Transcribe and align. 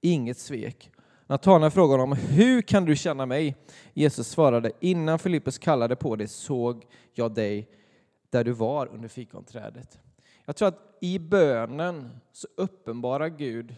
inget 0.00 0.38
svek. 0.38 0.90
Natanael 1.26 1.70
frågade 1.70 2.02
honom, 2.02 2.18
hur 2.18 2.62
kan 2.62 2.84
du 2.84 2.96
känna 2.96 3.26
mig? 3.26 3.56
Jesus 3.92 4.28
svarade, 4.28 4.72
innan 4.80 5.18
Filippus 5.18 5.58
kallade 5.58 5.96
på 5.96 6.16
dig 6.16 6.28
såg 6.28 6.86
jag 7.12 7.34
dig 7.34 7.68
där 8.30 8.44
du 8.44 8.52
var 8.52 8.86
under 8.86 9.08
fikonträdet. 9.08 10.00
Jag 10.44 10.56
tror 10.56 10.68
att 10.68 10.98
i 11.00 11.18
bönen 11.18 12.10
så 12.32 12.48
uppenbarar 12.56 13.28
Gud 13.28 13.74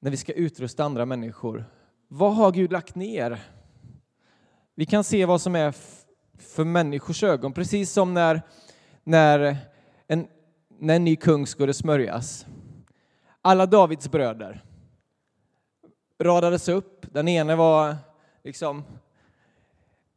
när 0.00 0.10
vi 0.10 0.16
ska 0.16 0.32
utrusta 0.32 0.84
andra 0.84 1.06
människor. 1.06 1.64
Vad 2.08 2.34
har 2.34 2.52
Gud 2.52 2.72
lagt 2.72 2.94
ner? 2.94 3.59
Vi 4.80 4.86
kan 4.86 5.04
se 5.04 5.24
vad 5.24 5.40
som 5.40 5.56
är 5.56 5.74
för 6.38 6.64
människors 6.64 7.22
ögon, 7.22 7.52
precis 7.52 7.92
som 7.92 8.14
när, 8.14 8.42
när, 9.04 9.56
en, 10.06 10.26
när 10.78 10.96
en 10.96 11.04
ny 11.04 11.16
kung 11.16 11.46
skulle 11.46 11.74
smörjas. 11.74 12.46
Alla 13.42 13.66
Davids 13.66 14.10
bröder 14.10 14.64
radades 16.18 16.68
upp. 16.68 17.06
Den 17.12 17.28
ene 17.28 17.56
var 17.56 17.96
liksom 18.44 18.84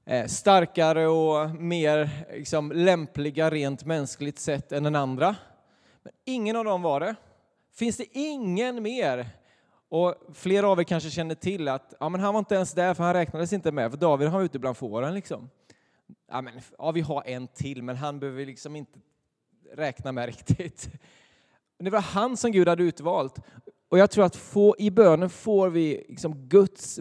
eh, 0.06 0.26
starkare 0.26 1.08
och 1.08 1.50
mer 1.50 2.10
liksom, 2.34 2.72
lämpliga 2.72 3.50
rent 3.50 3.86
mänskligt 3.86 4.40
sett 4.40 4.72
än 4.72 4.84
den 4.84 4.96
andra. 4.96 5.36
Men 6.04 6.14
ingen 6.26 6.56
av 6.56 6.66
dem 6.66 6.82
var 6.82 7.00
det. 7.00 7.16
Finns 7.74 7.98
det 7.98 8.08
ingen 8.12 8.84
mer? 8.84 9.30
Och 9.94 10.16
flera 10.34 10.68
av 10.68 10.80
er 10.80 10.84
kanske 10.84 11.10
känner 11.10 11.36
till 11.36 11.68
att 11.68 11.94
ja, 12.00 12.10
men 12.10 12.22
han 12.22 12.34
var 12.34 12.40
inte 12.40 12.56
ens 12.56 12.74
där 12.74 12.94
för 12.94 13.04
han 13.04 13.14
räknades 13.14 13.54
inte 13.54 13.72
med, 13.72 13.92
för 13.92 13.98
David 13.98 14.30
var 14.30 14.42
ute 14.42 14.60
bland 14.60 14.78
fåren. 14.78 15.14
Liksom. 15.14 15.50
Ja, 16.28 16.42
men, 16.42 16.54
ja, 16.78 16.92
vi 16.92 17.02
har 17.02 17.24
en 17.26 17.48
till, 17.48 17.84
men 17.84 17.96
han 17.96 18.20
behöver 18.20 18.38
vi 18.38 18.46
liksom 18.46 18.76
inte 18.76 19.00
räkna 19.74 20.12
med 20.12 20.26
riktigt. 20.38 20.90
Det 21.80 21.90
var 21.90 22.02
han 22.02 22.38
som 22.38 22.52
Gud 22.52 22.68
hade 22.68 22.84
utvalt. 22.84 23.40
Och 23.90 23.98
jag 23.98 24.12
tror 24.12 24.26
att 24.26 24.36
få, 24.36 24.76
i 24.80 24.92
bönen 24.92 25.30
får 25.30 25.70
vi 25.70 26.06
liksom 26.10 26.48
Guds 26.48 27.00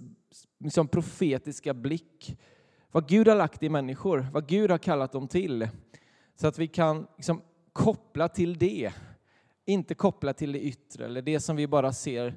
liksom 0.58 0.88
profetiska 0.88 1.74
blick 1.74 2.38
vad 2.90 3.08
Gud 3.08 3.28
har 3.28 3.36
lagt 3.36 3.62
i 3.62 3.68
människor, 3.68 4.26
vad 4.32 4.48
Gud 4.48 4.70
har 4.70 4.78
kallat 4.78 5.12
dem 5.12 5.28
till. 5.28 5.68
Så 6.40 6.46
att 6.46 6.58
vi 6.58 6.68
kan 6.68 7.06
liksom 7.16 7.42
koppla 7.72 8.28
till 8.28 8.58
det, 8.58 8.92
inte 9.64 9.94
koppla 9.94 10.32
till 10.32 10.52
det 10.52 10.60
yttre 10.60 11.04
eller 11.04 11.22
det 11.22 11.40
som 11.40 11.56
vi 11.56 11.66
bara 11.66 11.92
ser 11.92 12.36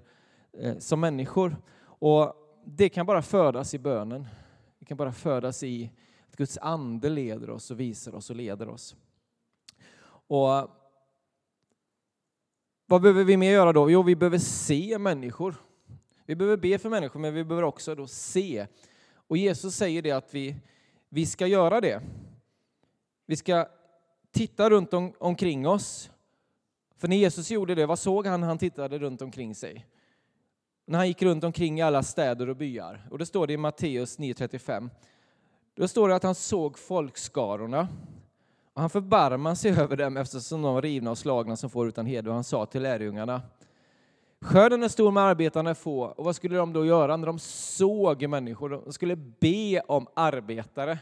Eh, 0.60 0.78
som 0.78 1.00
människor. 1.00 1.58
Och 1.84 2.34
det 2.66 2.90
kan 2.90 3.06
bara 3.06 3.22
födas 3.22 3.74
i 3.74 3.80
bönen. 3.80 4.28
Det 4.80 4.86
kan 4.86 4.98
bara 4.98 5.12
födas 5.12 5.64
i 5.64 5.92
att 6.30 6.36
Guds 6.36 6.58
ande 6.58 7.10
leder 7.10 7.50
oss 7.50 7.72
och 7.72 7.80
visar 7.80 8.16
oss 8.16 8.30
och 8.30 8.36
leder 8.36 8.70
oss. 8.70 8.96
Och 10.28 10.70
vad 12.86 13.02
behöver 13.02 13.24
vi 13.24 13.38
mer 13.38 13.52
göra 13.52 13.74
då? 13.74 13.92
Jo, 13.92 14.04
vi 14.04 14.16
behöver 14.16 14.38
se 14.38 14.98
människor. 14.98 15.56
Vi 16.26 16.36
behöver 16.36 16.58
be 16.58 16.78
för 16.78 16.90
människor, 16.90 17.20
men 17.20 17.34
vi 17.34 17.44
behöver 17.44 17.64
också 17.64 17.96
då 17.96 18.08
se 18.08 18.68
och 19.28 19.38
Jesus 19.38 19.76
säger 19.76 20.02
det 20.02 20.12
att 20.12 20.34
vi, 20.34 20.56
vi 21.10 21.26
ska 21.26 21.48
göra 21.48 21.82
det. 21.82 22.02
Vi 23.26 23.36
ska 23.36 23.68
titta 24.32 24.70
runt 24.70 24.94
om, 24.94 25.14
omkring 25.20 25.68
oss. 25.68 26.10
För 26.98 27.08
när 27.08 27.18
Jesus 27.18 27.52
gjorde 27.52 27.76
det, 27.76 27.86
vad 27.86 28.00
såg 28.00 28.28
han 28.28 28.42
när 28.42 28.48
han 28.48 28.58
tittade 28.58 29.00
runt 29.00 29.22
omkring 29.22 29.56
sig? 29.56 29.86
När 30.86 30.98
han 30.98 31.08
gick 31.08 31.22
runt 31.22 31.44
omkring 31.44 31.80
i 31.80 31.82
alla 31.82 32.04
städer 32.04 32.50
och 32.50 32.56
byar. 32.56 33.08
Och 33.12 33.18
det 33.18 33.26
står 33.26 33.48
det 33.48 33.54
i 33.54 33.58
Matteus 33.58 34.20
9.35. 34.20 34.90
Då 35.76 35.88
står 35.88 36.10
det 36.10 36.16
att 36.16 36.24
han 36.24 36.36
såg 36.36 36.80
folkskarorna. 36.80 37.88
Och 38.74 38.82
han 38.82 38.90
förbarmade 38.90 39.56
sig 39.56 39.72
över 39.80 39.96
dem 39.96 40.18
eftersom 40.18 40.62
de 40.62 40.74
var 40.74 40.82
rivna 40.82 41.12
och 41.12 41.18
slagna 41.18 41.56
som 41.56 41.70
får 41.70 41.88
utan 41.88 42.06
heder. 42.06 42.30
Och 42.30 42.36
han 42.36 42.44
sa 42.44 42.66
till 42.66 42.82
lärjungarna, 42.82 43.42
Skörden 44.42 44.84
är 44.84 44.88
stor 44.88 45.12
med 45.12 45.24
arbetarna 45.24 45.70
är 45.70 45.74
få. 45.74 46.04
Och 46.04 46.26
vad 46.26 46.36
skulle 46.36 46.58
de 46.58 46.74
då 46.74 46.86
göra 46.86 47.18
när 47.18 47.28
de 47.28 47.40
såg 47.40 48.28
människor? 48.30 48.70
De 48.70 48.94
skulle 48.94 49.16
be 49.16 49.82
om 49.88 50.08
arbetare. 50.14 51.00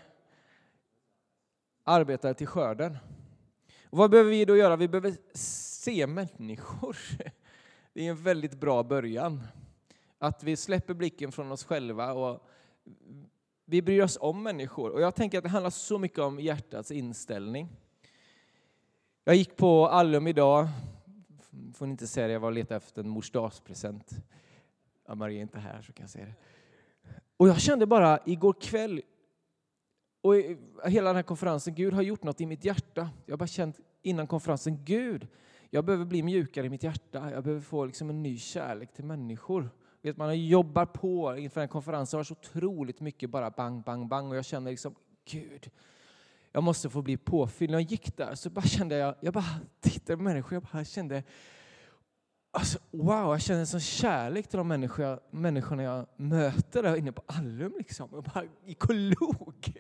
Arbetare 1.84 2.34
till 2.34 2.48
skörden. 2.48 2.98
Och 3.90 3.98
vad 3.98 4.12
behöver 4.12 4.30
vi 4.32 4.46
då 4.46 4.58
göra? 4.58 4.76
Vi 4.76 4.88
behöver 4.88 5.14
se 5.34 6.08
människor. 6.08 6.98
Det 7.94 8.06
är 8.06 8.10
en 8.10 8.24
väldigt 8.24 8.54
bra 8.54 8.84
början. 8.84 9.42
Att 10.24 10.44
vi 10.44 10.56
släpper 10.56 10.94
blicken 10.94 11.32
från 11.32 11.52
oss 11.52 11.64
själva 11.64 12.14
och 12.14 12.48
vi 13.66 13.82
bryr 13.82 14.02
oss 14.02 14.18
om 14.22 14.44
människor. 14.44 14.90
Och 14.90 15.02
jag 15.02 15.16
tänker 15.16 15.38
att 15.38 15.44
det 15.44 15.50
handlar 15.50 15.70
så 15.70 16.00
mycket 16.00 16.20
om 16.20 16.40
hjärtats 16.40 16.92
inställning. 16.92 17.70
Jag 19.24 19.36
gick 19.36 19.58
på 19.58 19.88
Allum 19.88 20.28
idag 20.28 20.68
får 21.74 21.86
ni 21.86 21.92
inte 21.92 22.08
säga 22.08 22.28
det, 22.28 22.34
jag 22.34 22.40
var 22.40 22.48
och 22.48 22.54
letade 22.54 22.76
efter 22.76 23.02
en 23.04 23.10
morsdagspresent. 23.10 24.12
Ja, 25.08 25.16
Maria 25.16 25.38
är 25.38 25.42
inte 25.42 25.60
här 25.60 25.82
så 25.82 25.94
kan 25.94 26.04
jag 26.04 26.10
säga 26.10 26.26
det. 26.26 26.36
Och 27.38 27.48
jag 27.48 27.62
kände 27.62 27.86
bara 27.86 28.20
igår 28.26 28.56
kväll 28.62 29.02
och 30.22 30.36
hela 30.86 31.10
den 31.10 31.16
här 31.16 31.24
konferensen, 31.24 31.76
Gud 31.76 31.94
har 31.94 32.02
gjort 32.02 32.24
något 32.24 32.42
i 32.42 32.46
mitt 32.46 32.66
hjärta. 32.66 33.10
Jag 33.26 33.34
har 33.34 33.38
bara 33.38 33.48
känt 33.48 33.80
innan 34.02 34.28
konferensen, 34.28 34.86
Gud, 34.86 35.28
jag 35.70 35.86
behöver 35.86 36.06
bli 36.06 36.24
mjukare 36.24 36.66
i 36.66 36.70
mitt 36.70 36.84
hjärta. 36.84 37.32
Jag 37.32 37.44
behöver 37.44 37.62
få 37.62 37.86
liksom 37.86 38.10
en 38.10 38.24
ny 38.24 38.38
kärlek 38.38 38.94
till 38.94 39.06
människor. 39.06 39.70
Vet, 40.04 40.18
man 40.18 40.46
jobbar 40.46 40.86
på 40.86 41.38
inför 41.38 41.60
den 41.62 41.70
konferensen, 41.70 42.18
har 42.18 42.24
så 42.24 42.34
otroligt 42.34 43.00
mycket 43.00 43.30
bara 43.30 43.50
bang, 43.50 43.84
bang, 43.84 44.08
bang 44.08 44.30
och 44.30 44.38
jag 44.38 44.46
känner 44.46 44.72
liksom, 44.72 44.96
Gud, 45.26 45.70
jag 46.52 46.64
måste 46.64 46.90
få 46.90 47.02
bli 47.02 47.18
påfylld. 47.18 47.72
När 47.72 47.80
jag 47.80 47.92
gick 47.92 48.18
där 48.18 48.36
så 48.36 48.50
bara 48.50 48.66
kände 48.66 48.98
jag, 48.98 49.16
jag 49.22 49.34
bara 49.34 49.60
tittade 49.82 50.18
på 50.18 50.24
människor, 50.24 50.54
jag 50.54 50.64
bara 50.64 50.86
kände 50.86 51.24
Alltså, 52.56 52.80
wow, 52.92 53.32
jag 53.32 53.42
känner 53.42 53.60
en 53.60 53.68
sån 53.68 53.80
kärlek 53.80 54.48
till 54.48 54.58
de 54.58 54.68
människor 54.68 55.06
jag, 55.06 55.20
människorna 55.32 55.84
jag 55.84 56.06
möter 56.16 56.84
där 56.84 56.96
inne 56.96 57.12
på 57.12 57.24
Allum. 57.26 57.74
Liksom. 57.78 58.10
Jag 58.12 58.24
bara 58.24 58.44
gick 58.66 58.90
och 58.90 58.96
log. 58.96 59.78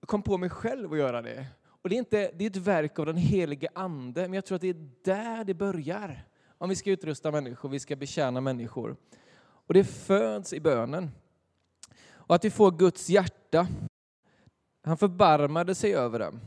Jag 0.00 0.08
kom 0.08 0.22
på 0.22 0.38
mig 0.38 0.50
själv 0.50 0.92
att 0.92 0.98
göra 0.98 1.22
det. 1.22 1.46
Och 1.82 1.88
det 1.88 1.94
är, 1.94 1.98
inte, 1.98 2.30
det 2.34 2.44
är 2.44 2.50
ett 2.50 2.56
verk 2.56 2.98
av 2.98 3.06
den 3.06 3.16
helige 3.16 3.68
Ande, 3.74 4.22
men 4.22 4.32
jag 4.32 4.44
tror 4.44 4.56
att 4.56 4.62
det 4.62 4.68
är 4.68 4.90
där 5.04 5.44
det 5.44 5.54
börjar. 5.54 6.24
Om 6.58 6.68
vi 6.68 6.76
ska 6.76 6.90
utrusta 6.90 7.30
människor, 7.30 7.68
vi 7.68 7.80
ska 7.80 7.96
betjäna 7.96 8.40
människor. 8.40 8.96
Och 9.68 9.74
det 9.74 9.84
föds 9.84 10.52
i 10.52 10.60
bönen. 10.60 11.10
Och 12.10 12.34
att 12.34 12.44
vi 12.44 12.50
får 12.50 12.70
Guds 12.70 13.10
hjärta 13.10 13.66
Han 14.82 14.98
förbarmade 14.98 15.74
sig 15.74 15.94
över 15.94 16.18
dem. 16.18 16.40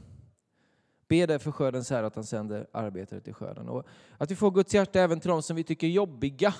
Be 1.07 1.25
därför 1.25 1.51
skördens 1.51 1.89
Herre 1.89 2.05
att 2.05 2.15
han 2.15 2.23
sänder 2.23 2.67
arbetare 2.71 3.21
till 3.21 3.33
skörden. 3.33 3.69
Och 3.69 3.85
att 4.17 4.31
vi 4.31 4.35
får 4.35 4.51
Guds 4.51 4.73
hjärta 4.73 4.99
även 4.99 5.19
till 5.19 5.29
dem 5.29 5.41
som 5.41 5.55
vi 5.55 5.63
tycker 5.63 5.87
är 5.87 5.91
jobbiga. 5.91 6.53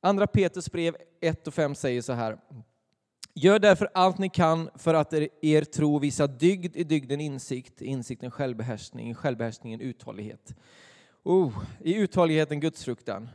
Andra 0.00 0.26
Petrus 0.26 0.72
brev 0.72 0.96
1 1.20 1.46
och 1.46 1.54
5 1.54 1.74
säger 1.74 2.02
så 2.02 2.12
här. 2.12 2.38
Gör 3.34 3.58
därför 3.58 3.88
allt 3.94 4.18
ni 4.18 4.28
kan 4.28 4.70
för 4.74 4.94
att 4.94 5.12
er 5.42 5.64
tro 5.64 5.98
visar 5.98 6.28
dygd, 6.28 6.76
i 6.76 6.84
dygden 6.84 7.20
insikt, 7.20 7.82
i 7.82 7.86
insikten 7.86 8.30
självbehärskning, 8.30 9.10
i 9.10 9.14
självbehärskningen 9.14 9.80
uthållighet. 9.80 10.54
Oh, 11.22 11.64
I 11.80 11.94
uthålligheten 11.94 12.60
gudsfruktan. 12.60 13.28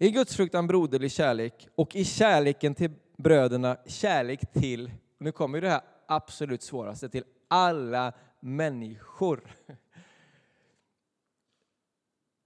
I 0.00 0.10
gudsfruktan 0.10 0.66
broderlig 0.66 1.12
kärlek 1.12 1.68
och 1.74 1.96
i 1.96 2.04
kärleken 2.04 2.74
till 2.74 2.90
bröderna 3.16 3.76
kärlek 3.86 4.52
till, 4.52 4.90
nu 5.18 5.32
kommer 5.32 5.60
det 5.60 5.70
här 5.70 5.80
absolut 6.06 6.62
svåraste, 6.62 7.08
till 7.08 7.24
alla 7.48 8.12
människor. 8.40 9.56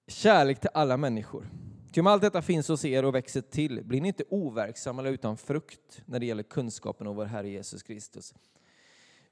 Kärlek 0.07 0.61
till 0.61 0.71
alla 0.75 0.97
människor. 0.97 1.49
Ty 1.93 2.01
om 2.01 2.07
allt 2.07 2.23
detta 2.23 2.43
finns 2.43 2.69
hos 2.69 2.85
er 2.85 3.05
och 3.05 3.15
växer 3.15 3.41
till 3.41 3.85
blir 3.85 4.01
ni 4.01 4.09
inte 4.09 4.25
overksamma 4.29 5.03
eller 5.03 5.13
utan 5.13 5.37
frukt 5.37 6.03
när 6.07 6.19
det 6.19 6.27
gäller 6.27 6.43
kunskapen 6.43 7.07
om 7.07 7.17
vår 7.17 7.25
Herre 7.25 7.49
Jesus 7.49 7.83
Kristus. 7.83 8.35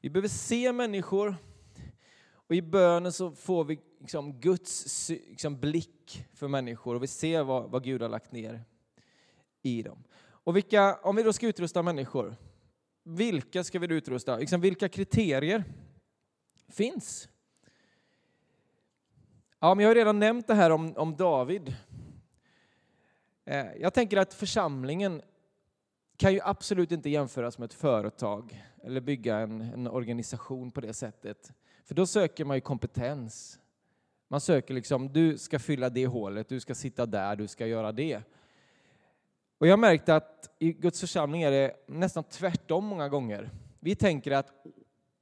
Vi 0.01 0.11
behöver 0.11 0.29
se 0.29 0.73
människor 0.73 1.37
och 2.50 2.56
i 2.56 2.62
bönen 2.62 3.12
så 3.12 3.31
får 3.31 3.64
vi 3.64 3.79
liksom 4.00 4.41
Guds 4.41 5.08
liksom 5.08 5.61
blick 5.61 6.26
för 6.35 6.49
människor 6.49 6.94
och 6.94 7.02
vi 7.02 7.06
ser 7.06 7.43
vad, 7.43 7.70
vad 7.70 7.85
Gud 7.85 8.02
har 8.02 8.08
lagt 8.08 8.32
ner 8.32 8.64
i 9.62 9.82
dem. 9.82 10.05
Och 10.20 10.56
vilka, 10.56 10.97
om 10.97 11.17
vi 11.17 11.23
då 11.23 11.32
ska 11.32 11.47
utrusta 11.47 11.82
människor, 11.82 12.37
vilka 13.05 13.64
ska 13.64 13.79
vi 13.79 13.87
då 13.87 13.94
utrusta? 13.94 14.37
Liksom 14.37 14.61
vilka 14.61 14.88
kriterier 14.88 15.64
finns? 16.69 17.29
Ja, 19.58 19.75
men 19.75 19.82
jag 19.82 19.91
har 19.91 19.94
redan 19.94 20.19
nämnt 20.19 20.47
det 20.47 20.55
här 20.55 20.70
om, 20.70 20.97
om 20.97 21.17
David. 21.17 21.76
Eh, 23.44 23.67
jag 23.81 23.94
tänker 23.94 24.17
att 24.17 24.35
församlingen 24.35 25.23
kan 26.17 26.32
ju 26.32 26.41
absolut 26.43 26.93
inte 26.93 27.11
jämföras 27.11 27.58
med 27.58 27.67
ett 27.67 27.75
företag 27.75 28.64
eller 28.82 29.00
bygga 29.00 29.37
en, 29.37 29.61
en 29.61 29.87
organisation 29.87 30.70
på 30.70 30.81
det 30.81 30.93
sättet. 30.93 31.52
För 31.85 31.94
då 31.94 32.06
söker 32.06 32.44
man 32.44 32.56
ju 32.56 32.61
kompetens. 32.61 33.59
Man 34.29 34.41
söker 34.41 34.75
liksom, 34.75 35.12
du 35.12 35.38
ska 35.38 35.59
fylla 35.59 35.91
det 35.91 36.06
hålet, 36.06 36.49
du 36.49 36.61
ska 36.61 36.75
sitta 36.75 37.06
där, 37.06 37.37
du 37.37 37.49
ska 37.49 37.67
göra 37.67 37.93
det. 37.93 38.23
Och 39.59 39.67
jag 39.67 39.73
har 39.73 39.79
märkt 39.79 40.09
att 40.09 40.56
i 40.59 40.73
Guds 40.73 41.00
församling 41.00 41.43
är 41.43 41.50
det 41.50 41.77
nästan 41.87 42.25
tvärtom 42.25 42.85
många 42.85 43.09
gånger. 43.09 43.50
Vi 43.81 43.94
tänker 43.94 44.31
att, 44.31 44.53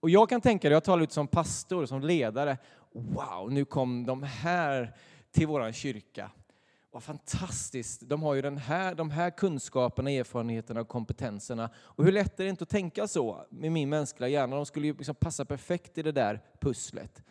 och 0.01 0.11
jag 0.11 0.29
kan 0.29 0.41
tänka 0.41 0.69
det, 0.69 0.73
jag 0.73 0.85
talar 0.85 1.03
ut 1.03 1.13
som 1.13 1.29
pastor, 1.29 1.87
som 1.87 2.01
ledare, 2.01 2.59
wow, 2.93 3.53
nu 3.53 3.65
kom 3.65 4.07
de 4.07 4.23
här 4.23 4.95
till 5.31 5.47
våran 5.47 5.73
kyrka. 5.73 6.31
Vad 6.99 7.03
fantastiskt! 7.05 8.01
De 8.09 8.23
har 8.23 8.35
ju 8.35 8.43
den 8.43 8.59
här, 8.59 8.95
de 8.95 9.11
här 9.11 9.31
kunskaperna, 9.31 10.11
erfarenheterna 10.11 10.81
och 10.81 10.89
kompetenserna. 10.89 11.71
Och 11.77 12.05
hur 12.05 12.13
lätt 12.13 12.41
är 12.41 12.45
det 12.45 12.51
inte 12.51 12.63
att 12.63 12.69
tänka 12.69 13.09
så 13.09 13.47
med 13.51 13.73
min 13.73 13.89
mänskliga 13.89 14.29
hjärna? 14.29 14.57
De 14.57 14.67
skulle 14.67 14.87
ju 14.87 14.95
liksom 14.95 15.15
passa 15.15 15.45
perfekt 15.45 15.99
i 15.99 16.03
det 16.03 16.13
där 16.13 16.41
pusslet. 16.61 17.23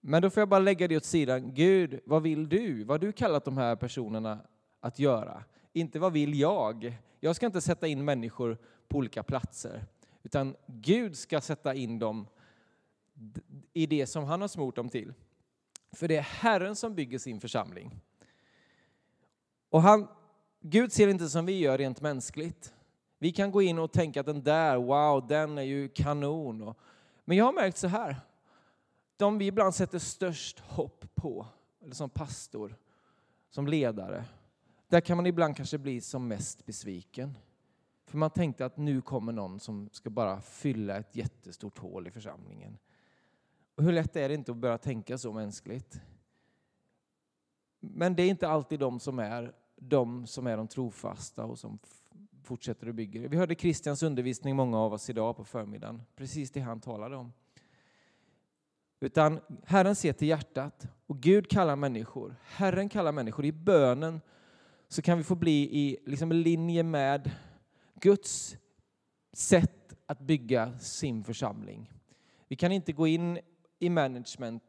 Men 0.00 0.22
då 0.22 0.30
får 0.30 0.40
jag 0.40 0.48
bara 0.48 0.60
lägga 0.60 0.88
det 0.88 0.96
åt 0.96 1.04
sidan. 1.04 1.54
Gud, 1.54 2.00
vad 2.04 2.22
vill 2.22 2.48
du? 2.48 2.84
Vad 2.84 2.94
har 2.94 3.06
du 3.06 3.12
kallat 3.12 3.44
de 3.44 3.58
här 3.58 3.76
personerna 3.76 4.38
att 4.80 4.98
göra? 4.98 5.44
Inte 5.72 5.98
vad 5.98 6.12
vill 6.12 6.40
jag? 6.40 6.98
Jag 7.20 7.36
ska 7.36 7.46
inte 7.46 7.60
sätta 7.60 7.86
in 7.86 8.04
människor 8.04 8.58
på 8.88 8.98
olika 8.98 9.22
platser, 9.22 9.86
utan 10.22 10.56
Gud 10.66 11.16
ska 11.16 11.40
sätta 11.40 11.74
in 11.74 11.98
dem 11.98 12.26
i 13.72 13.86
det 13.86 14.06
som 14.06 14.24
han 14.24 14.40
har 14.40 14.48
smort 14.48 14.76
dem 14.76 14.88
till. 14.88 15.14
För 15.92 16.08
det 16.08 16.16
är 16.16 16.22
Herren 16.22 16.76
som 16.76 16.94
bygger 16.94 17.18
sin 17.18 17.40
församling. 17.40 18.00
Och 19.74 19.82
han, 19.82 20.08
Gud 20.60 20.92
ser 20.92 21.08
inte 21.08 21.28
som 21.28 21.46
vi 21.46 21.58
gör 21.58 21.78
rent 21.78 22.00
mänskligt. 22.00 22.74
Vi 23.18 23.32
kan 23.32 23.50
gå 23.50 23.62
in 23.62 23.78
och 23.78 23.92
tänka 23.92 24.20
att 24.20 24.26
den 24.26 24.42
där, 24.42 24.76
wow, 24.76 25.26
den 25.26 25.58
är 25.58 25.62
ju 25.62 25.88
kanon. 25.88 26.74
Men 27.24 27.36
jag 27.36 27.44
har 27.44 27.52
märkt 27.52 27.76
så 27.76 27.88
här, 27.88 28.20
de 29.16 29.38
vi 29.38 29.46
ibland 29.46 29.74
sätter 29.74 29.98
störst 29.98 30.60
hopp 30.60 31.04
på, 31.14 31.46
eller 31.82 31.94
som 31.94 32.10
pastor, 32.10 32.76
som 33.50 33.66
ledare, 33.66 34.24
där 34.88 35.00
kan 35.00 35.16
man 35.16 35.26
ibland 35.26 35.56
kanske 35.56 35.78
bli 35.78 36.00
som 36.00 36.28
mest 36.28 36.66
besviken. 36.66 37.38
För 38.06 38.18
man 38.18 38.30
tänkte 38.30 38.66
att 38.66 38.76
nu 38.76 39.02
kommer 39.02 39.32
någon 39.32 39.60
som 39.60 39.88
ska 39.92 40.10
bara 40.10 40.40
fylla 40.40 40.96
ett 40.96 41.16
jättestort 41.16 41.78
hål 41.78 42.06
i 42.06 42.10
församlingen. 42.10 42.78
Och 43.74 43.84
hur 43.84 43.92
lätt 43.92 44.16
är 44.16 44.28
det 44.28 44.34
inte 44.34 44.52
att 44.52 44.56
börja 44.56 44.78
tänka 44.78 45.18
så 45.18 45.32
mänskligt? 45.32 46.00
Men 47.80 48.16
det 48.16 48.22
är 48.22 48.28
inte 48.28 48.48
alltid 48.48 48.80
de 48.80 49.00
som 49.00 49.18
är 49.18 49.54
de 49.88 50.26
som 50.26 50.46
är 50.46 50.56
de 50.56 50.68
trofasta 50.68 51.44
och 51.44 51.58
som 51.58 51.78
fortsätter 52.42 52.88
att 52.88 52.94
bygga. 52.94 53.28
Vi 53.28 53.36
hörde 53.36 53.54
Kristians 53.54 54.02
undervisning, 54.02 54.56
många 54.56 54.78
av 54.78 54.92
oss 54.92 55.10
idag 55.10 55.36
på 55.36 55.44
förmiddagen, 55.44 56.02
precis 56.16 56.50
det 56.50 56.60
han 56.60 56.80
talade 56.80 57.16
om. 57.16 57.32
Utan 59.00 59.40
Herren 59.64 59.96
ser 59.96 60.12
till 60.12 60.28
hjärtat 60.28 60.86
och 61.06 61.20
Gud 61.20 61.50
kallar 61.50 61.76
människor. 61.76 62.36
Herren 62.42 62.88
kallar 62.88 63.12
människor. 63.12 63.44
I 63.44 63.52
bönen 63.52 64.20
så 64.88 65.02
kan 65.02 65.18
vi 65.18 65.24
få 65.24 65.34
bli 65.34 65.78
i 65.78 65.98
liksom 66.06 66.32
linje 66.32 66.82
med 66.82 67.30
Guds 68.00 68.56
sätt 69.32 69.94
att 70.06 70.20
bygga 70.20 70.78
sin 70.78 71.24
församling. 71.24 71.92
Vi 72.48 72.56
kan 72.56 72.72
inte 72.72 72.92
gå 72.92 73.06
in 73.06 73.38
i 73.78 73.90
management 73.90 74.62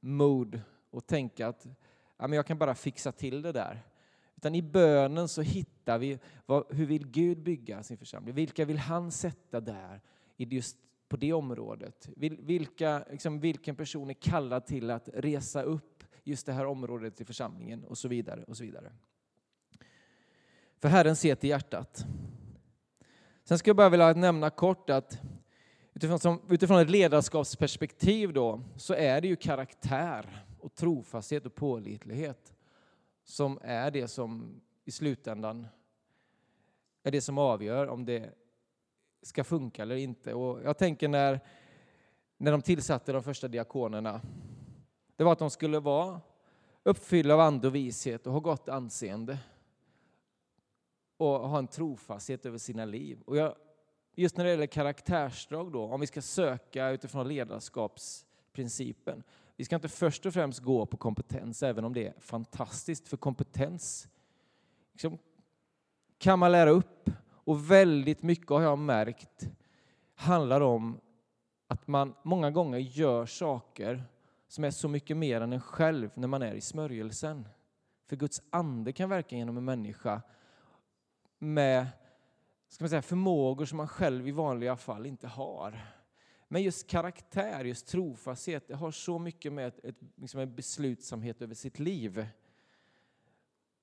mode 0.00 0.60
och 0.90 1.06
tänka 1.06 1.48
att 1.48 1.66
ja, 2.16 2.26
men 2.26 2.32
jag 2.32 2.46
kan 2.46 2.58
bara 2.58 2.74
fixa 2.74 3.12
till 3.12 3.42
det 3.42 3.52
där. 3.52 3.82
Utan 4.42 4.54
i 4.54 4.62
bönen 4.62 5.28
så 5.28 5.42
hittar 5.42 5.98
vi 5.98 6.18
vad, 6.46 6.64
hur 6.74 6.86
vill 6.86 7.06
Gud 7.06 7.42
bygga 7.42 7.82
sin 7.82 7.98
församling? 7.98 8.34
Vilka 8.34 8.64
vill 8.64 8.78
han 8.78 9.12
sätta 9.12 9.60
där 9.60 10.00
just 10.36 10.76
på 11.08 11.16
det 11.16 11.32
området? 11.32 12.08
Vilka, 12.16 13.04
liksom, 13.10 13.40
vilken 13.40 13.76
person 13.76 14.10
är 14.10 14.14
kallad 14.14 14.66
till 14.66 14.90
att 14.90 15.08
resa 15.14 15.62
upp 15.62 16.04
just 16.24 16.46
det 16.46 16.52
här 16.52 16.66
området 16.66 17.20
i 17.20 17.24
församlingen 17.24 17.84
och 17.84 17.98
så 17.98 18.08
vidare 18.08 18.44
och 18.44 18.56
så 18.56 18.64
vidare. 18.64 18.92
För 20.78 20.88
Herren 20.88 21.16
ser 21.16 21.34
till 21.34 21.50
hjärtat. 21.50 22.04
Sen 23.44 23.58
skulle 23.58 23.70
jag 23.70 23.76
bara 23.76 23.88
vilja 23.88 24.12
nämna 24.12 24.50
kort 24.50 24.90
att 24.90 25.18
utifrån, 25.94 26.18
som, 26.18 26.40
utifrån 26.48 26.80
ett 26.80 26.90
ledarskapsperspektiv 26.90 28.32
då, 28.32 28.60
så 28.76 28.94
är 28.94 29.20
det 29.20 29.28
ju 29.28 29.36
karaktär 29.36 30.44
och 30.60 30.74
trofasthet 30.74 31.46
och 31.46 31.54
pålitlighet 31.54 32.51
som 33.24 33.58
är 33.62 33.90
det 33.90 34.08
som 34.08 34.60
i 34.84 34.90
slutändan 34.90 35.66
är 37.02 37.10
det 37.10 37.20
som 37.20 37.38
avgör 37.38 37.86
om 37.86 38.04
det 38.04 38.34
ska 39.22 39.44
funka 39.44 39.82
eller 39.82 39.96
inte. 39.96 40.34
Och 40.34 40.62
jag 40.64 40.78
tänker 40.78 41.08
när, 41.08 41.40
när 42.36 42.52
de 42.52 42.62
tillsatte 42.62 43.12
de 43.12 43.22
första 43.22 43.48
diakonerna, 43.48 44.20
det 45.16 45.24
var 45.24 45.32
att 45.32 45.38
de 45.38 45.50
skulle 45.50 45.80
vara 45.80 46.20
uppfyllda 46.82 47.34
av 47.34 47.40
ande 47.40 47.66
och 47.66 47.74
vishet 47.74 48.26
och 48.26 48.32
ha 48.32 48.40
gott 48.40 48.68
anseende 48.68 49.38
och 51.16 51.48
ha 51.48 51.58
en 51.58 51.66
trofasthet 51.66 52.46
över 52.46 52.58
sina 52.58 52.84
liv. 52.84 53.22
Och 53.24 53.36
jag, 53.36 53.56
just 54.14 54.36
när 54.36 54.44
det 54.44 54.50
gäller 54.50 54.66
karaktärsdrag 54.66 55.72
då, 55.72 55.84
om 55.84 56.00
vi 56.00 56.06
ska 56.06 56.22
söka 56.22 56.90
utifrån 56.90 57.28
ledarskapsprincipen, 57.28 59.22
vi 59.62 59.66
ska 59.66 59.76
inte 59.76 59.88
först 59.88 60.26
och 60.26 60.34
främst 60.34 60.60
gå 60.60 60.86
på 60.86 60.96
kompetens, 60.96 61.62
även 61.62 61.84
om 61.84 61.94
det 61.94 62.06
är 62.06 62.14
fantastiskt, 62.20 63.08
för 63.08 63.16
kompetens 63.16 64.08
liksom, 64.92 65.18
kan 66.18 66.38
man 66.38 66.52
lära 66.52 66.70
upp. 66.70 67.10
Och 67.24 67.70
väldigt 67.70 68.22
mycket 68.22 68.48
har 68.48 68.62
jag 68.62 68.78
märkt 68.78 69.48
handlar 70.14 70.60
om 70.60 71.00
att 71.66 71.86
man 71.86 72.14
många 72.22 72.50
gånger 72.50 72.78
gör 72.78 73.26
saker 73.26 74.04
som 74.48 74.64
är 74.64 74.70
så 74.70 74.88
mycket 74.88 75.16
mer 75.16 75.40
än 75.40 75.52
en 75.52 75.60
själv 75.60 76.10
när 76.14 76.28
man 76.28 76.42
är 76.42 76.54
i 76.54 76.60
smörjelsen. 76.60 77.48
För 78.06 78.16
Guds 78.16 78.42
ande 78.50 78.92
kan 78.92 79.08
verka 79.08 79.36
genom 79.36 79.56
en 79.56 79.64
människa 79.64 80.22
med 81.38 81.86
ska 82.68 82.84
man 82.84 82.90
säga, 82.90 83.02
förmågor 83.02 83.64
som 83.64 83.76
man 83.76 83.88
själv 83.88 84.28
i 84.28 84.30
vanliga 84.30 84.76
fall 84.76 85.06
inte 85.06 85.28
har. 85.28 86.01
Men 86.52 86.62
just 86.62 86.86
karaktär, 86.86 87.64
just 87.64 87.86
trofasthet, 87.86 88.68
det 88.68 88.74
har 88.74 88.90
så 88.90 89.18
mycket 89.18 89.52
med 89.52 89.66
ett, 89.66 89.84
ett, 89.84 89.96
liksom 90.16 90.40
en 90.40 90.54
beslutsamhet 90.54 91.42
över 91.42 91.54
sitt 91.54 91.78
liv. 91.78 92.26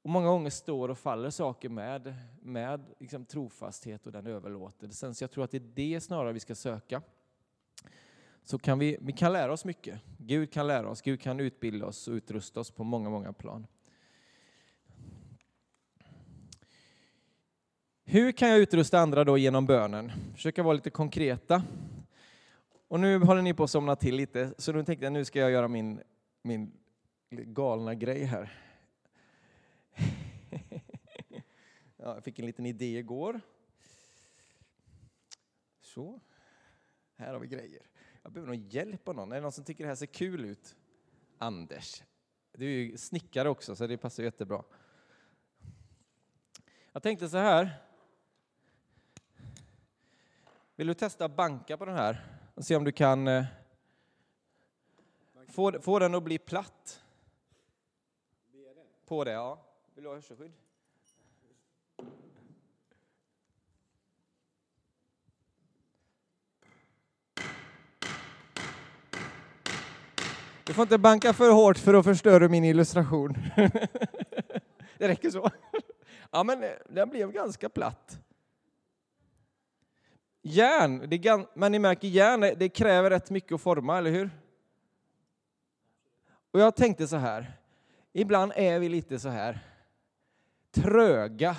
Och 0.01 0.09
många 0.09 0.27
gånger 0.27 0.49
står 0.49 0.89
och 0.89 0.97
faller 0.97 1.29
saker 1.29 1.69
med, 1.69 2.15
med 2.41 2.85
liksom 2.99 3.25
trofasthet 3.25 4.05
och 4.05 4.11
den 4.11 4.27
överlåtelsen. 4.27 5.15
Så 5.15 5.23
jag 5.23 5.31
tror 5.31 5.43
att 5.43 5.51
det 5.51 5.57
är 5.57 5.71
det 5.73 6.01
snarare 6.01 6.33
vi 6.33 6.39
ska 6.39 6.55
söka. 6.55 7.01
Så 8.43 8.59
kan 8.59 8.79
vi, 8.79 8.97
vi 9.01 9.13
kan 9.13 9.33
lära 9.33 9.53
oss 9.53 9.65
mycket. 9.65 9.99
Gud 10.17 10.51
kan 10.53 10.67
lära 10.67 10.89
oss, 10.89 11.01
Gud 11.01 11.21
kan 11.21 11.39
utbilda 11.39 11.85
oss 11.85 12.07
och 12.07 12.13
utrusta 12.13 12.59
oss 12.59 12.71
på 12.71 12.83
många, 12.83 13.09
många 13.09 13.33
plan. 13.33 13.67
Hur 18.03 18.31
kan 18.31 18.49
jag 18.49 18.59
utrusta 18.59 18.99
andra 18.99 19.23
då 19.23 19.37
genom 19.37 19.65
bönen? 19.65 20.11
Försöka 20.35 20.63
vara 20.63 20.73
lite 20.73 20.89
konkreta. 20.89 21.63
Och 22.89 22.99
nu 22.99 23.19
håller 23.19 23.41
ni 23.41 23.53
på 23.53 23.63
att 23.63 23.69
somna 23.69 23.95
till 23.95 24.15
lite, 24.15 24.53
så 24.57 24.71
nu 24.71 24.83
tänkte 24.83 25.05
jag 25.05 25.13
nu 25.13 25.25
ska 25.25 25.39
jag 25.39 25.51
göra 25.51 25.67
min, 25.67 26.01
min 26.41 26.71
galna 27.31 27.95
grej 27.95 28.23
här. 28.23 28.59
Ja, 32.01 32.13
jag 32.13 32.23
fick 32.23 32.39
en 32.39 32.45
liten 32.45 32.65
idé 32.65 32.97
igår. 32.97 33.41
Så. 35.81 36.19
Här 37.15 37.33
har 37.33 37.39
vi 37.39 37.47
grejer. 37.47 37.81
Jag 38.23 38.31
behöver 38.31 38.53
nog 38.53 38.73
hjälp 38.73 39.07
av 39.07 39.15
någon. 39.15 39.31
Är 39.31 39.35
det 39.35 39.41
någon 39.41 39.51
som 39.51 39.63
tycker 39.63 39.83
det 39.83 39.87
här 39.87 39.95
ser 39.95 40.05
kul 40.05 40.45
ut? 40.45 40.75
Anders. 41.37 42.03
Du 42.51 42.65
är 42.65 42.69
ju 42.69 42.97
snickare 42.97 43.49
också, 43.49 43.75
så 43.75 43.87
det 43.87 43.97
passar 43.97 44.23
jättebra. 44.23 44.63
Jag 46.91 47.03
tänkte 47.03 47.29
så 47.29 47.37
här. 47.37 47.81
Vill 50.75 50.87
du 50.87 50.93
testa 50.93 51.25
att 51.25 51.35
banka 51.35 51.77
på 51.77 51.85
den 51.85 51.95
här 51.95 52.38
och 52.59 52.65
se 52.65 52.75
om 52.75 52.83
du 52.83 52.91
kan 52.91 53.27
eh, 53.27 53.45
få, 55.47 55.81
få 55.81 55.99
den 55.99 56.15
att 56.15 56.23
bli 56.23 56.37
platt? 56.37 57.03
På 59.05 59.23
det, 59.23 59.31
ja. 59.31 59.59
Vill 59.95 60.03
du 60.03 60.09
ha 60.09 60.15
hörselskydd? 60.15 60.51
Du 70.63 70.73
får 70.73 70.81
inte 70.81 70.97
banka 70.97 71.33
för 71.33 71.51
hårt 71.51 71.77
för 71.77 71.93
att 71.93 72.05
förstöra 72.05 72.47
min 72.47 72.63
illustration. 72.63 73.33
det 74.97 75.07
räcker 75.07 75.29
så. 75.29 75.49
Ja, 76.31 76.43
men 76.43 76.63
eh, 76.63 76.69
den 76.89 77.09
blev 77.09 77.31
ganska 77.31 77.69
platt. 77.69 78.19
Järn, 80.41 81.09
det 81.09 81.47
men 81.53 81.71
ni 81.71 81.79
märker 81.79 82.07
järn, 82.07 82.41
det 82.41 82.69
kräver 82.69 83.09
rätt 83.09 83.29
mycket 83.29 83.51
att 83.51 83.61
forma, 83.61 83.97
eller 83.97 84.11
hur? 84.11 84.29
Och 86.51 86.59
jag 86.59 86.75
tänkte 86.75 87.07
så 87.07 87.15
här, 87.15 87.57
ibland 88.13 88.51
är 88.55 88.79
vi 88.79 88.89
lite 88.89 89.19
så 89.19 89.29
här 89.29 89.59
tröga. 90.71 91.57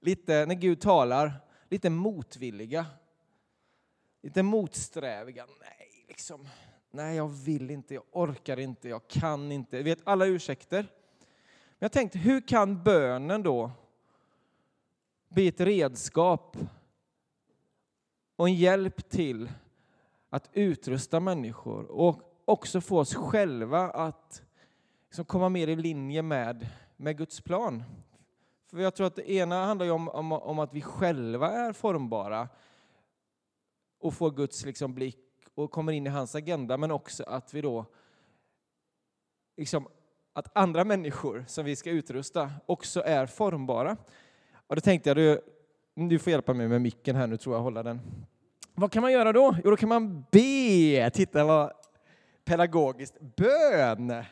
Lite, 0.00 0.46
när 0.46 0.54
Gud 0.54 0.80
talar, 0.80 1.32
lite 1.68 1.90
motvilliga. 1.90 2.86
Lite 4.22 4.42
motsträviga. 4.42 5.46
Nej, 5.60 6.04
liksom. 6.08 6.48
Nej, 6.90 7.16
jag 7.16 7.28
vill 7.28 7.70
inte, 7.70 7.94
jag 7.94 8.04
orkar 8.12 8.58
inte, 8.58 8.88
jag 8.88 9.08
kan 9.08 9.52
inte. 9.52 9.76
Du 9.76 9.82
vet, 9.82 10.00
alla 10.04 10.26
ursäkter. 10.26 10.82
Men 10.82 11.78
jag 11.78 11.92
tänkte, 11.92 12.18
hur 12.18 12.40
kan 12.40 12.82
bönen 12.82 13.42
då 13.42 13.70
bli 15.28 15.48
ett 15.48 15.60
redskap 15.60 16.56
och 18.38 18.48
en 18.48 18.54
hjälp 18.54 19.08
till 19.08 19.50
att 20.30 20.50
utrusta 20.52 21.20
människor 21.20 21.84
och 21.84 22.42
också 22.44 22.80
få 22.80 22.98
oss 22.98 23.14
själva 23.14 23.90
att 23.90 24.42
liksom 25.08 25.24
komma 25.24 25.48
mer 25.48 25.68
i 25.68 25.76
linje 25.76 26.22
med, 26.22 26.68
med 26.96 27.16
Guds 27.16 27.40
plan. 27.40 27.82
För 28.70 28.78
jag 28.78 28.94
tror 28.94 29.06
att 29.06 29.16
det 29.16 29.30
ena 29.30 29.64
handlar 29.64 29.86
ju 29.86 29.92
om, 29.92 30.08
om, 30.08 30.32
om 30.32 30.58
att 30.58 30.74
vi 30.74 30.80
själva 30.80 31.50
är 31.50 31.72
formbara 31.72 32.48
och 34.00 34.14
får 34.14 34.30
Guds 34.30 34.64
liksom 34.64 34.94
blick 34.94 35.46
och 35.54 35.70
kommer 35.70 35.92
in 35.92 36.06
i 36.06 36.10
hans 36.10 36.34
agenda, 36.34 36.76
men 36.76 36.90
också 36.90 37.24
att 37.24 37.54
vi 37.54 37.60
då 37.60 37.86
liksom, 39.56 39.88
att 40.32 40.56
andra 40.56 40.84
människor 40.84 41.44
som 41.48 41.64
vi 41.64 41.76
ska 41.76 41.90
utrusta 41.90 42.52
också 42.66 43.02
är 43.04 43.26
formbara. 43.26 43.96
Och 44.66 44.74
då 44.76 44.80
tänkte 44.80 45.10
jag, 45.10 45.38
du, 45.98 46.18
får 46.18 46.30
hjälpa 46.30 46.54
mig 46.54 46.68
med 46.68 46.82
micken 46.82 47.16
här 47.16 47.26
nu 47.26 47.36
tror 47.36 47.54
jag, 47.54 47.62
hålla 47.62 47.82
den. 47.82 48.00
Vad 48.74 48.92
kan 48.92 49.02
man 49.02 49.12
göra 49.12 49.32
då? 49.32 49.56
Jo, 49.64 49.70
då 49.70 49.76
kan 49.76 49.88
man 49.88 50.24
be. 50.30 51.10
Titta 51.10 51.44
vad 51.44 51.72
pedagogiskt. 52.44 53.14
Bön! 53.36 54.24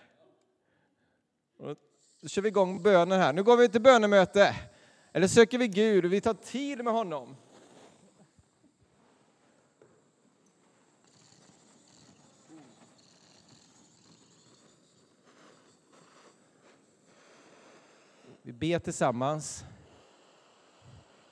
Då 2.20 2.28
kör 2.28 2.42
vi 2.42 2.48
igång 2.48 2.82
bönen 2.82 3.20
här. 3.20 3.32
Nu 3.32 3.42
går 3.42 3.56
vi 3.56 3.68
till 3.68 3.80
bönemöte. 3.80 4.54
Eller 5.12 5.28
söker 5.28 5.58
vi 5.58 5.68
Gud 5.68 6.04
och 6.04 6.12
vi 6.12 6.20
tar 6.20 6.34
tid 6.34 6.84
med 6.84 6.92
honom. 6.92 7.36
Vi 18.42 18.52
ber 18.52 18.78
tillsammans. 18.78 19.64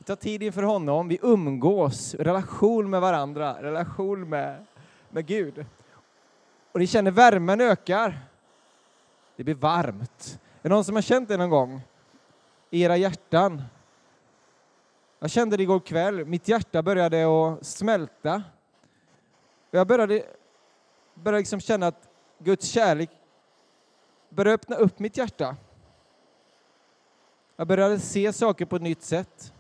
Vi 0.05 0.07
tar 0.07 0.17
tid 0.17 0.43
inför 0.43 0.63
honom, 0.63 1.09
vi 1.09 1.19
umgås, 1.23 2.15
relation 2.15 2.91
med 2.91 3.01
varandra, 3.01 3.63
relation 3.63 4.29
med, 4.29 4.65
med 5.11 5.27
Gud. 5.27 5.67
Och 6.73 6.81
ni 6.81 6.87
känner 6.87 7.11
värmen 7.11 7.61
ökar. 7.61 8.21
Det 9.37 9.45
blir 9.45 9.55
varmt. 9.55 10.41
Är 10.63 10.63
det 10.63 10.69
någon 10.69 10.85
som 10.85 10.95
har 10.95 11.03
känt 11.03 11.29
det 11.29 11.37
någon 11.37 11.51
gång? 11.51 11.81
I 12.71 12.83
era 12.83 12.97
hjärtan? 12.97 13.63
Jag 15.19 15.31
kände 15.31 15.57
det 15.57 15.63
igår 15.63 15.81
kväll. 15.81 16.25
Mitt 16.25 16.49
hjärta 16.49 16.83
började 16.83 17.25
att 17.25 17.67
smälta. 17.67 18.43
Jag 19.71 19.87
började, 19.87 20.23
började 21.15 21.39
liksom 21.39 21.61
känna 21.61 21.87
att 21.87 22.09
Guds 22.39 22.67
kärlek 22.67 23.11
började 24.29 24.55
öppna 24.55 24.77
upp 24.77 24.99
mitt 24.99 25.17
hjärta. 25.17 25.57
Jag 27.57 27.67
började 27.67 27.99
se 27.99 28.33
saker 28.33 28.65
på 28.65 28.77
ett 28.77 28.83
nytt 28.83 29.03
sätt. 29.03 29.54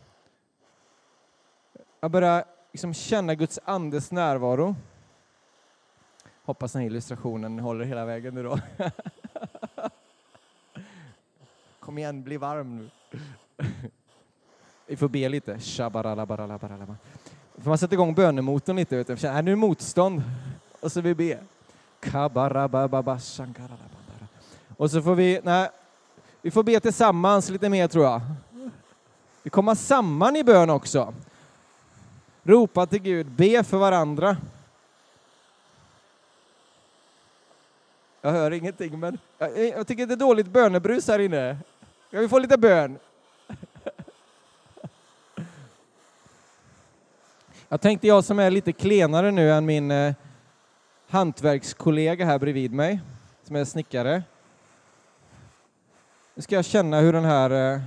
Jag 2.05 2.11
börjar 2.11 2.45
liksom 2.73 2.95
känna 2.95 3.35
Guds 3.35 3.59
andes 3.65 4.11
närvaro. 4.11 4.77
Hoppas 6.45 6.73
den 6.73 6.83
här 6.83 6.87
illustrationen 6.87 7.59
håller 7.59 7.85
hela 7.85 8.05
vägen 8.05 8.35
nu 8.35 8.43
då. 8.43 8.59
Kom 11.81 11.99
igen, 11.99 12.23
bli 12.23 12.37
varm 12.37 12.77
nu. 12.77 12.91
Vi 14.87 14.97
får 14.97 15.09
be 15.09 15.29
lite. 15.29 15.59
Får 17.59 17.69
man 17.69 17.79
sätta 17.79 17.95
igång 17.95 18.15
bönemotorn 18.15 18.77
lite? 18.77 18.97
Vet 18.97 19.07
du? 19.07 19.29
Är 19.29 19.43
nu 19.43 19.57
motstånd? 19.57 20.23
Och 20.81 20.93
så 20.93 21.01
vi 21.01 21.15
be. 21.15 21.39
Och 24.77 24.91
så 24.91 25.03
får 25.03 25.15
vi, 25.15 25.41
nej, 25.43 25.69
vi 26.43 26.51
får 26.51 26.63
be 26.63 26.81
tillsammans 26.81 27.51
lite 27.51 27.69
mer 27.69 27.89
tror 27.89 28.05
jag. 28.05 28.21
Vi 29.43 29.51
kommer 29.51 29.75
samman 29.75 30.37
i 30.37 30.45
bön 30.45 30.71
också. 30.71 31.15
Ropa 32.47 32.87
till 32.87 33.03
Gud, 33.03 33.27
be 33.27 33.65
för 33.65 33.77
varandra. 33.79 34.37
Jag 38.21 38.31
hör 38.31 38.51
ingenting, 38.51 39.01
men 39.01 39.19
jag, 39.39 39.69
jag 39.69 39.87
tycker 39.87 40.07
det 40.07 40.15
är 40.15 40.17
dåligt 40.17 40.47
bönebrus 40.47 41.09
här 41.09 41.19
inne. 41.19 41.59
Jag 42.11 42.21
vill 42.21 42.29
få 42.29 42.39
lite 42.39 42.59
bön. 42.59 42.99
Jag 47.69 47.81
tänkte 47.81 48.07
jag 48.07 48.25
som 48.25 48.39
är 48.39 48.51
lite 48.51 48.73
klenare 48.73 49.31
nu 49.31 49.53
än 49.53 49.67
min 49.67 49.91
eh, 49.91 50.15
hantverkskollega 51.09 52.25
här 52.25 52.39
bredvid 52.39 52.73
mig, 52.73 53.01
som 53.43 53.57
är 53.57 53.65
snickare. 53.65 54.23
Nu 56.35 56.43
ska 56.43 56.55
jag 56.55 56.65
känna 56.65 57.01
hur 57.01 57.13
den 57.13 57.25
här... 57.25 57.75
Eh... 57.75 57.81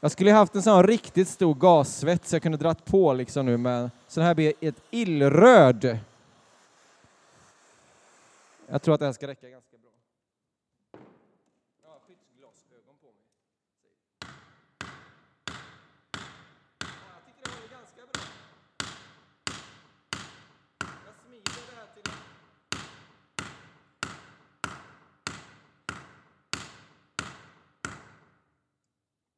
Jag 0.00 0.10
skulle 0.10 0.32
haft 0.32 0.54
en 0.54 0.62
sån 0.62 0.86
riktigt 0.86 1.28
stor 1.28 1.54
gassvett 1.54 2.26
så 2.26 2.34
jag 2.34 2.42
kunde 2.42 2.58
dratt 2.58 2.84
på 2.84 3.12
liksom 3.12 3.46
nu, 3.46 3.56
men 3.56 3.90
så 4.08 4.20
den 4.20 4.26
här 4.26 4.34
blir 4.34 4.52
ett 4.60 4.82
illröd. 4.90 5.98
Jag 8.66 8.82
tror 8.82 8.94
att 8.94 9.00
det 9.00 9.06
här 9.06 9.12
ska 9.12 9.26
räcka 9.26 9.48
ganska 9.48 9.76
bra. 9.78 9.90
Jag 11.82 11.90
har 11.90 11.98
skyddsglasögon 12.06 12.96
på 13.00 13.06
mig. 13.06 13.24
jag 17.14 17.24
tycker 17.26 17.42
det 17.42 17.50
håller 17.54 17.68
ganska 17.68 18.02
bra. 18.12 18.22
Jag 21.06 21.14
smider 21.24 21.62
det 21.70 21.76
här 21.76 21.88
till 21.94 22.12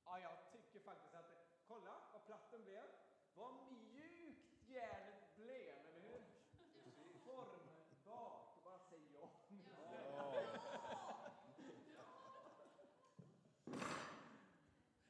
Ja, 0.04 0.18
jag 0.18 0.32
tycker 0.52 0.80
faktiskt 0.84 1.14
att 1.14 1.30
kolla 1.68 1.94
vad 2.12 2.26
platt 2.26 2.50
den 2.50 2.62
blev. 2.64 2.84
Vad 3.34 3.52
mjukt 3.54 4.68
järnet 4.68 5.36
blev, 5.36 5.74
eller 5.88 6.02
hur? 6.08 6.22
Formbart, 7.24 8.64
bara 8.64 8.78
säg 8.90 9.00
ja. 9.14 9.28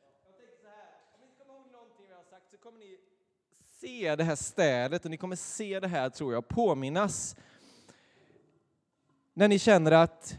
Jag 0.01 0.37
tänkte 0.37 0.57
så 0.63 0.69
här, 0.69 0.89
om 1.15 1.21
ni 1.21 1.29
kommer 1.39 1.55
ihåg 1.55 1.67
någonting 1.73 2.07
vi 2.09 2.15
har 2.15 2.25
sagt 2.25 2.51
så 2.51 2.58
kommer 2.69 2.81
ni 2.81 2.99
se 3.81 4.17
det 4.17 4.25
här 4.25 4.37
städet 4.37 5.05
och 5.05 5.11
ni 5.11 5.17
kommer 5.17 5.37
se 5.37 5.81
det 5.81 5.89
här, 5.89 6.11
tror 6.11 6.33
jag, 6.33 6.49
påminnas. 6.49 7.37
När 9.35 9.49
ni 9.49 9.59
känner 9.59 9.93
att 9.93 10.39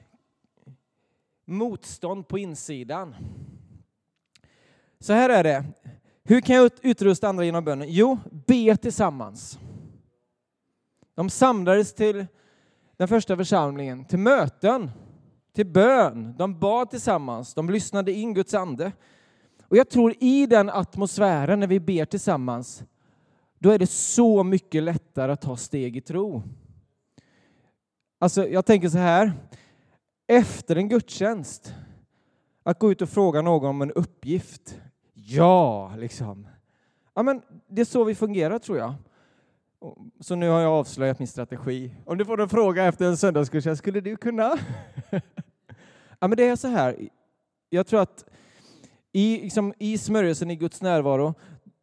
motstånd 1.46 2.28
på 2.28 2.38
insidan 2.38 3.16
Så 5.00 5.14
här 5.14 5.30
är 5.30 5.44
det. 5.44 5.66
Hur 6.24 6.42
kan 6.42 6.56
jag 6.56 6.72
utrusta 6.82 7.28
andra 7.28 7.46
genom 7.46 7.66
bönen? 7.66 7.88
Jo, 7.92 8.20
be 8.48 8.78
tillsammans. 8.78 9.60
De 11.16 11.30
samlades 11.30 11.94
till 11.94 12.26
den 12.98 13.08
första 13.08 13.38
församlingen, 13.38 14.06
till 14.06 14.20
möten, 14.20 14.92
till 15.54 15.68
bön. 15.68 16.36
De 16.38 16.60
bad 16.60 16.90
tillsammans, 16.90 17.54
de 17.54 17.70
lyssnade 17.70 18.12
in 18.12 18.34
Guds 18.34 18.54
ande. 18.54 18.92
Och 19.70 19.78
jag 19.78 19.90
tror 19.90 20.14
i 20.20 20.46
den 20.46 20.70
atmosfären 20.70 21.60
när 21.60 21.68
vi 21.68 21.80
ber 21.80 22.06
tillsammans, 22.06 22.84
då 23.60 23.70
är 23.70 23.80
det 23.80 23.88
så 23.88 24.44
mycket 24.44 24.84
lättare 24.84 25.32
att 25.32 25.42
ta 25.42 25.58
steg 25.58 25.98
i 25.98 26.02
tro. 26.02 26.44
Alltså, 28.20 28.48
jag 28.48 28.66
tänker 28.66 28.90
så 28.90 28.98
här, 28.98 29.34
efter 30.28 30.76
en 30.76 30.90
gudstjänst, 30.90 31.74
att 32.64 32.80
gå 32.80 32.92
ut 32.92 33.02
och 33.02 33.10
fråga 33.10 33.42
någon 33.42 33.70
om 33.70 33.82
en 33.82 33.92
uppgift. 33.92 34.82
Ja, 35.14 35.94
liksom. 35.98 36.48
Ja, 37.14 37.24
men 37.24 37.42
det 37.68 37.82
är 37.82 37.86
så 37.86 38.04
vi 38.04 38.16
fungerar, 38.16 38.60
tror 38.60 38.78
jag. 38.78 38.94
Så 40.20 40.36
nu 40.36 40.50
har 40.50 40.60
jag 40.60 40.72
avslöjat 40.72 41.20
min 41.20 41.28
strategi. 41.28 41.96
Om 42.06 42.18
du 42.18 42.26
får 42.26 42.42
en 42.42 42.50
fråga 42.50 42.86
efter 42.86 43.06
en 43.06 43.18
söndagsgudstjänst, 43.18 43.80
skulle 43.80 44.02
du 44.02 44.16
kunna? 44.16 44.58
ja, 46.20 46.28
men 46.28 46.32
det 46.32 46.48
är 46.48 46.56
så 46.56 46.68
här. 46.68 47.10
Jag 47.70 47.88
tror 47.88 48.02
att 48.02 48.29
i, 49.12 49.42
liksom, 49.42 49.74
i 49.78 49.98
smörjelsen, 49.98 50.52
i 50.52 50.56
Guds 50.56 50.82
närvaro, 50.82 51.34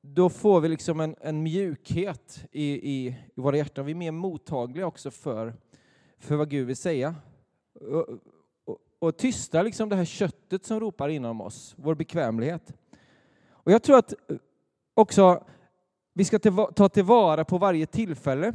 då 0.01 0.29
får 0.29 0.61
vi 0.61 0.69
liksom 0.69 1.01
en, 1.01 1.17
en 1.21 1.43
mjukhet 1.43 2.47
i, 2.53 2.65
i, 2.65 3.07
i 3.07 3.41
våra 3.41 3.57
hjärtan. 3.57 3.87
Vi 3.87 3.93
är 3.93 3.97
mer 3.97 4.13
mottagliga 4.13 4.87
också 4.87 5.11
för, 5.11 5.55
för 6.19 6.37
vad 6.37 6.51
Gud 6.51 6.67
vill 6.67 6.77
säga. 6.77 7.15
Och, 7.81 8.09
och, 8.65 8.79
och 8.99 9.17
tystar 9.17 9.63
liksom 9.63 9.89
det 9.89 9.97
här 9.97 10.05
köttet 10.05 10.67
som 10.67 10.81
ropar 10.81 11.09
inom 11.09 11.41
oss, 11.41 11.75
vår 11.79 11.95
bekvämlighet. 11.95 12.73
Och 13.49 13.73
jag 13.73 13.83
tror 13.83 13.99
att 13.99 14.15
också 14.95 15.45
vi 16.13 16.25
ska 16.25 16.39
ta 16.75 16.89
tillvara 16.89 17.45
på 17.45 17.59
varje 17.59 17.87
tillfälle. 17.87 18.53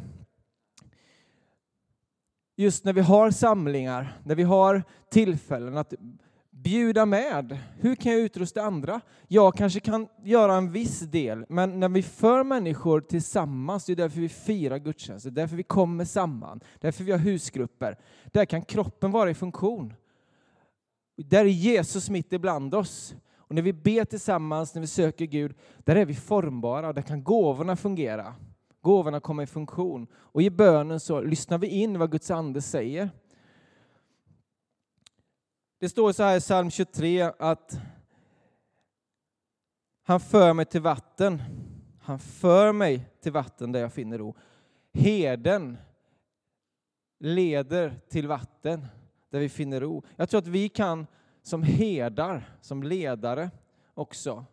Just 2.55 2.85
när 2.85 2.93
vi 2.93 3.01
har 3.01 3.31
samlingar, 3.31 4.19
när 4.23 4.35
vi 4.35 4.43
har 4.43 4.83
tillfällen 5.09 5.77
att 5.77 5.93
bjuda 6.63 7.05
med. 7.05 7.57
Hur 7.79 7.95
kan 7.95 8.11
jag 8.11 8.21
utrusta 8.21 8.61
andra? 8.61 9.01
Jag 9.27 9.55
kanske 9.55 9.79
kan 9.79 10.07
göra 10.23 10.55
en 10.55 10.71
viss 10.71 10.99
del, 10.99 11.45
men 11.49 11.79
när 11.79 11.89
vi 11.89 12.03
för 12.03 12.43
människor 12.43 13.01
tillsammans, 13.01 13.85
det 13.85 13.91
är 13.91 13.95
därför 13.95 14.21
vi 14.21 14.29
firar 14.29 14.77
gudstjänster, 14.77 15.31
därför 15.31 15.55
vi 15.55 15.63
kommer 15.63 16.05
samman, 16.05 16.59
därför 16.79 17.03
vi 17.03 17.11
har 17.11 17.19
husgrupper. 17.19 17.97
Där 18.25 18.45
kan 18.45 18.61
kroppen 18.61 19.11
vara 19.11 19.29
i 19.29 19.33
funktion. 19.33 19.93
Där 21.17 21.45
är 21.45 21.49
Jesus 21.49 22.09
mitt 22.09 22.33
ibland 22.33 22.75
oss. 22.75 23.15
Och 23.35 23.55
när 23.55 23.61
vi 23.61 23.73
ber 23.73 24.05
tillsammans, 24.05 24.75
när 24.75 24.81
vi 24.81 24.87
söker 24.87 25.25
Gud, 25.25 25.55
där 25.77 25.95
är 25.95 26.05
vi 26.05 26.15
formbara, 26.15 26.93
där 26.93 27.01
kan 27.01 27.23
gåvorna 27.23 27.75
fungera. 27.75 28.33
Gåvorna 28.81 29.19
kommer 29.19 29.43
i 29.43 29.47
funktion. 29.47 30.07
Och 30.13 30.41
i 30.41 30.49
bönen 30.49 30.99
så 30.99 31.21
lyssnar 31.21 31.57
vi 31.57 31.67
in 31.67 31.99
vad 31.99 32.11
Guds 32.11 32.31
ande 32.31 32.61
säger. 32.61 33.09
Det 35.81 35.89
står 35.89 36.11
så 36.11 36.23
här 36.23 36.37
i 36.37 36.39
psalm 36.39 36.71
23 36.71 37.31
att 37.39 37.79
han 40.03 40.19
för 40.19 40.53
mig 40.53 40.65
till 40.65 40.81
vatten. 40.81 41.41
Han 42.01 42.19
för 42.19 42.71
mig 42.71 43.09
till 43.21 43.31
vatten 43.31 43.71
där 43.71 43.79
jag 43.79 43.93
finner 43.93 44.17
ro. 44.17 44.35
Heden 44.93 45.77
leder 47.19 47.99
till 48.09 48.27
vatten 48.27 48.87
där 49.29 49.39
vi 49.39 49.49
finner 49.49 49.81
ro. 49.81 50.03
Jag 50.15 50.29
tror 50.29 50.41
att 50.41 50.47
vi 50.47 50.69
kan 50.69 51.07
som 51.41 51.63
herdar, 51.63 52.55
som 52.61 52.83
ledare 52.83 53.49
också, 53.93 54.45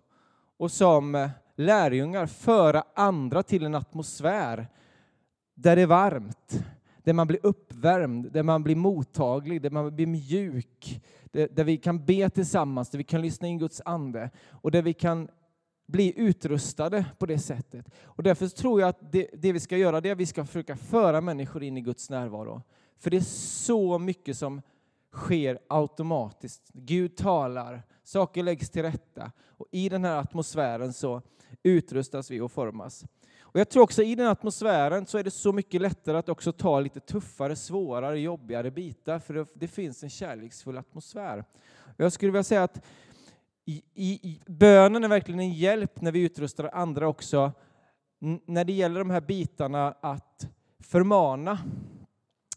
och 0.57 0.71
som 0.71 1.15
eh, 1.15 1.31
lärjungar 1.57 2.27
föra 2.27 2.85
andra 2.95 3.43
till 3.43 3.65
en 3.65 3.75
atmosfär 3.75 4.69
där 5.55 5.77
det 5.77 5.83
är 5.83 5.87
varmt, 5.87 6.65
där 7.09 7.13
man 7.13 7.27
blir 7.27 7.41
uppvärmd, 7.43 8.33
där 8.33 8.43
man 8.43 8.63
blir 8.63 8.77
mottaglig, 8.77 9.63
där 9.63 9.71
man 9.71 9.97
blir 9.97 10.07
mjuk, 10.07 11.03
där 11.33 11.65
vi 11.65 11.77
kan 11.77 12.05
be 12.05 12.31
tillsammans, 12.31 12.91
där 12.91 12.99
vi 12.99 13.05
kan 13.05 13.23
lyssna 13.23 13.49
in 13.49 13.59
Guds 13.59 13.83
ande 13.85 14.31
och 14.51 14.71
där 14.71 14.83
vi 14.83 14.93
kan 14.93 15.29
bli 15.87 16.13
utrustade 16.17 17.05
på 17.19 17.27
det 17.27 17.39
sättet. 17.39 17.91
Och 18.05 18.23
därför 18.23 18.49
tror 18.49 18.81
jag 18.81 18.89
att 18.89 19.13
det, 19.13 19.31
det 19.33 19.53
vi 19.53 19.61
ska 19.61 19.77
göra 19.77 20.01
det 20.01 20.09
är 20.09 20.13
att 20.13 20.19
vi 20.19 20.27
ska 20.27 20.45
försöka 20.45 20.77
föra 20.77 21.21
människor 21.21 21.63
in 21.63 21.77
i 21.77 21.81
Guds 21.81 22.11
närvaro. 22.11 22.63
För 22.99 23.11
det 23.11 23.17
är 23.17 23.21
så 23.65 23.99
mycket 23.99 24.39
som 24.39 24.63
sker 25.13 25.59
automatiskt. 25.69 26.71
Gud 26.73 27.17
talar, 27.17 27.83
saker 28.05 28.43
läggs 28.43 28.71
till 28.71 28.83
rätta 28.83 29.33
och 29.47 29.67
i 29.71 29.89
den 29.89 30.05
här 30.05 30.17
atmosfären 30.17 30.93
så 30.93 31.23
utrustas 31.63 32.31
vi 32.31 32.41
och 32.41 32.53
formas. 32.53 33.05
Och 33.59 33.61
jag 33.61 33.69
tror 33.69 33.83
också 33.83 34.03
i 34.03 34.15
den 34.15 34.27
atmosfären 34.27 35.07
så 35.07 35.19
är 35.19 35.25
det 35.25 35.31
så 35.31 35.53
mycket 35.53 35.81
lättare 35.81 36.17
att 36.17 36.29
också 36.29 36.53
ta 36.53 36.81
lite 36.81 37.01
tuffare, 37.01 37.57
svårare, 37.57 38.21
jobbigare 38.21 38.71
bitar 38.71 39.19
för 39.19 39.35
det, 39.35 39.47
det 39.55 39.69
finns 39.69 40.03
en 40.03 40.11
kärleksfull 40.11 40.79
atmosfär. 40.79 41.45
Och 41.79 42.05
jag 42.05 42.13
skulle 42.13 42.33
vilja 42.33 42.45
säga 42.45 42.63
att 42.63 42.85
i, 43.65 43.83
i, 43.95 44.11
i, 44.13 44.41
bönen 44.47 45.05
är 45.05 45.09
verkligen 45.09 45.41
en 45.41 45.53
hjälp 45.53 46.01
när 46.01 46.13
vi 46.13 46.21
utrustar 46.21 46.71
andra 46.73 47.09
också 47.09 47.53
när 48.47 48.65
det 48.65 48.73
gäller 48.73 48.99
de 48.99 49.11
här 49.11 49.21
bitarna 49.21 49.95
att 50.01 50.49
förmana. 50.81 51.59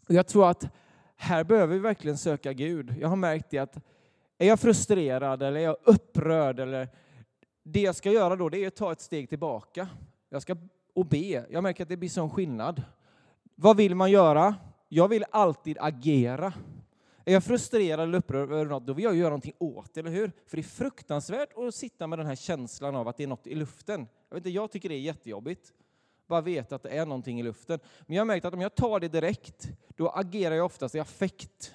Och 0.08 0.14
jag 0.14 0.26
tror 0.26 0.50
att 0.50 0.68
här 1.16 1.44
behöver 1.44 1.74
vi 1.74 1.80
verkligen 1.80 2.18
söka 2.18 2.52
Gud. 2.52 2.94
Jag 3.00 3.08
har 3.08 3.16
märkt 3.16 3.50
det 3.50 3.58
att 3.58 3.76
är 4.38 4.48
jag 4.48 4.60
frustrerad 4.60 5.42
eller 5.42 5.60
är 5.60 5.64
jag 5.64 5.76
upprörd 5.84 6.60
eller 6.60 6.88
det 7.62 7.80
jag 7.80 7.96
ska 7.96 8.10
göra 8.10 8.36
då 8.36 8.48
det 8.48 8.64
är 8.64 8.68
att 8.68 8.76
ta 8.76 8.92
ett 8.92 9.00
steg 9.00 9.28
tillbaka. 9.28 9.88
Jag 10.28 10.42
ska 10.42 10.56
och 10.94 11.06
be. 11.06 11.46
Jag 11.50 11.62
märker 11.62 11.82
att 11.82 11.88
det 11.88 11.96
blir 11.96 12.08
sån 12.08 12.30
skillnad. 12.30 12.82
Vad 13.54 13.76
vill 13.76 13.94
man 13.94 14.10
göra? 14.10 14.54
Jag 14.88 15.08
vill 15.08 15.24
alltid 15.30 15.76
agera. 15.80 16.52
Är 17.24 17.32
jag 17.32 17.44
frustrerad 17.44 18.08
eller 18.08 18.18
upprörd 18.18 18.52
över 18.52 18.64
något, 18.64 18.86
då 18.86 18.92
vill 18.92 19.04
jag 19.04 19.16
göra 19.16 19.28
någonting 19.28 19.54
åt 19.58 19.94
det, 19.94 20.00
eller 20.00 20.10
hur? 20.10 20.32
För 20.46 20.56
det 20.56 20.60
är 20.60 20.62
fruktansvärt 20.62 21.48
att 21.56 21.74
sitta 21.74 22.06
med 22.06 22.18
den 22.18 22.26
här 22.26 22.34
känslan 22.34 22.96
av 22.96 23.08
att 23.08 23.16
det 23.16 23.22
är 23.22 23.26
något 23.26 23.46
i 23.46 23.54
luften. 23.54 24.08
Jag, 24.28 24.34
vet 24.34 24.40
inte, 24.40 24.50
jag 24.50 24.70
tycker 24.70 24.88
det 24.88 24.94
är 24.94 25.00
jättejobbigt. 25.00 25.72
Bara 26.26 26.40
veta 26.40 26.74
att 26.74 26.82
det 26.82 26.88
är 26.88 27.06
någonting 27.06 27.40
i 27.40 27.42
luften. 27.42 27.78
Men 28.00 28.16
jag 28.16 28.20
har 28.20 28.26
märkt 28.26 28.44
att 28.44 28.54
om 28.54 28.60
jag 28.60 28.74
tar 28.74 29.00
det 29.00 29.08
direkt, 29.08 29.68
då 29.88 30.08
agerar 30.08 30.54
jag 30.54 30.66
oftast 30.66 30.94
i 30.94 31.00
affekt. 31.00 31.74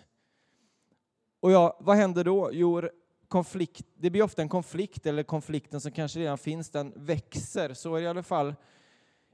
Och 1.40 1.52
ja, 1.52 1.78
vad 1.80 1.96
händer 1.96 2.24
då? 2.24 2.50
Jo, 2.54 2.82
konflikt, 3.28 3.86
det 3.96 4.10
blir 4.10 4.22
ofta 4.22 4.42
en 4.42 4.50
konflikt, 4.50 5.06
eller 5.06 5.24
konflikten 5.24 5.82
som 5.82 5.92
kanske 5.92 6.20
redan 6.20 6.38
finns, 6.38 6.70
den 6.70 6.94
växer. 6.96 7.74
Så 7.74 7.96
är 7.96 8.00
det 8.00 8.06
i 8.06 8.08
alla 8.08 8.24
fall 8.24 8.56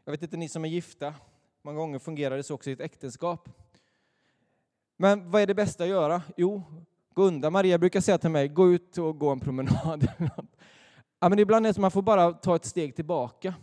jag 0.06 0.12
vet 0.12 0.22
inte, 0.22 0.38
ni 0.38 0.50
som 0.50 0.66
är 0.66 0.70
gifta, 0.70 1.13
många 1.62 1.78
gånger 1.78 2.00
fungerar 2.00 2.38
det 2.38 2.44
så 2.44 2.54
också 2.54 2.70
i 2.70 2.74
ett 2.74 2.82
äktenskap. 2.82 3.50
Men 4.98 5.32
vad 5.32 5.42
är 5.42 5.48
det 5.48 5.56
bästa 5.56 5.84
att 5.84 5.89
göra? 5.89 6.22
Jo, 6.38 6.63
gå 7.13 7.24
undan. 7.24 7.54
Maria 7.54 7.78
brukar 7.78 8.02
säga 8.02 8.18
till 8.18 8.30
mig, 8.30 8.48
gå 8.48 8.72
ut 8.72 8.98
och 8.98 9.20
gå 9.20 9.30
en 9.30 9.39
promenad. 9.39 10.08
ja, 11.20 11.30
men 11.30 11.39
ibland 11.39 11.66
är 11.66 11.70
det 11.70 11.74
som 11.74 11.82
att 11.82 11.84
man 11.84 11.92
får 11.92 12.02
bara 12.02 12.34
ta 12.34 12.56
ett 12.56 12.66
steg 12.66 12.96
tillbaka. 12.96 13.54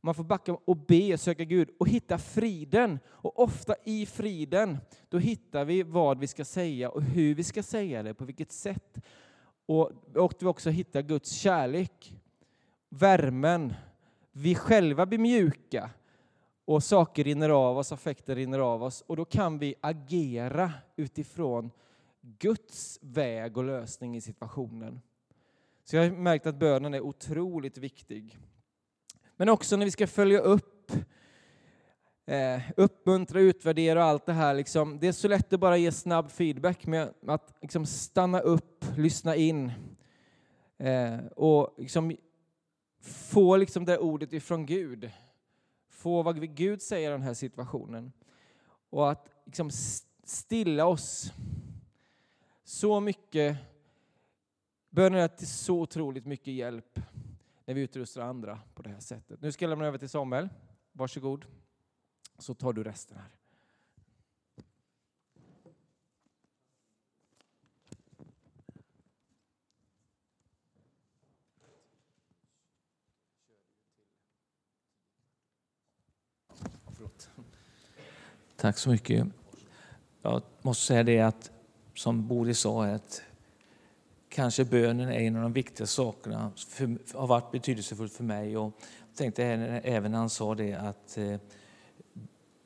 Man 0.00 0.14
får 0.14 0.24
backa 0.24 0.52
och 0.64 0.76
be, 0.76 1.18
söka 1.18 1.44
Gud 1.44 1.70
och 1.78 1.88
hitta 1.88 2.18
friden. 2.18 2.98
Och 3.06 3.42
ofta 3.42 3.74
i 3.84 4.06
friden, 4.06 4.78
då 5.08 5.18
hittar 5.18 5.64
vi 5.64 5.82
vad 5.82 6.18
vi 6.18 6.26
ska 6.26 6.44
säga 6.44 6.90
och 6.90 7.02
hur 7.02 7.34
vi 7.34 7.44
ska 7.44 7.62
säga 7.62 8.02
det, 8.02 8.14
på 8.14 8.24
vilket 8.24 8.52
sätt. 8.52 8.98
Och, 9.66 9.90
och 10.16 10.34
vi 10.38 10.46
också 10.46 10.70
hittar 10.70 11.02
Guds 11.02 11.30
kärlek, 11.30 12.14
värmen, 12.88 13.74
vi 14.40 14.54
själva 14.54 15.06
blir 15.06 15.18
mjuka 15.18 15.90
och 16.64 16.82
saker 16.84 17.24
rinner 17.24 17.48
av 17.48 17.78
oss, 17.78 17.92
affekter 17.92 18.34
rinner 18.34 18.58
av 18.58 18.82
oss 18.82 19.04
och 19.06 19.16
då 19.16 19.24
kan 19.24 19.58
vi 19.58 19.74
agera 19.80 20.72
utifrån 20.96 21.70
Guds 22.20 22.98
väg 23.02 23.56
och 23.56 23.64
lösning 23.64 24.16
i 24.16 24.20
situationen. 24.20 25.00
Så 25.84 25.96
jag 25.96 26.02
har 26.02 26.10
märkt 26.10 26.46
att 26.46 26.54
bönen 26.54 26.94
är 26.94 27.00
otroligt 27.00 27.78
viktig. 27.78 28.38
Men 29.36 29.48
också 29.48 29.76
när 29.76 29.84
vi 29.84 29.90
ska 29.90 30.06
följa 30.06 30.40
upp, 30.40 30.92
eh, 32.26 32.60
uppmuntra, 32.76 33.40
utvärdera 33.40 34.04
och 34.04 34.10
allt 34.10 34.26
det 34.26 34.32
här. 34.32 34.54
Liksom, 34.54 34.98
det 34.98 35.08
är 35.08 35.12
så 35.12 35.28
lätt 35.28 35.52
att 35.52 35.60
bara 35.60 35.76
ge 35.76 35.92
snabb 35.92 36.30
feedback 36.30 36.86
med 36.86 37.14
att 37.26 37.54
liksom 37.60 37.86
stanna 37.86 38.40
upp, 38.40 38.84
lyssna 38.96 39.36
in 39.36 39.72
eh, 40.78 41.18
och 41.36 41.74
liksom 41.78 42.16
få 43.00 43.56
liksom 43.56 43.84
det 43.84 43.98
ordet 43.98 44.32
ifrån 44.32 44.66
Gud. 44.66 45.10
Få 45.88 46.22
vad 46.22 46.54
Gud 46.56 46.82
säger 46.82 47.08
i 47.08 47.12
den 47.12 47.22
här 47.22 47.34
situationen. 47.34 48.12
Och 48.90 49.10
att 49.10 49.28
liksom 49.44 49.70
stilla 50.24 50.86
oss. 50.86 51.32
Så 52.64 53.00
mycket, 53.00 53.56
bönen 54.90 55.20
är 55.20 55.28
till 55.28 55.48
så 55.48 55.80
otroligt 55.80 56.26
mycket 56.26 56.54
hjälp 56.54 57.00
när 57.64 57.74
vi 57.74 57.80
utrustar 57.80 58.22
andra 58.22 58.60
på 58.74 58.82
det 58.82 58.90
här 58.90 59.00
sättet. 59.00 59.40
Nu 59.40 59.52
ska 59.52 59.64
jag 59.64 59.70
lämna 59.70 59.86
över 59.86 59.98
till 59.98 60.08
Samuel. 60.08 60.48
Varsågod. 60.92 61.44
Så 62.38 62.54
tar 62.54 62.72
du 62.72 62.84
resten 62.84 63.16
här. 63.16 63.39
Tack 78.60 78.78
så 78.78 78.90
mycket. 78.90 79.26
Jag 80.22 80.42
måste 80.62 80.84
säga 80.84 81.02
det 81.02 81.20
att 81.20 81.50
som 81.94 82.28
Boris 82.28 82.58
sa, 82.58 82.84
att 82.84 83.22
kanske 84.28 84.64
bönen 84.64 85.08
är 85.08 85.20
en 85.20 85.36
av 85.36 85.42
de 85.42 85.52
viktiga 85.52 85.86
sakerna, 85.86 86.52
för, 86.68 87.16
har 87.18 87.26
varit 87.26 87.50
betydelsefullt 87.52 88.12
för 88.12 88.24
mig. 88.24 88.56
Och 88.56 88.72
jag 89.08 89.16
tänkte 89.16 89.44
även 89.44 90.12
när 90.12 90.18
han 90.18 90.30
sa 90.30 90.54
det 90.54 90.74
att 90.74 91.18
eh, 91.18 91.36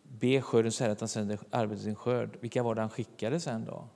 be 0.02 0.42
skörden 0.42 0.72
säga 0.72 0.92
att 0.92 1.00
han 1.00 1.08
sänder 1.08 1.38
arbetet 1.50 1.84
sin 1.84 1.94
skörd. 1.94 2.36
Vilka 2.40 2.62
var 2.62 2.74
det 2.74 2.80
han 2.80 2.90
skickade 2.90 3.40
sen 3.40 3.64
då? 3.64 3.88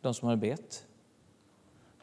De 0.00 0.14
som 0.14 0.28
hade 0.28 0.40
bett. 0.40 0.86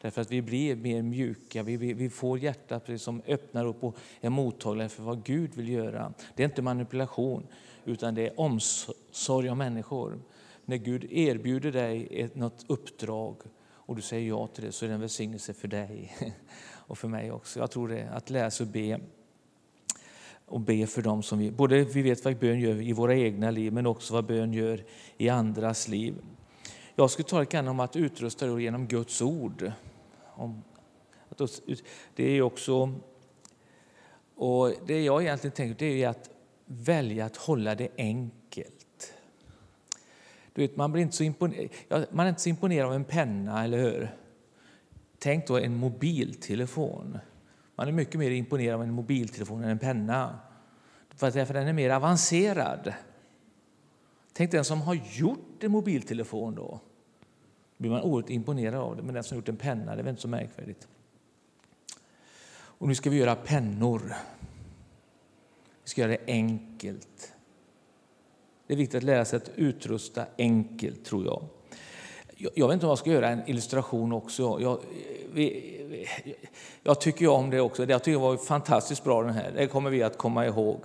Därför 0.00 0.20
att 0.20 0.30
vi 0.30 0.42
blir 0.42 0.76
mer 0.76 1.02
mjuka, 1.02 1.62
vi, 1.62 1.76
vi 1.76 2.10
får 2.10 2.38
hjärtat 2.38 3.00
som 3.00 3.22
öppnar 3.26 3.66
upp 3.66 3.84
och 3.84 3.96
är 4.20 4.30
mottagliga 4.30 4.88
för 4.88 5.02
vad 5.02 5.24
Gud 5.24 5.54
vill 5.54 5.68
göra. 5.68 6.12
Det 6.34 6.42
är 6.42 6.44
inte 6.44 6.62
manipulation, 6.62 7.46
utan 7.84 8.14
det 8.14 8.26
är 8.26 8.40
omsorg 8.40 9.50
om 9.50 9.58
människor. 9.58 10.18
När 10.64 10.76
Gud 10.76 11.12
erbjuder 11.12 11.72
dig 11.72 12.08
ett, 12.10 12.34
något 12.34 12.64
uppdrag 12.66 13.36
och 13.70 13.96
du 13.96 14.02
säger 14.02 14.28
ja 14.28 14.46
till 14.46 14.64
det 14.64 14.72
så 14.72 14.84
är 14.84 14.88
det 14.88 14.94
en 14.94 15.00
välsignelse 15.00 15.54
för 15.54 15.68
dig 15.68 16.16
och 16.72 16.98
för 16.98 17.08
mig 17.08 17.32
också. 17.32 17.60
Jag 17.60 17.70
tror 17.70 17.88
det, 17.88 18.08
att 18.12 18.30
läsa 18.30 18.64
och 18.64 18.70
be 18.70 19.00
och 20.46 20.60
be 20.60 20.86
för 20.86 21.02
dem 21.02 21.22
som 21.22 21.38
vi, 21.38 21.50
både 21.50 21.84
vi 21.84 22.02
vet 22.02 22.24
vad 22.24 22.36
bön 22.36 22.60
gör 22.60 22.82
i 22.82 22.92
våra 22.92 23.14
egna 23.14 23.50
liv 23.50 23.72
men 23.72 23.86
också 23.86 24.14
vad 24.14 24.24
bön 24.24 24.52
gör 24.52 24.84
i 25.16 25.28
andras 25.28 25.88
liv. 25.88 26.14
Jag 26.94 27.10
skulle 27.10 27.28
tala 27.28 27.40
lite 27.40 27.60
om 27.60 27.80
att 27.80 27.96
utrusta 27.96 28.60
genom 28.60 28.86
Guds 28.86 29.22
ord 29.22 29.72
det 32.14 32.24
är 32.24 32.42
också, 32.42 32.94
och 34.34 34.72
det 34.86 35.04
jag 35.04 35.22
egentligen 35.22 35.54
tänker 35.54 35.86
det 35.86 36.02
är 36.02 36.08
att 36.08 36.30
välja 36.64 37.24
att 37.24 37.36
hålla 37.36 37.74
det 37.74 37.88
enkelt. 37.96 39.14
Du 40.52 40.62
vet, 40.62 40.76
man, 40.76 40.92
blir 40.92 41.02
inte 41.02 41.16
så 41.16 41.24
imponerad, 41.24 42.06
man 42.10 42.26
är 42.26 42.28
inte 42.28 42.40
så 42.40 42.48
imponerad 42.48 42.86
av 42.86 42.94
en 42.94 43.04
penna, 43.04 43.64
eller 43.64 43.78
hur? 43.78 44.16
Tänk 45.18 45.46
då 45.46 45.58
en 45.58 45.76
mobiltelefon. 45.76 47.18
Man 47.74 47.88
är 47.88 47.92
mycket 47.92 48.14
mer 48.14 48.30
imponerad 48.30 48.74
av 48.74 48.82
en 48.82 48.92
mobiltelefon 48.92 49.64
än 49.64 49.70
en 49.70 49.78
penna. 49.78 50.38
För 51.16 51.30
därför 51.30 51.54
den 51.54 51.68
är 51.68 51.72
mer 51.72 51.90
avancerad. 51.90 52.92
Tänk 54.32 54.50
den 54.50 54.64
som 54.64 54.80
har 54.80 54.94
gjort 54.94 55.64
en 55.64 55.70
mobiltelefon 55.70 56.54
då 56.54 56.80
blir 57.78 57.90
man 57.90 58.02
oerhört 58.02 58.30
imponerad 58.30 58.74
av 58.74 58.96
det. 58.96 59.02
Men 59.02 59.14
den 59.14 59.24
som 59.24 59.36
gjort 59.36 59.48
en 59.48 59.56
penna, 59.56 59.94
det 59.94 60.00
är 60.00 60.04
väl 60.04 60.10
inte 60.10 60.22
så 60.22 60.28
märkvärdigt. 60.28 60.88
Och 62.50 62.88
nu 62.88 62.94
ska 62.94 63.10
vi 63.10 63.16
göra 63.16 63.34
pennor. 63.34 64.14
Vi 65.84 65.90
ska 65.90 66.00
göra 66.00 66.10
det 66.10 66.32
enkelt. 66.32 67.32
Det 68.66 68.74
är 68.74 68.78
viktigt 68.78 68.98
att 68.98 69.02
lära 69.02 69.24
sig 69.24 69.36
att 69.36 69.50
utrusta 69.54 70.26
enkelt, 70.38 71.04
tror 71.04 71.24
jag. 71.24 71.42
Jag 72.54 72.68
vet 72.68 72.74
inte 72.74 72.86
om 72.86 72.90
jag 72.90 72.98
ska 72.98 73.10
göra 73.10 73.28
en 73.28 73.50
illustration 73.50 74.12
också. 74.12 74.58
Jag, 74.60 74.78
vi, 75.32 76.06
jag 76.82 77.00
tycker 77.00 77.28
om 77.28 77.50
det 77.50 77.60
också. 77.60 77.84
Jag 77.84 78.02
tycker 78.02 78.18
det 78.18 78.24
var 78.24 78.36
fantastiskt 78.36 79.04
bra 79.04 79.22
den 79.22 79.34
här. 79.34 79.52
Det 79.56 79.66
kommer 79.66 79.90
vi 79.90 80.02
att 80.02 80.18
komma 80.18 80.46
ihåg. 80.46 80.80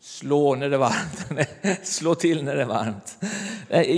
Slå 0.00 0.54
när 0.54 0.68
det 0.68 0.76
är 0.76 0.78
varmt. 0.78 1.48
Slå 1.86 2.14
till 2.14 2.44
när 2.44 2.56
det 2.56 2.62
är 2.62 2.66
varmt. 2.66 3.18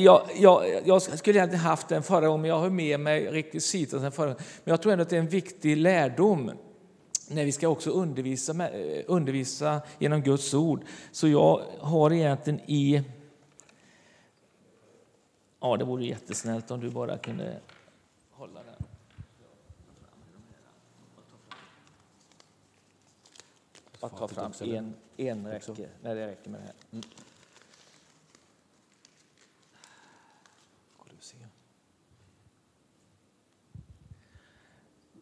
Jag, 0.02 0.22
jag, 0.36 0.82
jag 0.84 1.02
skulle 1.02 1.38
egentligen 1.38 1.64
haft 1.64 1.88
den 1.88 2.02
förra 2.02 2.26
gången, 2.26 2.40
men 2.40 2.48
jag 2.48 2.58
har 2.58 2.70
med 2.70 3.00
mig 3.00 3.26
rekvisiten 3.26 4.00
sen 4.00 4.12
förra 4.12 4.28
Men 4.28 4.36
jag 4.64 4.82
tror 4.82 4.92
ändå 4.92 5.02
att 5.02 5.08
det 5.08 5.16
är 5.16 5.20
en 5.20 5.28
viktig 5.28 5.76
lärdom 5.76 6.52
när 7.28 7.44
vi 7.44 7.52
ska 7.52 7.68
också 7.68 7.90
undervisa, 7.90 8.68
undervisa 9.06 9.80
genom 9.98 10.22
Guds 10.22 10.54
ord. 10.54 10.84
Så 11.12 11.28
jag 11.28 11.62
har 11.80 12.12
egentligen 12.12 12.60
i... 12.60 13.02
Ja, 15.60 15.76
det 15.76 15.84
vore 15.84 16.04
jättesnällt 16.04 16.70
om 16.70 16.80
du 16.80 16.90
bara 16.90 17.18
kunde 17.18 17.60
hålla 18.30 18.60
den. 18.62 18.86
Bara 24.00 24.10
ta 24.10 24.28
fram 24.28 24.52
en, 24.60 24.94
en 25.28 25.46
räcker. 25.46 25.88
Nej, 26.02 26.14
det 26.14 26.26
räcker 26.26 26.50
med 26.50 26.60
det 26.60 26.64
här. 26.64 26.74
Mm. 26.92 27.02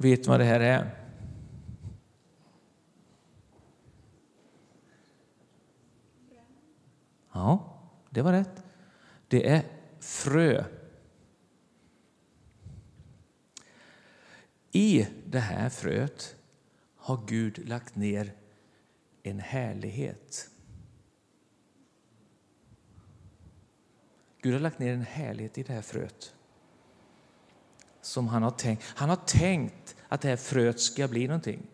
Vet 0.01 0.25
du 0.25 0.31
vad 0.31 0.41
det 0.41 0.45
här 0.45 0.61
är? 0.61 0.91
Ja, 7.33 7.81
det 8.11 8.23
var 8.23 8.33
rätt. 8.33 8.63
Det 9.29 9.49
är 9.49 9.63
frö. 10.01 10.65
I 14.73 15.07
det 15.27 15.39
här 15.39 15.69
fröet 15.69 16.37
har 16.97 17.27
Gud 17.27 17.69
lagt 17.69 17.97
ner 17.97 18.33
en 19.23 19.41
härlighet. 19.41 20.51
Gud 24.43 24.53
har 24.53 24.61
lagt 24.61 24.79
ner 24.79 24.93
en 24.93 25.03
härlighet 25.03 25.59
i 25.59 25.63
det 25.63 25.73
här 25.73 25.83
fröet. 25.83 26.35
Som 28.01 28.29
han 28.29 28.43
har 28.43 28.51
tänkt. 28.51 28.85
Han 28.85 29.09
har 29.09 29.17
tänkt 29.17 29.97
att 30.09 30.21
det 30.21 30.29
här 30.29 30.37
fröet 30.37 30.81
ska 30.81 31.09
bli 31.09 31.27
någonting. 31.27 31.67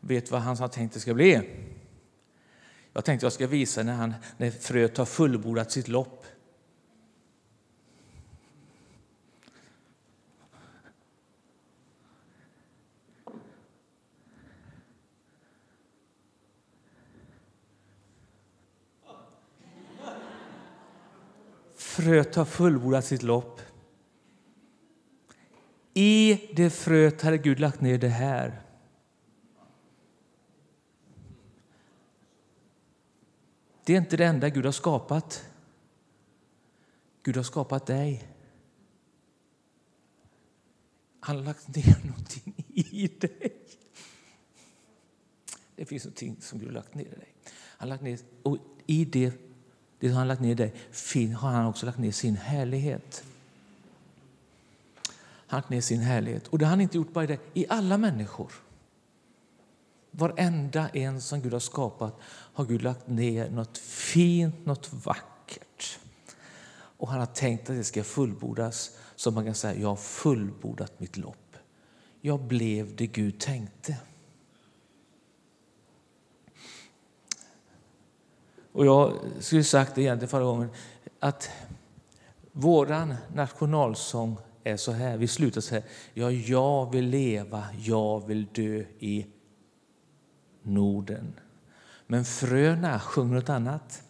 Vet 0.00 0.30
vad 0.30 0.40
han 0.40 0.56
har 0.56 0.68
tänkt 0.68 0.94
det 0.94 1.00
ska 1.00 1.14
bli? 1.14 1.40
Jag 2.92 3.04
tänkte 3.04 3.26
jag 3.26 3.32
ska 3.32 3.46
visa 3.46 3.82
när, 3.82 3.94
han, 3.94 4.14
när 4.36 4.50
fröet 4.50 4.96
har 4.96 5.04
fullbordat 5.04 5.70
sitt 5.70 5.88
lopp. 5.88 6.21
Fröet 22.02 22.34
har 22.34 22.44
fullbordat 22.44 23.04
sitt 23.04 23.22
lopp. 23.22 23.60
I 25.94 26.40
det 26.56 26.70
fröet 26.70 27.22
hade 27.22 27.38
Gud 27.38 27.60
lagt 27.60 27.80
ner 27.80 27.98
det 27.98 28.08
här. 28.08 28.62
Det 33.84 33.92
är 33.92 33.98
inte 33.98 34.16
det 34.16 34.24
enda 34.24 34.48
Gud 34.48 34.64
har 34.64 34.72
skapat. 34.72 35.44
Gud 37.22 37.36
har 37.36 37.42
skapat 37.42 37.86
dig. 37.86 38.28
Han 41.20 41.36
har 41.36 41.44
lagt 41.44 41.76
ner 41.76 42.06
någonting 42.06 42.54
i 42.74 43.08
dig. 43.08 43.56
Det 45.76 45.84
finns 45.84 46.04
någonting 46.04 46.36
som 46.40 46.58
Gud 46.58 46.68
har 46.68 46.74
lagt 46.74 46.94
ner 46.94 47.04
i 47.04 47.18
dig. 47.18 47.34
Han 47.54 47.88
lagt 47.88 48.02
ner, 48.02 48.18
och 48.42 48.58
I 48.86 49.04
det, 49.04 49.51
det 50.08 50.14
han 50.14 50.28
lagt 50.28 50.40
ner 50.40 50.50
i 50.50 50.54
dig 50.54 50.74
har 51.34 51.50
han 51.50 51.66
också 51.66 51.86
lagt 51.86 51.98
ner 51.98 52.12
sin 52.12 52.36
härlighet. 52.36 53.24
Han 55.04 55.14
har 55.46 55.58
lagt 55.58 55.70
ner 55.70 55.80
sin 55.80 56.00
härlighet. 56.00 56.48
Och 56.48 56.58
det 56.58 56.64
har 56.64 56.70
han 56.70 56.80
inte 56.80 56.96
gjort 56.96 57.12
bara 57.12 57.24
i 57.24 57.26
dig, 57.26 57.40
i 57.54 57.66
alla 57.68 57.98
människor. 57.98 58.52
Varenda 60.10 60.88
en 60.88 61.20
som 61.20 61.40
Gud 61.40 61.52
har 61.52 61.60
skapat 61.60 62.18
har 62.24 62.64
Gud 62.64 62.82
lagt 62.82 63.08
ner 63.08 63.50
något 63.50 63.78
fint, 63.78 64.66
något 64.66 64.92
vackert. 64.92 65.98
Och 66.74 67.08
han 67.08 67.18
har 67.18 67.26
tänkt 67.26 67.70
att 67.70 67.76
det 67.76 67.84
ska 67.84 68.04
fullbordas 68.04 68.90
så 69.16 69.30
man 69.30 69.44
kan 69.44 69.54
säga 69.54 69.80
jag 69.80 69.88
har 69.88 69.96
fullbordat 69.96 71.00
mitt 71.00 71.16
lopp. 71.16 71.56
Jag 72.20 72.40
blev 72.40 72.96
det 72.96 73.06
Gud 73.06 73.40
tänkte. 73.40 73.96
Och 78.72 78.86
jag 78.86 79.18
skulle 79.40 79.64
sagt 79.64 79.94
det 79.94 80.02
egentligen 80.02 80.28
förra 80.28 80.44
gången 80.44 80.68
att 81.20 81.50
våran 82.52 83.14
nationalsång 83.34 84.36
är 84.64 84.76
så 84.76 84.92
här. 84.92 85.16
Vi 85.16 85.28
slutar 85.28 85.60
så 85.60 85.74
här. 85.74 85.84
Ja, 86.14 86.30
jag 86.30 86.92
vill 86.92 87.08
leva, 87.08 87.64
jag 87.78 88.26
vill 88.26 88.46
dö 88.52 88.84
i 88.98 89.26
Norden. 90.62 91.32
Men 92.06 92.24
fröna 92.24 93.00
sjunger 93.00 93.34
något 93.34 93.48
annat. 93.48 94.02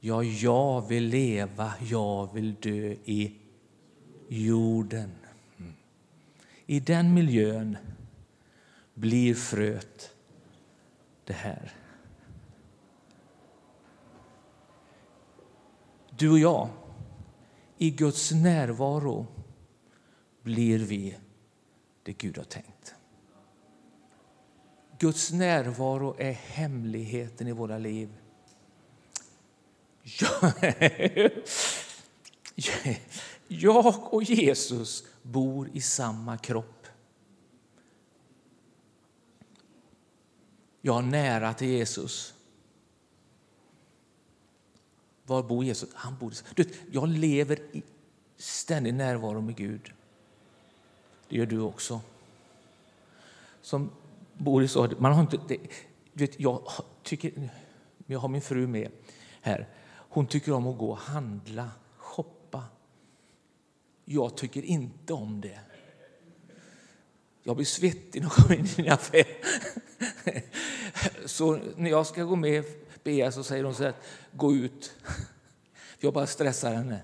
Ja, 0.00 0.22
jag 0.22 0.88
vill 0.88 1.04
leva, 1.04 1.72
jag 1.80 2.34
vill 2.34 2.54
dö 2.54 2.94
i 3.04 3.36
jorden. 4.28 5.12
I 6.66 6.80
den 6.80 7.14
miljön 7.14 7.76
blir 8.94 9.34
fröet 9.34 10.10
det 11.24 11.32
här. 11.32 11.72
Du 16.18 16.30
och 16.30 16.38
jag, 16.38 16.68
i 17.78 17.90
Guds 17.90 18.30
närvaro 18.30 19.26
blir 20.42 20.78
vi 20.78 21.16
det 22.02 22.12
Gud 22.12 22.36
har 22.36 22.44
tänkt. 22.44 22.94
Guds 24.98 25.32
närvaro 25.32 26.16
är 26.18 26.32
hemligheten 26.32 27.48
i 27.48 27.52
våra 27.52 27.78
liv. 27.78 28.08
Jag 33.48 34.12
och 34.14 34.22
Jesus 34.22 35.04
bor 35.22 35.70
i 35.72 35.80
samma 35.80 36.38
kropp. 36.38 36.86
Jag 40.80 40.98
är 40.98 41.02
nära 41.02 41.54
till 41.54 41.68
Jesus. 41.68 42.34
Var 45.26 45.42
bor 45.42 45.64
Jesus? 45.64 45.90
Han 45.94 46.16
bor 46.18 46.34
du, 46.54 46.64
Jag 46.90 47.08
lever 47.08 47.58
i 47.72 47.82
ständig 48.36 48.94
närvaro 48.94 49.40
med 49.40 49.56
Gud. 49.56 49.92
Det 51.28 51.36
gör 51.36 51.46
du 51.46 51.60
också. 51.60 52.00
Som 53.62 53.90
Boris 54.34 54.72
sa... 54.72 54.90
man 54.98 55.12
har 55.12 55.20
inte, 55.20 55.38
det, 55.48 55.58
vet, 56.12 56.40
jag, 56.40 56.62
tycker, 57.02 57.50
jag 58.06 58.18
har 58.18 58.28
min 58.28 58.42
fru 58.42 58.66
med 58.66 58.90
här. 59.40 59.68
Hon 59.94 60.26
tycker 60.26 60.52
om 60.52 60.66
att 60.66 60.78
gå 60.78 60.90
och 60.90 60.98
handla, 60.98 61.70
shoppa. 61.96 62.64
Jag 64.04 64.36
tycker 64.36 64.62
inte 64.62 65.12
om 65.12 65.40
det. 65.40 65.60
Jag 67.42 67.56
blir 67.56 67.66
svettig 67.66 68.20
när 68.20 68.28
jag 68.28 68.32
kommer 68.32 68.54
in 68.54 68.66
i 68.76 68.86
en 68.86 68.92
affär. 68.92 69.26
Så 71.26 71.60
när 71.76 71.90
jag 71.90 72.06
ska 72.06 72.24
gå 72.24 72.36
med 72.36 72.64
Bea 73.04 73.32
så 73.32 73.44
säger 73.44 73.64
hon 73.64 73.74
så 73.74 73.82
här, 73.82 73.94
gå 74.32 74.52
ut. 74.52 74.92
Jag 75.98 76.12
bara 76.12 76.26
stressar 76.26 76.74
henne. 76.74 77.00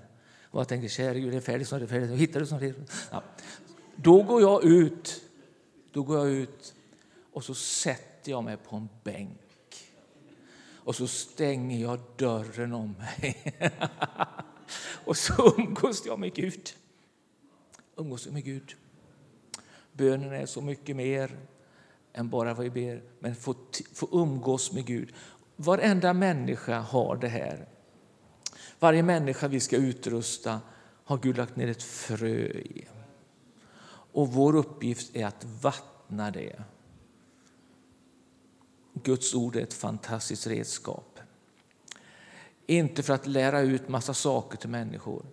Och 0.51 0.59
jag 0.59 0.67
tänker, 0.67 0.87
käre 0.87 1.19
Gud, 1.19 1.31
det 1.31 1.37
är 1.37 1.41
färdigt 1.41 1.67
snart, 1.67 1.79
det 1.79 1.85
är 1.85 1.87
färdigt. 1.87 2.19
Hittar 2.19 2.39
du 2.39 2.45
snart? 2.45 2.63
Ja. 3.11 3.23
Då 3.95 4.23
går 4.23 4.41
jag 4.41 4.63
ut. 4.63 5.21
Då 5.91 6.03
går 6.03 6.17
jag 6.17 6.29
ut 6.29 6.75
och 7.33 7.43
så 7.43 7.53
sätter 7.53 8.31
jag 8.31 8.43
mig 8.43 8.57
på 8.57 8.75
en 8.75 8.89
bänk. 9.03 9.91
Och 10.75 10.95
så 10.95 11.07
stänger 11.07 11.81
jag 11.81 11.99
dörren 12.17 12.73
om 12.73 12.95
mig. 12.97 13.55
och 15.05 15.17
så 15.17 15.55
umgås 15.57 16.05
jag 16.05 16.19
med 16.19 16.33
Gud. 16.33 16.69
Umgås 17.95 18.27
med 18.27 18.43
Gud. 18.43 18.75
Bönen 19.91 20.33
är 20.33 20.45
så 20.45 20.61
mycket 20.61 20.95
mer 20.95 21.37
än 22.13 22.29
bara 22.29 22.53
vad 22.53 22.63
vi 22.63 22.69
ber, 22.69 23.03
men 23.19 23.35
få, 23.35 23.55
få 23.93 24.09
umgås 24.11 24.71
med 24.71 24.85
Gud. 24.85 25.13
Varenda 25.61 26.13
människa 26.13 26.79
har 26.79 27.15
det 27.15 27.27
här. 27.27 27.67
Varje 28.79 29.03
människa 29.03 29.47
vi 29.47 29.59
ska 29.59 29.77
utrusta 29.77 30.61
har 31.03 31.17
Gud 31.17 31.37
lagt 31.37 31.55
ner 31.55 31.67
ett 31.67 31.83
frö 31.83 32.47
i. 32.47 32.87
Och 34.11 34.33
vår 34.33 34.55
uppgift 34.55 35.15
är 35.15 35.25
att 35.25 35.45
vattna 35.61 36.31
det. 36.31 36.63
Guds 38.93 39.35
ord 39.35 39.55
är 39.55 39.61
ett 39.61 39.73
fantastiskt 39.73 40.47
redskap. 40.47 41.19
Inte 42.65 43.03
för 43.03 43.13
att 43.13 43.27
lära 43.27 43.61
ut 43.61 43.89
massa 43.89 44.13
saker 44.13 44.57
till 44.57 44.69
människor 44.69 45.25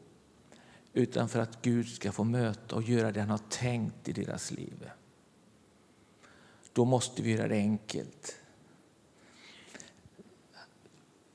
utan 0.92 1.28
för 1.28 1.40
att 1.40 1.62
Gud 1.62 1.88
ska 1.88 2.12
få 2.12 2.24
möta 2.24 2.76
och 2.76 2.82
göra 2.82 3.12
det 3.12 3.20
han 3.20 3.30
har 3.30 3.40
tänkt 3.50 4.08
i 4.08 4.12
deras 4.12 4.50
liv. 4.50 4.90
Då 6.72 6.84
måste 6.84 7.22
vi 7.22 7.32
göra 7.32 7.48
det 7.48 7.56
enkelt. 7.56 8.36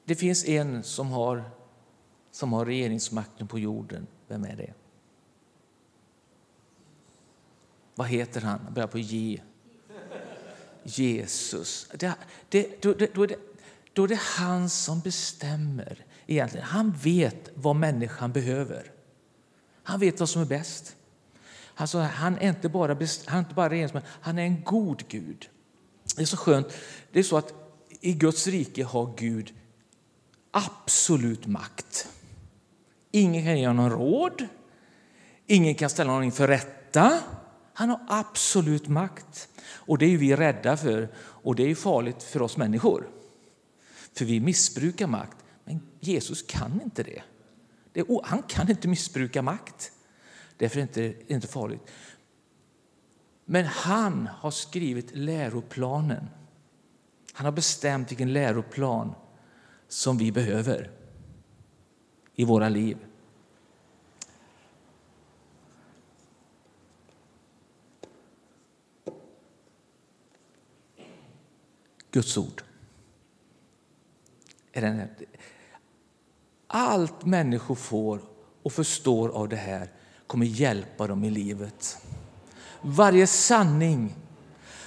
Det 0.06 0.16
finns 0.16 0.46
en 0.46 0.84
som 0.84 1.12
har, 1.12 1.44
som 2.32 2.54
har 2.54 2.66
regeringsmakten 2.66 3.48
på 3.48 3.60
jorden. 3.60 4.08
Vem 4.28 4.44
är 4.44 4.56
det? 4.56 4.74
Vad 7.96 8.08
heter 8.08 8.42
han? 8.42 8.60
Han 8.60 8.74
börjar 8.74 8.88
på 8.88 9.00
J. 9.00 9.42
Jesus. 10.84 11.88
Det, 11.94 12.14
det, 12.50 12.82
då, 12.82 12.94
det, 12.94 13.14
då, 13.14 13.24
är 13.24 13.28
det, 13.28 13.36
då 13.94 14.04
är 14.04 14.08
det 14.08 14.20
han 14.20 14.70
som 14.70 15.00
bestämmer. 15.00 16.06
egentligen. 16.28 16.66
Han 16.66 16.92
vet 16.92 17.50
vad 17.54 17.76
människan 17.76 18.32
behöver. 18.32 18.92
Han 19.84 20.00
vet 20.00 20.20
vad 20.20 20.30
som 20.30 20.42
är 20.42 20.46
bäst. 20.46 20.96
Alltså, 21.76 21.98
han 21.98 22.38
är 22.38 22.50
inte 22.50 22.70
bara, 22.70 22.98
han 23.26 23.36
är 23.36 23.40
inte 23.40 23.56
bara 23.56 23.70
regeringsman, 23.70 24.04
han 24.22 24.40
är 24.40 24.44
en 24.44 24.64
god 24.64 25.04
Gud. 25.08 25.50
Det 26.16 26.22
är 26.22 26.26
så 26.26 26.38
skönt. 26.38 26.68
Det 27.12 27.20
är 27.20 27.24
så 27.24 27.38
att 27.38 27.54
i 28.02 28.14
Guds 28.14 28.48
rike 28.48 28.84
har 28.84 29.14
Gud 29.18 29.54
absolut 30.52 31.48
makt. 31.48 32.08
Ingen 33.12 33.44
kan 33.44 33.60
ge 33.60 33.68
honom 33.68 33.90
råd. 33.90 34.48
Ingen 35.48 35.76
kan 35.76 35.90
ställa 35.90 36.12
honom 36.12 36.24
inför 36.24 36.48
rätta. 36.48 37.20
Han 37.74 37.90
har 37.90 38.00
absolut 38.08 38.88
makt. 38.88 39.50
Och 39.64 39.98
Det 39.98 40.06
är 40.06 40.18
vi 40.18 40.36
rädda 40.36 40.78
för, 40.78 41.10
och 41.18 41.56
det 41.56 41.72
är 41.72 41.76
farligt 41.76 42.24
för 42.24 42.42
oss 42.42 42.58
människor. 42.58 43.10
För 44.14 44.26
vi 44.26 44.40
missbrukar 44.40 45.08
makt. 45.08 45.38
Men 45.64 45.82
Jesus 46.00 46.42
kan 46.42 46.82
inte 46.84 47.04
det. 47.04 47.22
det 47.94 48.06
han 48.24 48.44
kan 48.44 48.70
inte 48.70 48.88
missbruka 48.88 49.42
makt. 49.42 49.92
Därför 50.58 50.80
är 50.80 50.88
det 50.94 51.08
inte, 51.08 51.34
inte 51.34 51.48
farligt. 51.48 51.82
Men 53.46 53.66
han 53.66 54.28
har 54.28 54.52
skrivit 54.52 55.16
läroplanen. 55.16 56.28
Han 57.34 57.46
har 57.46 57.52
bestämt 57.52 58.12
vilken 58.12 58.34
läroplan 58.34 59.14
som 59.92 60.18
vi 60.18 60.32
behöver 60.32 60.92
i 62.36 62.46
våra 62.46 62.70
liv. 62.70 62.98
Guds 72.12 72.38
ord. 72.38 72.64
Allt 76.68 77.26
människor 77.26 77.76
får 77.76 78.22
och 78.64 78.74
förstår 78.74 79.30
av 79.30 79.50
det 79.50 79.56
här 79.56 79.90
kommer 80.28 80.46
hjälpa 80.46 81.08
dem 81.08 81.24
i 81.24 81.30
livet. 81.30 81.98
Varje 82.82 83.28
sanning 83.28 84.16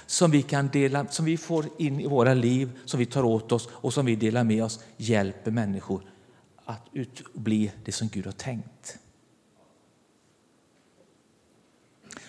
som 0.05 0.31
vi, 0.31 0.41
kan 0.41 0.67
dela, 0.67 1.07
som 1.07 1.25
vi 1.25 1.37
får 1.37 1.65
in 1.77 1.99
i 1.99 2.07
våra 2.07 2.33
liv, 2.33 2.79
som 2.85 2.99
vi 2.99 3.05
tar 3.05 3.23
åt 3.23 3.51
oss 3.51 3.69
och 3.71 3.93
som 3.93 4.05
vi 4.05 4.15
delar 4.15 4.43
med 4.43 4.63
oss 4.63 4.83
hjälper 4.97 5.51
människor 5.51 6.03
att 6.65 6.81
ut 6.91 7.33
bli 7.33 7.71
det 7.85 7.91
som 7.91 8.07
Gud 8.07 8.25
har 8.25 8.33
tänkt. 8.33 8.99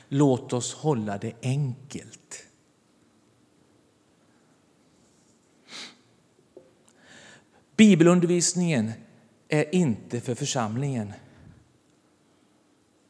Låt 0.08 0.52
oss 0.52 0.74
hålla 0.74 1.18
det 1.18 1.32
enkelt. 1.42 2.42
Bibelundervisningen 7.76 8.92
är 9.48 9.74
inte 9.74 10.20
för 10.20 10.34
församlingen. 10.34 11.12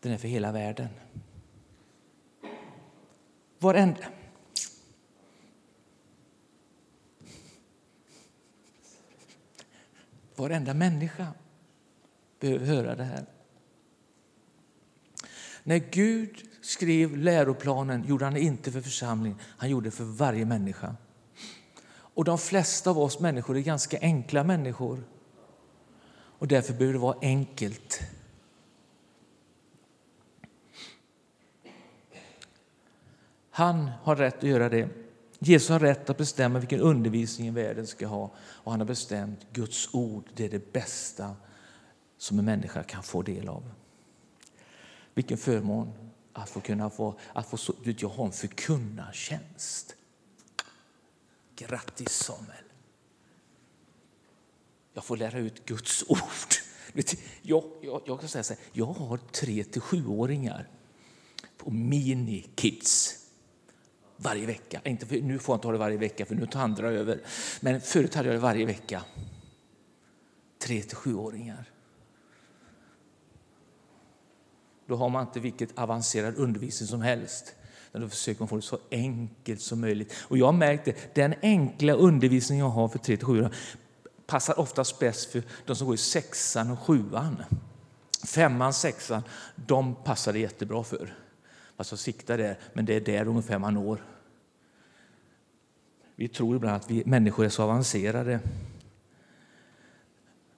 Den 0.00 0.12
är 0.12 0.18
för 0.18 0.28
hela 0.28 0.52
världen. 0.52 0.88
Varenda, 3.58 3.98
varenda 10.36 10.74
människa 10.74 11.26
behöver 12.40 12.66
höra 12.66 12.94
det 12.94 13.04
här. 13.04 13.26
När 15.62 15.78
Gud 15.78 16.42
skrev 16.62 17.16
läroplanen 17.16 18.04
gjorde 18.04 18.24
han 18.24 18.34
det 18.34 18.40
inte 18.40 18.72
för 18.72 18.80
församlingen, 18.80 19.38
han 19.42 19.70
gjorde 19.70 19.86
det 19.86 19.90
för 19.90 20.04
varje 20.04 20.44
människa. 20.44 20.96
Och 21.88 22.24
de 22.24 22.38
flesta 22.38 22.90
av 22.90 22.98
oss 22.98 23.20
människor 23.20 23.56
är 23.56 23.60
ganska 23.60 23.98
enkla 24.00 24.44
människor. 24.44 25.04
Och 26.38 26.48
därför 26.48 26.72
behöver 26.72 26.92
det 26.92 26.98
vara 26.98 27.18
enkelt. 27.22 28.00
Han 33.50 33.90
har 34.02 34.16
rätt 34.16 34.36
att 34.36 34.42
göra 34.42 34.68
det. 34.68 35.05
Jesus 35.38 35.68
har 35.68 35.78
rätt 35.78 36.10
att 36.10 36.18
bestämma 36.18 36.58
vilken 36.58 36.80
undervisning 36.80 37.54
världen 37.54 37.86
ska 37.86 38.06
ha. 38.06 38.30
Och 38.38 38.70
han 38.70 38.80
har 38.80 38.86
bestämt 38.86 39.46
Guds 39.52 39.94
ord, 39.94 40.28
det 40.34 40.44
är 40.44 40.48
det 40.48 40.72
bästa 40.72 41.36
som 42.18 42.38
en 42.38 42.44
människa 42.44 42.82
kan 42.82 43.02
få 43.02 43.22
del 43.22 43.48
av. 43.48 43.70
Vilken 45.14 45.38
förmån 45.38 45.92
att 46.32 46.50
få 46.50 46.60
kunna 46.60 46.90
få, 46.90 47.18
att 47.32 47.48
få, 47.48 47.74
jag 47.84 48.08
har 48.08 48.26
en 48.26 48.32
förkunnartjänst. 48.32 49.96
Grattis 51.56 52.12
Samuel! 52.12 52.64
Jag 54.94 55.04
får 55.04 55.16
lära 55.16 55.38
ut 55.38 55.66
Guds 55.66 56.04
ord. 56.08 56.18
Jag, 57.42 57.64
jag, 57.82 58.02
jag 58.06 58.20
kan 58.20 58.28
säga 58.28 58.42
så 58.44 58.54
här, 58.54 58.62
jag 58.72 58.86
har 58.86 59.16
tre 59.32 59.64
till 59.64 59.80
sjuåringar 59.80 60.68
på 61.56 61.70
mini-kids 61.70 63.25
varje 64.16 64.46
vecka. 64.46 64.80
Inte 64.84 65.06
för, 65.06 65.20
nu 65.20 65.38
får 65.38 65.52
jag 65.52 65.56
inte 65.56 65.68
ha 65.68 65.72
det 65.72 65.78
varje 65.78 65.96
vecka, 65.96 66.26
för 66.26 66.34
nu 66.34 66.46
tar 66.46 66.60
andra 66.60 66.90
över. 66.90 67.20
Men 67.60 67.80
förut 67.80 68.14
hade 68.14 68.28
jag 68.28 68.36
det 68.36 68.40
varje 68.40 68.66
vecka. 68.66 69.02
Tre 70.58 70.82
till 70.82 70.96
sjuåringar. 70.96 71.70
Då 74.86 74.96
har 74.96 75.08
man 75.08 75.26
inte 75.26 75.40
vilket 75.40 75.78
avancerad 75.78 76.36
undervisning 76.36 76.88
som 76.88 77.00
helst. 77.00 77.54
Då 77.92 78.08
försöker 78.08 78.40
man 78.40 78.48
få 78.48 78.56
det 78.56 78.62
så 78.62 78.78
enkelt 78.90 79.60
som 79.60 79.80
möjligt. 79.80 80.14
Och 80.28 80.38
jag 80.38 80.46
har 80.46 80.52
märkt 80.52 80.84
det, 80.84 81.14
den 81.14 81.34
enkla 81.42 81.92
undervisning 81.92 82.58
jag 82.58 82.68
har 82.68 82.88
för 82.88 82.98
3-7 82.98 83.50
passar 84.26 84.60
oftast 84.60 84.98
bäst 84.98 85.30
för 85.30 85.42
de 85.66 85.76
som 85.76 85.86
går 85.86 85.94
i 85.94 85.98
sexan 85.98 86.70
och 86.70 86.78
sjuan. 86.78 87.42
Femman, 88.26 88.72
sexan, 88.72 89.22
de 89.56 89.94
passar 89.94 90.32
det 90.32 90.38
jättebra 90.38 90.84
för. 90.84 91.14
Alltså 91.76 91.96
sikta 91.96 92.18
siktar 92.18 92.38
där, 92.38 92.58
men 92.72 92.84
det 92.84 92.94
är 92.94 93.00
där 93.00 93.28
ungefär 93.28 93.58
man 93.58 93.74
når. 93.74 94.04
Vi 96.16 96.28
tror 96.28 96.56
ibland 96.56 96.76
att 96.76 96.90
vi 96.90 97.02
människor 97.06 97.44
är 97.44 97.48
så 97.48 97.62
avancerade. 97.62 98.40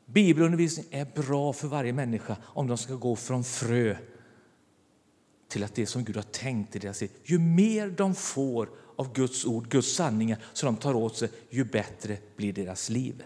Bibelundervisning 0.05 0.87
är 0.91 1.05
bra 1.05 1.53
för 1.53 1.69
varje 1.69 1.93
människa 1.93 2.37
om 2.43 2.67
de 2.67 2.79
ska 2.79 2.95
gå 2.95 3.17
från 3.17 3.45
frö 3.45 3.97
till 5.49 5.65
att 5.65 5.75
det 5.75 5.87
som 5.87 6.05
Gud 6.05 6.17
har 6.17 6.23
tänkt 6.23 6.77
i 6.77 6.79
deras 6.79 7.01
liv. 7.01 7.11
Ju 7.25 7.39
mer 7.39 7.91
de 7.91 8.15
får 8.15 8.71
av 8.97 9.13
Guds 9.13 9.45
ord, 9.45 9.69
Guds 9.69 9.95
sanningar 9.95 10.39
som 10.53 10.67
de 10.67 10.81
tar 10.81 10.95
åt 10.95 11.17
sig, 11.17 11.31
ju 11.51 11.65
bättre 11.65 12.19
blir 12.37 12.53
deras 12.53 12.89
liv. 12.89 13.25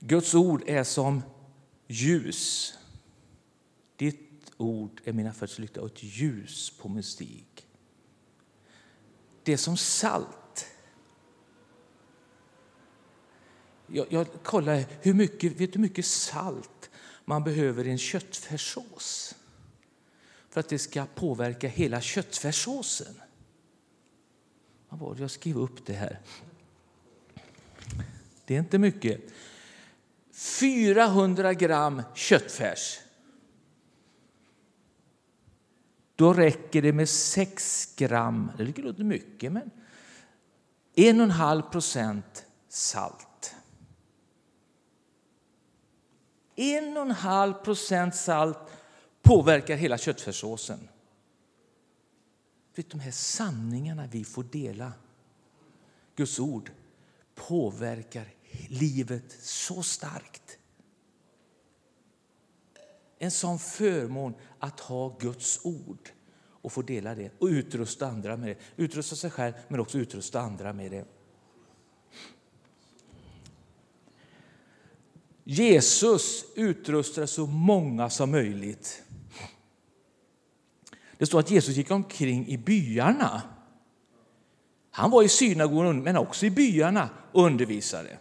Guds 0.00 0.34
ord 0.34 0.62
är 0.66 0.84
som 0.84 1.22
ljus. 1.86 2.74
Ditt 3.96 4.52
ord 4.56 5.00
är 5.04 5.12
mina 5.12 5.32
fötterslykta 5.32 5.80
och 5.80 5.86
ett 5.86 6.02
ljus 6.02 6.70
på 6.78 6.88
min 6.88 7.02
stig. 7.02 7.46
Det 9.42 9.52
är 9.52 9.56
som 9.56 9.76
salt. 9.76 10.66
Jag, 13.86 14.06
jag 14.10 14.26
kollar 14.42 14.84
hur 15.02 15.14
mycket, 15.14 15.52
vet 15.52 15.72
du 15.72 15.78
hur 15.78 15.80
mycket 15.80 16.06
salt 16.06 16.90
man 17.24 17.44
behöver 17.44 17.86
i 17.86 17.90
en 17.90 17.98
köttfärssås 17.98 19.34
för 20.50 20.60
att 20.60 20.68
det 20.68 20.78
ska 20.78 21.06
påverka 21.14 21.68
hela 21.68 22.00
köttfärssåsen. 22.00 23.20
Vad 24.88 25.00
var 25.00 25.14
det? 25.14 25.20
Jag 25.20 25.30
skrev 25.30 25.58
upp 25.58 25.86
det 25.86 25.92
här. 25.92 26.20
Det 28.46 28.54
är 28.54 28.58
inte 28.58 28.78
mycket. 28.78 29.20
400 30.44 31.54
gram 31.54 32.02
köttfärs. 32.14 33.00
Då 36.16 36.32
räcker 36.32 36.82
det 36.82 36.92
med 36.92 37.08
6 37.08 37.96
gram, 37.96 38.50
det 38.56 38.78
låter 38.78 39.04
mycket, 39.04 39.52
men 39.52 39.70
1,5 40.94 41.70
procent 41.70 42.46
salt. 42.68 43.54
1,5 46.56 47.52
procent 47.52 48.14
salt 48.14 48.58
påverkar 49.22 49.76
hela 49.76 49.98
köttfärssåsen. 49.98 50.88
Vet, 52.74 52.90
de 52.90 53.00
här 53.00 53.10
sanningarna 53.10 54.06
vi 54.06 54.24
får 54.24 54.44
dela, 54.44 54.92
Guds 56.16 56.38
ord, 56.38 56.70
påverkar 57.34 58.34
livet 58.68 59.36
så 59.40 59.82
starkt. 59.82 60.58
En 63.18 63.30
sån 63.30 63.58
förmån 63.58 64.34
att 64.58 64.80
ha 64.80 65.16
Guds 65.18 65.60
ord 65.64 66.10
och 66.64 66.72
få 66.72 66.82
dela 66.82 67.14
det 67.14 67.30
och 67.38 67.46
utrusta 67.46 68.06
andra 68.06 68.36
med 68.36 68.48
det. 68.48 68.82
Utrusta 68.82 69.16
sig 69.16 69.30
själv, 69.30 69.54
men 69.68 69.80
också 69.80 69.98
utrusta 69.98 70.40
andra 70.40 70.72
med 70.72 70.90
det. 70.90 71.04
Jesus 75.44 76.44
utrustade 76.54 77.26
så 77.26 77.46
många 77.46 78.10
som 78.10 78.30
möjligt. 78.30 79.02
Det 81.18 81.26
står 81.26 81.40
att 81.40 81.50
Jesus 81.50 81.76
gick 81.76 81.90
omkring 81.90 82.48
i 82.48 82.58
byarna. 82.58 83.42
Han 84.90 85.10
var 85.10 85.22
i 85.22 85.28
synagogan, 85.28 86.02
men 86.02 86.16
också 86.16 86.46
i 86.46 86.50
byarna 86.50 87.08
och 87.32 87.44
undervisade. 87.44 88.18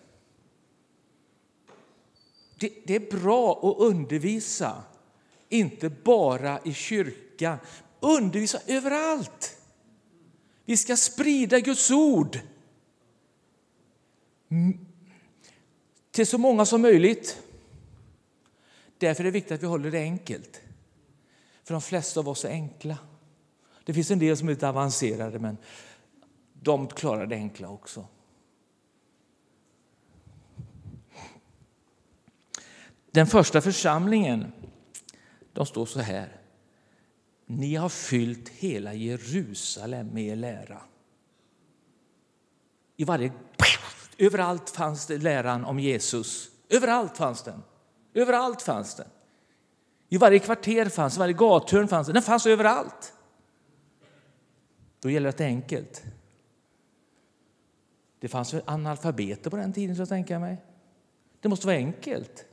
Det, 2.63 2.73
det 2.85 2.95
är 2.95 3.21
bra 3.21 3.51
att 3.51 3.77
undervisa, 3.77 4.83
inte 5.49 5.89
bara 5.89 6.59
i 6.65 6.73
kyrkan. 6.73 7.57
Undervisa 7.99 8.59
överallt. 8.67 9.57
Vi 10.65 10.77
ska 10.77 10.97
sprida 10.97 11.59
Guds 11.59 11.91
ord 11.91 12.39
till 16.11 16.27
så 16.27 16.37
många 16.37 16.65
som 16.65 16.81
möjligt. 16.81 17.41
Därför 18.97 19.23
är 19.23 19.25
det 19.25 19.31
viktigt 19.31 19.51
att 19.51 19.63
vi 19.63 19.67
håller 19.67 19.91
det 19.91 19.99
enkelt. 19.99 20.61
För 21.63 21.73
de 21.73 21.81
flesta 21.81 22.19
av 22.19 22.29
oss 22.29 22.45
är 22.45 22.49
enkla. 22.49 22.97
Det 23.83 23.93
finns 23.93 24.11
en 24.11 24.19
del 24.19 24.37
som 24.37 24.47
är 24.47 24.51
lite 24.53 24.69
avancerade, 24.69 25.39
men 25.39 25.57
de 26.53 26.87
klarar 26.87 27.25
det 27.25 27.35
enkla 27.35 27.69
också. 27.69 28.07
Den 33.13 33.27
första 33.27 33.61
församlingen 33.61 34.51
de 35.53 35.65
står 35.65 35.85
så 35.85 35.99
här. 35.99 36.41
Ni 37.45 37.75
har 37.75 37.89
fyllt 37.89 38.49
hela 38.49 38.93
Jerusalem 38.93 40.07
med 40.07 40.23
er 40.23 40.35
lära. 40.35 40.81
I 42.97 43.03
varje, 43.03 43.31
överallt 44.17 44.69
fanns 44.69 45.07
det 45.07 45.17
läran 45.17 45.65
om 45.65 45.79
Jesus. 45.79 46.49
Överallt 46.69 47.17
fanns 47.17 47.43
den. 47.43 47.63
Överallt 48.13 48.61
fanns 48.61 48.95
den. 48.95 49.07
I 50.09 50.17
varje 50.17 50.39
kvarter 50.39 50.85
fanns 50.85 51.15
i 51.15 51.19
varje 51.19 51.33
gathörn 51.33 51.87
fanns 51.87 52.07
den. 52.07 52.13
Den 52.13 52.23
fanns 52.23 52.45
överallt. 52.45 53.13
Då 54.99 55.09
gäller 55.09 55.23
det 55.23 55.29
att 55.29 55.37
det 55.37 55.43
är 55.43 55.47
enkelt. 55.47 56.03
Det 58.19 58.27
fanns 58.27 58.55
analfabeter 58.65 59.49
på 59.49 59.57
den 59.57 59.73
tiden, 59.73 59.95
så 59.95 60.01
jag 60.33 60.41
mig. 60.41 60.57
Det 61.39 61.49
måste 61.49 61.67
vara 61.67 61.77
enkelt. 61.77 62.45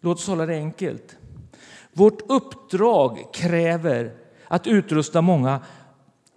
Låt 0.00 0.18
oss 0.18 0.26
hålla 0.26 0.46
det 0.46 0.54
enkelt. 0.54 1.16
Vårt 1.92 2.30
uppdrag 2.30 3.34
kräver 3.34 4.16
att 4.48 4.66
utrusta 4.66 5.22
många 5.22 5.64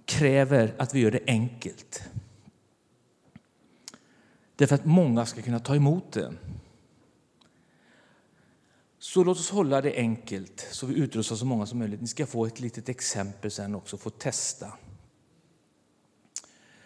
kräver 0.06 0.76
att 0.78 0.93
vi 0.93 1.00
gör 1.00 1.12
det 1.12 1.24
enkelt. 1.28 2.04
Därför 4.56 4.76
att 4.76 4.86
många 4.86 5.26
ska 5.26 5.41
kunna 5.41 5.60
ta 5.60 5.76
emot 5.76 6.12
det. 6.12 6.34
Så 9.00 9.24
låt 9.24 9.38
oss 9.38 9.50
hålla 9.50 9.82
det 9.82 9.95
enkelt 9.95 10.67
så 10.71 10.86
vi 10.86 10.95
utrustar 10.95 11.36
så 11.36 11.45
många 11.45 11.65
som 11.65 11.80
möjligt. 11.80 12.02
Ni 12.02 12.08
ska 12.08 12.26
få 12.26 12.45
ett 12.45 12.60
litet 12.60 12.89
exempel 12.89 13.52
sen 13.52 13.76
också, 13.76 13.97
få 13.97 14.10
testa. 14.10 14.74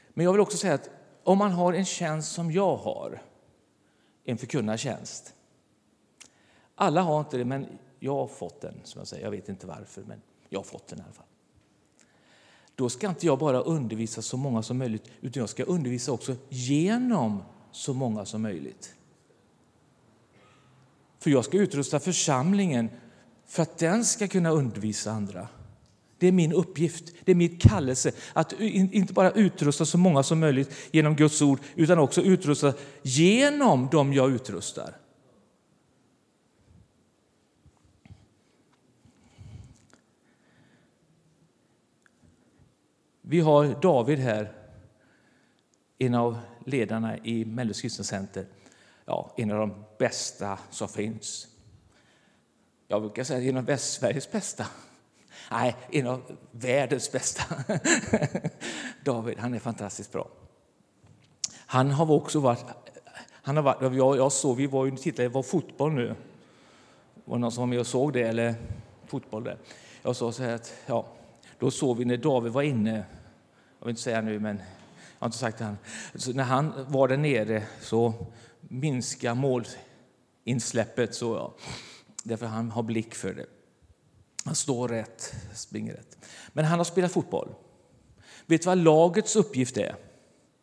Men 0.10 0.26
jag 0.26 0.32
vill 0.32 0.42
också 0.42 0.58
säga 0.58 0.74
att 0.74 0.90
om 1.24 1.38
man 1.38 1.52
har 1.52 1.74
en 1.74 1.86
tjänst 1.86 2.32
som 2.32 2.52
jag 2.52 2.76
har, 2.76 3.22
en 4.24 4.38
förkunnartjänst, 4.38 5.35
alla 6.76 7.02
har 7.02 7.20
inte 7.20 7.38
det, 7.38 7.46
men 7.46 7.68
jag 8.00 8.16
har 8.16 8.28
fått 8.28 8.62
den. 8.62 8.74
som 8.84 9.00
Jag 9.00 9.08
säger. 9.08 9.24
Jag 9.24 9.32
vet 9.32 9.50
inte 9.50 9.68
varför, 9.68 10.04
men 10.04 10.22
jag 10.50 10.60
har 10.60 10.64
fått 10.64 10.88
den 10.88 11.00
i 11.00 11.02
alla 11.02 11.14
fall. 11.14 11.26
Då 12.76 12.90
ska 12.90 13.10
inte 13.10 13.26
jag 13.26 13.40
bara 13.40 13.62
undervisa 13.62 14.22
så 14.22 14.38
många 14.38 14.64
som 14.64 14.78
möjligt, 14.78 15.12
utan 15.22 15.40
jag 15.40 15.50
ska 15.50 15.64
undervisa 15.64 16.12
också 16.12 16.36
genom 16.50 17.44
så 17.72 17.94
många 17.94 18.26
som 18.26 18.42
möjligt. 18.42 18.96
För 21.20 21.30
jag 21.30 21.46
ska 21.46 21.58
utrusta 21.58 22.00
församlingen 22.00 22.90
för 23.46 23.64
att 23.64 23.78
den 23.78 24.06
ska 24.06 24.28
kunna 24.28 24.50
undervisa 24.50 25.12
andra. 25.12 25.48
Det 26.18 26.28
är 26.28 26.32
min 26.32 26.54
uppgift, 26.54 27.14
det 27.26 27.32
är 27.32 27.36
mitt 27.36 27.62
kallelse 27.62 28.12
att 28.34 28.54
inte 28.60 29.14
bara 29.14 29.32
utrusta 29.32 29.86
så 29.86 29.98
många 29.98 30.24
som 30.24 30.40
möjligt 30.40 30.76
genom 30.92 31.16
Guds 31.16 31.42
ord, 31.42 31.60
utan 31.76 32.00
också 32.00 32.22
utrusta 32.22 32.74
genom 33.02 33.90
dem 33.92 34.14
jag 34.14 34.32
utrustar. 34.32 34.96
Vi 43.28 43.40
har 43.40 43.82
David 43.82 44.20
här, 44.20 44.52
en 45.98 46.14
av 46.14 46.38
ledarna 46.66 47.18
i 47.18 47.46
Mellus 47.46 47.82
kristna 47.82 48.04
center. 48.04 48.46
Ja, 49.06 49.34
en 49.38 49.52
av 49.52 49.60
de 49.60 49.86
bästa 49.98 50.60
som 50.70 50.88
finns. 50.88 51.48
Jag 52.88 53.02
brukar 53.02 53.24
säga 53.24 53.50
en 53.50 53.58
av 53.58 53.66
Västsveriges 53.66 54.32
bästa. 54.32 54.66
Nej, 55.52 55.76
en 55.92 56.08
av 56.08 56.38
världens 56.52 57.12
bästa. 57.12 57.44
David, 59.04 59.40
han 59.40 59.54
är 59.54 59.60
fantastiskt 59.60 60.12
bra. 60.12 60.28
Han 61.56 61.92
har 61.92 62.12
också 62.12 62.40
varit... 62.40 62.66
Han 63.32 63.56
har 63.56 63.64
varit 63.64 63.96
jag, 63.96 64.18
jag 64.18 64.32
såg, 64.32 64.58
vi 64.58 64.68
var 64.68 64.86
ju 64.86 64.92
tittade 64.92 65.30
på 65.30 65.44
fotboll 65.44 65.92
nu. 65.92 66.16
Var 67.26 67.36
det 67.36 67.42
någon 67.42 67.52
som 67.52 67.62
var 67.62 67.68
med 67.68 67.80
och 67.80 67.88
såg 67.88 68.14
det? 68.14 68.22
Eller 68.22 68.56
fotboll 69.08 69.44
där. 69.44 69.58
Jag 70.02 70.16
sa 70.16 70.32
så 70.32 70.44
här 70.44 70.56
att, 70.56 70.74
ja, 70.86 71.06
då 71.60 71.72
såg 71.72 71.98
vi 71.98 72.06
när 72.06 72.18
David 72.18 72.52
var 72.52 72.62
inne, 72.62 73.06
jag 73.80 73.86
vill 73.86 73.90
inte 73.90 74.02
säga 74.02 74.22
nu, 74.22 74.40
men 74.40 74.58
jag 74.58 75.20
har 75.20 75.28
inte 75.28 75.38
sagt 75.38 75.58
det 75.58 75.64
han. 75.64 75.78
Så 76.16 76.34
när 76.34 76.44
han 76.44 76.86
var 76.88 77.08
där 77.08 77.18
nere 77.18 77.64
så 77.82 78.14
minskade 78.60 79.36
målinsläppet. 79.36 81.16
Så, 81.16 81.36
ja. 81.36 81.56
Därför 82.24 82.46
han 82.46 82.72
har 82.72 82.84
blick 82.84 83.16
för 83.16 83.34
det. 83.34 83.46
Han 84.46 84.56
står 84.56 84.88
rätt, 84.88 85.36
springer 85.54 85.94
rätt. 85.94 86.18
Men 86.54 86.66
han 86.66 86.80
har 86.80 86.86
spelat 86.86 87.12
fotboll. 87.12 87.56
Vet 88.46 88.62
du 88.62 88.66
vad 88.66 88.78
lagets 88.78 89.36
uppgift 89.36 89.78
är? 89.78 89.96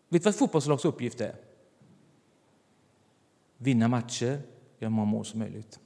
Vet 0.08 0.22
du 0.22 0.24
vad 0.24 0.34
fotbollslags 0.34 0.84
uppgift 0.84 1.20
är? 1.20 1.36
Vinna 3.56 3.88
matcher, 3.88 4.42
göra 4.78 4.90
många 4.90 5.06
mål 5.06 5.24
som 5.24 5.38
möjligt. 5.38 5.78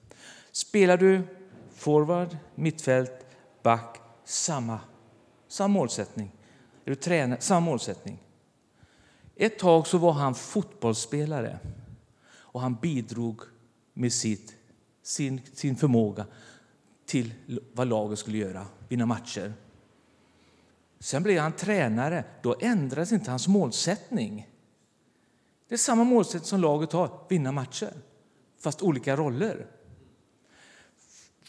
Spelar 0.52 0.96
du 0.96 1.22
forward, 1.74 2.36
mittfält, 2.54 3.26
back, 3.62 3.98
samma, 4.24 4.80
samma 5.48 5.68
målsättning. 5.68 6.32
Eller 6.84 6.96
tränare, 6.96 7.40
samma 7.40 7.60
målsättning. 7.60 8.22
Ett 9.36 9.58
tag 9.58 9.86
så 9.86 9.98
var 9.98 10.12
han 10.12 10.34
fotbollsspelare 10.34 11.58
och 12.28 12.60
han 12.60 12.74
bidrog 12.74 13.40
med 13.92 14.12
sitt, 14.12 14.54
sin, 15.02 15.40
sin 15.52 15.76
förmåga 15.76 16.26
till 17.06 17.34
vad 17.72 17.88
laget 17.88 18.18
skulle 18.18 18.38
göra, 18.38 18.66
vinna 18.88 19.06
matcher. 19.06 19.52
Sen 20.98 21.22
blev 21.22 21.42
han 21.42 21.52
tränare. 21.52 22.24
Då 22.42 22.56
ändrades 22.60 23.12
inte 23.12 23.30
hans 23.30 23.48
målsättning. 23.48 24.48
Det 25.68 25.74
är 25.74 25.78
samma 25.78 26.04
målsättning 26.04 26.44
som 26.44 26.60
laget 26.60 26.92
har, 26.92 27.10
vinna 27.28 27.52
matcher, 27.52 27.92
fast 28.58 28.82
olika 28.82 29.16
roller. 29.16 29.66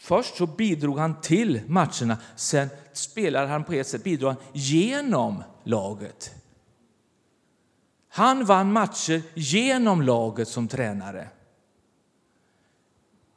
Först 0.08 0.36
så 0.36 0.46
bidrog 0.46 0.98
han 0.98 1.20
till 1.20 1.60
matcherna, 1.66 2.16
sen 2.36 2.68
spelade 2.92 3.46
han 3.48 3.64
på 3.64 3.72
ett 3.72 3.86
sätt 3.86 4.04
bidrog 4.04 4.30
han 4.30 4.42
genom 4.52 5.42
laget. 5.64 6.34
Han 8.08 8.44
vann 8.44 8.72
matcher 8.72 9.22
genom 9.34 10.02
laget 10.02 10.48
som 10.48 10.68
tränare. 10.68 11.28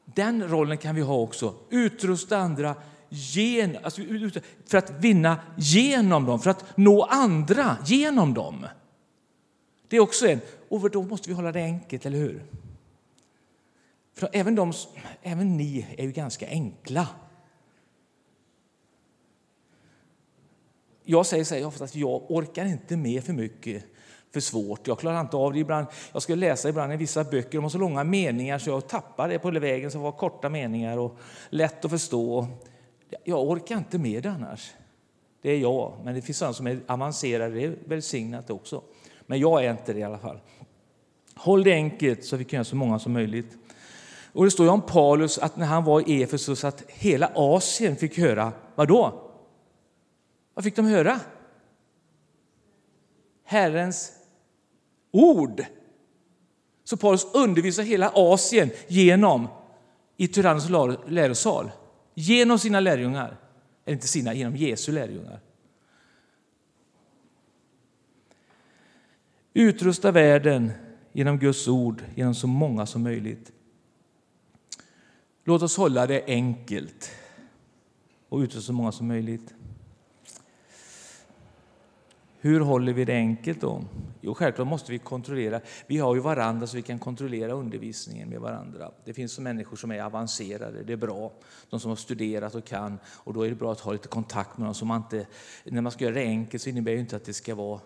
Den 0.06 0.48
rollen 0.48 0.78
kan 0.78 0.96
vi 0.96 1.02
ha 1.02 1.16
också. 1.16 1.56
Utrusta 1.70 2.38
andra 2.38 2.76
gen, 3.10 3.78
alltså, 3.84 4.02
för 4.66 4.78
att 4.78 4.92
vinna 4.92 5.38
genom 5.58 6.26
dem, 6.26 6.40
för 6.40 6.50
att 6.50 6.78
nå 6.78 7.04
andra 7.04 7.78
genom 7.86 8.34
dem. 8.34 8.68
Det 9.88 9.96
är 9.96 10.02
också 10.02 10.28
en, 10.28 10.42
och 10.70 10.92
då 10.92 11.04
måste 11.04 11.30
vi 11.30 11.36
hålla 11.36 11.52
det 11.52 11.64
enkelt, 11.64 12.06
eller 12.06 12.18
hur? 12.18 12.61
För 14.14 14.30
även, 14.34 14.56
de, 14.56 14.74
även 15.22 15.58
ni 15.58 15.88
är 15.98 16.04
ju 16.04 16.12
ganska 16.12 16.48
enkla. 16.48 17.08
Jag 21.04 21.26
säger 21.26 21.44
så 21.44 21.56
här, 21.56 21.66
ofta 21.66 21.84
att 21.84 21.96
jag 21.96 22.32
orkar 22.32 22.66
inte 22.66 22.98
med 22.98 23.24
för 23.24 23.34
mycket 23.34 23.84
för 24.34 24.40
svårt. 24.40 24.88
Jag 24.88 25.00
klarar 25.00 25.22
inte 25.22 25.38
av 25.38 25.54
det 25.54 25.60
ibland. 25.60 25.88
Jag 26.14 26.22
ska 26.22 26.36
läsa 26.36 26.70
ibland 26.70 26.94
i 26.94 26.98
vissa 26.98 27.24
böcker, 27.24 27.52
de 27.52 27.64
har 27.64 27.70
så 27.70 27.78
långa 27.78 28.04
meningar 28.04 28.60
så 28.60 28.70
jag 28.70 28.88
tappar 28.88 29.30
det 29.30 29.40
på 29.40 29.52
vägen 29.52 29.92
Så 29.92 30.00
var 30.00 30.12
korta 30.12 30.50
meningar 30.50 30.98
och 30.98 31.18
lätt 31.50 31.86
att 31.86 31.92
förstå. 31.92 32.48
Jag 33.24 33.50
orkar 33.50 33.78
inte 33.78 33.98
med 33.98 34.24
det 34.24 34.32
annars. 34.32 34.72
Det 35.42 35.52
är 35.52 35.58
jag, 35.58 35.94
men 36.04 36.16
det 36.16 36.22
finns 36.22 36.38
sådana 36.38 36.54
som 36.54 36.68
är 36.68 36.80
avancerade, 36.88 37.56
det 37.56 37.66
är 37.66 37.76
välsignat 37.86 38.50
också. 38.50 38.82
Men 39.26 39.40
jag 39.40 39.66
är 39.66 39.72
inte 39.72 39.94
det 39.94 40.00
i 40.00 40.04
alla 40.04 40.18
fall. 40.18 40.40
Håll 41.36 41.64
det 41.64 41.74
enkelt 41.74 42.26
så 42.26 42.38
vi 42.38 42.44
kan 42.44 42.58
göra 42.58 42.64
så 42.64 42.76
många 42.76 43.00
som 43.00 43.14
möjligt. 43.14 43.58
Och 44.34 44.46
det 44.46 44.52
står 44.52 44.68
om 44.70 44.82
Paulus 44.82 45.38
att 45.38 45.58
när 45.58 45.66
han 45.66 45.84
var 45.84 46.10
i 46.10 46.24
Efesus 46.24 46.64
att 46.64 46.84
hela 46.88 47.32
Asien 47.36 47.96
fick 47.96 48.18
höra, 48.18 48.54
vad 48.76 48.88
då? 48.88 49.32
Vad 50.54 50.64
fick 50.64 50.76
de 50.76 50.86
höra? 50.86 51.20
Herrens 53.44 54.12
ord. 55.12 55.66
Så 56.84 56.98
Paulus 56.98 57.28
undervisar 57.34 57.84
hela 57.84 58.12
Asien 58.16 58.70
genom 58.88 59.48
i 60.18 60.28
Tyrannos 60.28 60.70
lärosal, 61.08 61.72
genom 62.14 62.60
sina 62.60 62.80
lärjungar. 62.80 63.38
Eller 63.86 63.96
inte 63.96 64.08
sina, 64.08 64.34
genom 64.34 64.56
Jesu 64.56 64.92
lärjungar. 64.92 65.40
Utrusta 69.54 70.12
världen 70.12 70.72
genom 71.12 71.40
Guds 71.40 71.68
ord, 71.68 72.04
genom 72.16 72.36
så 72.36 72.48
många 72.48 72.86
som 72.86 73.04
möjligt. 73.04 73.52
Låt 75.44 75.62
oss 75.62 75.78
hålla 75.78 76.08
det 76.08 76.24
enkelt 76.28 77.12
och 78.30 78.40
utrusta 78.40 78.68
så 78.68 78.74
många 78.74 78.92
som 78.92 79.08
möjligt. 79.08 79.54
Hur 82.40 82.60
håller 82.60 82.94
vi 82.94 83.06
det 83.06 83.14
enkelt 83.14 83.62
då? 83.62 83.84
Jo, 84.22 84.34
självklart 84.34 84.68
måste 84.68 84.92
vi 84.92 85.00
kontrollera. 85.00 85.62
Vi 85.88 85.98
har 85.98 86.16
ju 86.16 86.22
varandra 86.22 86.68
så 86.68 86.76
vi 86.76 86.82
kan 86.82 87.00
kontrollera 87.00 87.54
undervisningen 87.54 88.30
med 88.30 88.40
varandra. 88.42 88.92
Det 89.06 89.14
finns 89.14 89.40
människor 89.40 89.78
som 89.78 89.92
är 89.92 90.02
avancerade, 90.02 90.84
det 90.84 90.94
är 90.94 90.98
bra. 90.98 91.32
De 91.70 91.80
som 91.80 91.90
har 91.90 91.96
studerat 91.96 92.56
och 92.56 92.66
kan. 92.66 93.00
Och 93.06 93.34
då 93.34 93.46
är 93.46 93.50
det 93.50 93.56
bra 93.56 93.72
att 93.72 93.80
ha 93.80 93.92
lite 93.92 94.08
kontakt 94.08 94.58
med 94.58 94.68
dem. 94.68 94.76
Så 94.76 94.86
man 94.86 95.02
inte, 95.02 95.28
när 95.64 95.82
man 95.82 95.92
ska 95.92 96.04
göra 96.04 96.16
det 96.16 96.22
enkelt 96.22 96.64
så 96.64 96.70
innebär 96.70 96.92
det 96.92 97.00
inte 97.00 97.16
att 97.16 97.26
det 97.26 97.34
ska 97.34 97.56
vara 97.56 97.80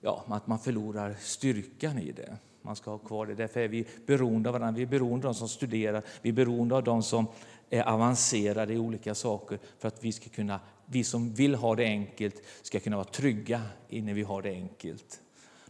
ja, 0.00 0.24
att 0.28 0.46
man 0.46 0.58
förlorar 0.58 1.16
styrkan 1.20 1.98
i 1.98 2.12
det. 2.12 2.36
Man 2.64 2.76
ska 2.76 2.90
ha 2.90 2.98
kvar 2.98 3.26
det. 3.26 3.34
Därför 3.34 3.60
är 3.60 3.68
vi 3.68 3.86
beroende 4.06 4.48
av 4.48 4.52
varandra. 4.52 4.76
Vi 4.76 4.82
är 4.82 4.86
beroende 4.86 5.28
av 5.28 5.34
de 5.34 5.38
som 5.38 5.48
studerar. 5.48 6.02
Vi 6.22 6.28
är 6.28 6.32
beroende 6.32 6.74
av 6.74 6.84
de 6.84 7.02
som 7.02 7.26
eh, 7.70 7.80
är 7.80 7.88
avancerade 7.92 8.74
i 8.74 8.78
olika 8.78 9.14
saker 9.14 9.58
för 9.78 9.88
att 9.88 10.04
vi 10.04 10.12
ska 10.12 10.28
kunna 10.30 10.60
vi 10.86 11.04
som 11.04 11.34
vill 11.34 11.54
ha 11.54 11.74
det 11.74 11.84
enkelt 11.84 12.42
ska 12.62 12.80
kunna 12.80 12.96
vara 12.96 13.04
trygga 13.04 13.62
när 13.88 14.14
vi 14.14 14.22
har 14.22 14.42
det 14.42 14.50
enkelt. 14.50 15.20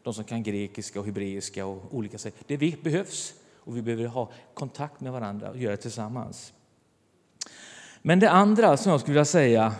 De 0.02 0.14
som 0.14 0.24
kan 0.24 0.42
grekiska 0.42 1.00
och 1.00 1.06
hebreiska 1.06 1.66
och 1.66 1.94
olika 1.94 2.18
sätt. 2.18 2.34
Det 2.46 2.56
vi 2.56 2.76
behövs 2.82 3.34
och 3.56 3.76
vi 3.76 3.82
behöver 3.82 4.06
ha 4.06 4.30
kontakt 4.54 5.00
med 5.00 5.12
varandra 5.12 5.50
och 5.50 5.58
göra 5.58 5.76
det 5.76 5.82
tillsammans. 5.82 6.52
Men 8.02 8.20
det 8.20 8.30
andra 8.30 8.76
som 8.76 8.90
jag 8.90 9.00
skulle 9.00 9.14
vilja 9.14 9.24
säga, 9.24 9.74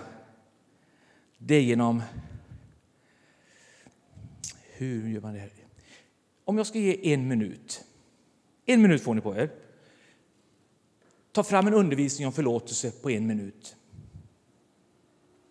det 1.39 1.55
är 1.55 1.63
genom... 1.63 2.03
Hur 4.77 5.09
gör 5.09 5.21
man 5.21 5.35
det 5.35 5.41
här? 5.41 5.64
Om 6.45 6.57
jag 6.57 6.67
ska 6.67 6.79
ge 6.79 7.13
en 7.13 7.29
minut. 7.29 7.85
En 8.67 8.83
minut 8.83 9.03
får 9.03 9.15
ni 9.15 9.21
på 9.21 9.37
er. 9.37 9.51
Ta 11.33 11.43
fram 11.43 11.67
en 11.67 11.75
undervisning 11.75 12.27
om 12.27 12.33
förlåtelse 12.33 12.91
på 12.91 13.11
en 13.11 13.27
minut. 13.27 13.77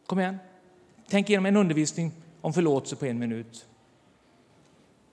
Kom 0.05 0.19
igen. 0.19 0.37
Tänk 1.07 1.29
igenom 1.29 1.45
en 1.45 1.57
undervisning 1.57 2.11
om 2.41 2.53
förlåtelse 2.53 2.95
på 2.95 3.05
en 3.05 3.19
minut. 3.19 3.67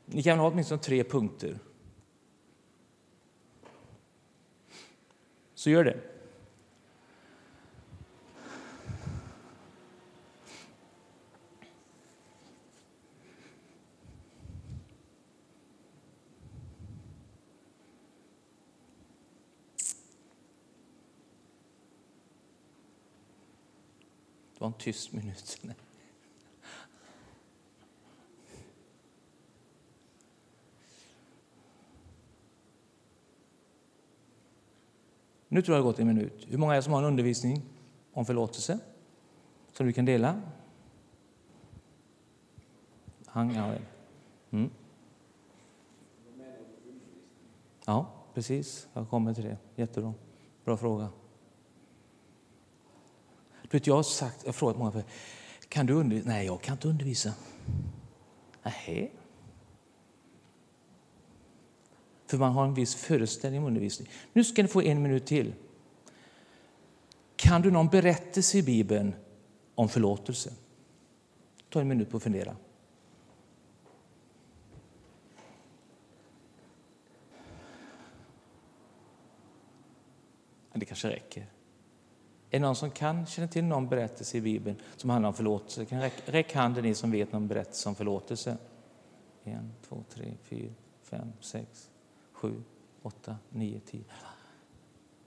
Ni 0.07 0.23
kan 0.23 0.39
ha 0.39 0.51
åtminstone 0.51 0.81
tre 0.81 1.05
punkter. 1.05 1.59
Så 5.55 5.71
gör 5.71 5.85
det. 5.85 6.10
Någon 24.71 24.79
tyst 24.79 25.13
minut. 25.13 25.61
Nu 35.49 35.63
tror 35.63 35.77
jag 35.77 35.83
det 35.83 35.87
har 35.87 35.93
gått 35.93 35.99
en 35.99 36.07
minut. 36.07 36.47
Hur 36.49 36.59
många 36.59 36.73
är 36.73 36.77
det 36.77 36.83
som 36.83 36.93
har 36.93 37.01
en 37.01 37.09
undervisning 37.09 37.63
om 38.13 38.27
förlåtelse 38.27 38.79
som 39.73 39.87
du 39.87 39.93
kan 39.93 40.05
dela? 40.05 40.43
Han, 43.27 43.55
ja. 43.55 43.75
Mm. 44.51 44.71
ja, 47.87 48.07
precis. 48.35 48.89
Jag 48.93 49.09
kommer 49.09 49.35
till 49.35 49.45
det. 49.45 49.59
Jättebra. 49.77 50.15
Bra 50.65 50.77
fråga. 50.77 51.09
Vet, 53.71 53.87
jag 53.87 53.95
har 53.95 54.03
sagt, 54.03 54.43
jag 54.47 54.55
frågat 54.55 54.79
många, 54.79 55.03
kan 55.69 55.87
du 55.87 55.93
undervisa? 55.93 56.29
Nej, 56.29 56.47
jag 56.47 56.63
kan 56.63 56.75
inte 56.75 56.89
undervisa. 56.89 57.33
Nej. 58.63 59.13
För 62.27 62.39
man 62.39 62.53
har 62.53 62.65
en 62.65 62.75
viss 62.75 62.95
föreställning 62.95 63.61
om 63.61 63.67
undervisning. 63.67 64.09
Nu 64.33 64.45
ska 64.45 64.63
ni 64.63 64.69
få 64.69 64.83
en 64.83 65.03
minut 65.03 65.27
till. 65.27 65.55
Kan 67.37 67.63
du 67.63 67.71
någon 67.71 67.89
berättelse 67.89 68.59
i 68.59 68.63
Bibeln 68.63 69.15
om 69.75 69.89
förlåtelse? 69.89 70.53
Ta 71.69 71.81
en 71.81 71.89
minut 71.89 72.11
på 72.11 72.17
att 72.17 72.23
fundera. 72.23 72.57
Det 80.75 80.85
kanske 80.85 81.09
räcker. 81.09 81.47
Är 82.51 82.59
det 82.61 82.67
någon 82.67 82.77
som 82.77 82.91
kan 82.91 83.27
känna 83.27 83.49
till 83.49 83.65
någon 83.65 83.89
berättelse 83.89 84.37
i 84.37 84.41
Bibeln 84.41 84.77
som 84.97 85.11
handlar 85.11 85.29
om 85.29 85.35
förlåtelse? 85.35 85.85
Kan 85.85 86.01
räck, 86.01 86.15
räck 86.27 86.55
handen 86.55 86.85
ni 86.85 86.95
som 86.95 87.11
vet 87.11 87.33
någon 87.33 87.49
berättelse 87.49 87.89
om 87.89 87.95
förlåtelse. 87.95 88.57
En, 89.45 89.73
två, 89.89 90.05
tre, 90.09 90.35
fyra, 90.43 90.73
fem, 91.03 91.33
sex, 91.41 91.91
sju, 92.33 92.63
åtta, 93.03 93.37
nio, 93.51 93.81
tio. 93.81 94.05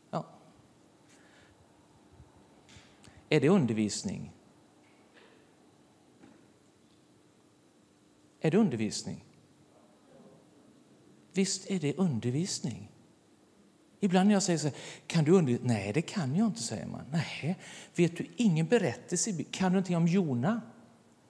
Ja. 0.10 0.26
Är 3.30 3.42
det 3.42 3.50
undervisning? 3.50 4.34
Är 8.40 8.52
det 8.52 8.58
undervisning? 8.58 9.26
Visst 11.34 11.70
är 11.70 11.80
det 11.80 11.98
undervisning. 11.98 12.93
Ibland 14.04 14.28
när 14.28 14.34
jag 14.36 14.44
säger 14.44 14.60
så 14.60 14.68
här, 14.68 14.78
kan 15.08 15.24
du 15.24 15.32
undervisa? 15.32 15.64
Nej, 15.66 15.94
det 15.94 16.02
kan 16.02 16.36
jag 16.36 16.48
inte, 16.48 16.62
säger 16.62 16.86
man. 16.86 17.02
Nej, 17.12 17.58
vet 17.96 18.18
du 18.18 18.28
ingen 18.36 18.68
berättelse? 18.68 19.44
Kan 19.52 19.72
du 19.72 19.74
någonting 19.74 19.98
om 19.98 20.08
Jona? 20.08 20.62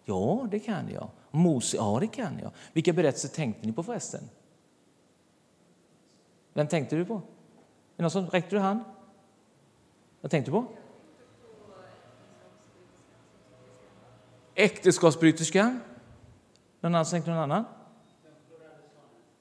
Ja, 0.03 0.47
det 0.51 0.59
kan 0.59 0.89
jag. 0.93 1.09
Mose? 1.31 1.77
Ja, 1.77 1.97
det 1.99 2.07
kan 2.07 2.39
jag. 2.39 2.51
Vilka 2.73 2.93
berättelser 2.93 3.29
tänkte 3.29 3.67
ni 3.67 3.73
på 3.73 3.83
förresten? 3.83 4.29
Vem 6.53 6.67
tänkte 6.67 6.95
du 6.95 7.05
på? 7.05 7.21
Är 7.97 8.01
någon 8.01 8.11
som 8.11 8.27
räckte 8.27 8.55
du 8.55 8.59
hand? 8.59 8.79
Vad 10.21 10.31
tänkte 10.31 10.51
du 10.51 10.61
på? 10.61 10.67
Äktenskapsbryterskan? 14.55 15.79
Någon 16.81 16.95
annan 16.95 17.05
tänkte 17.05 17.31
någon 17.31 17.39
annan? 17.39 17.65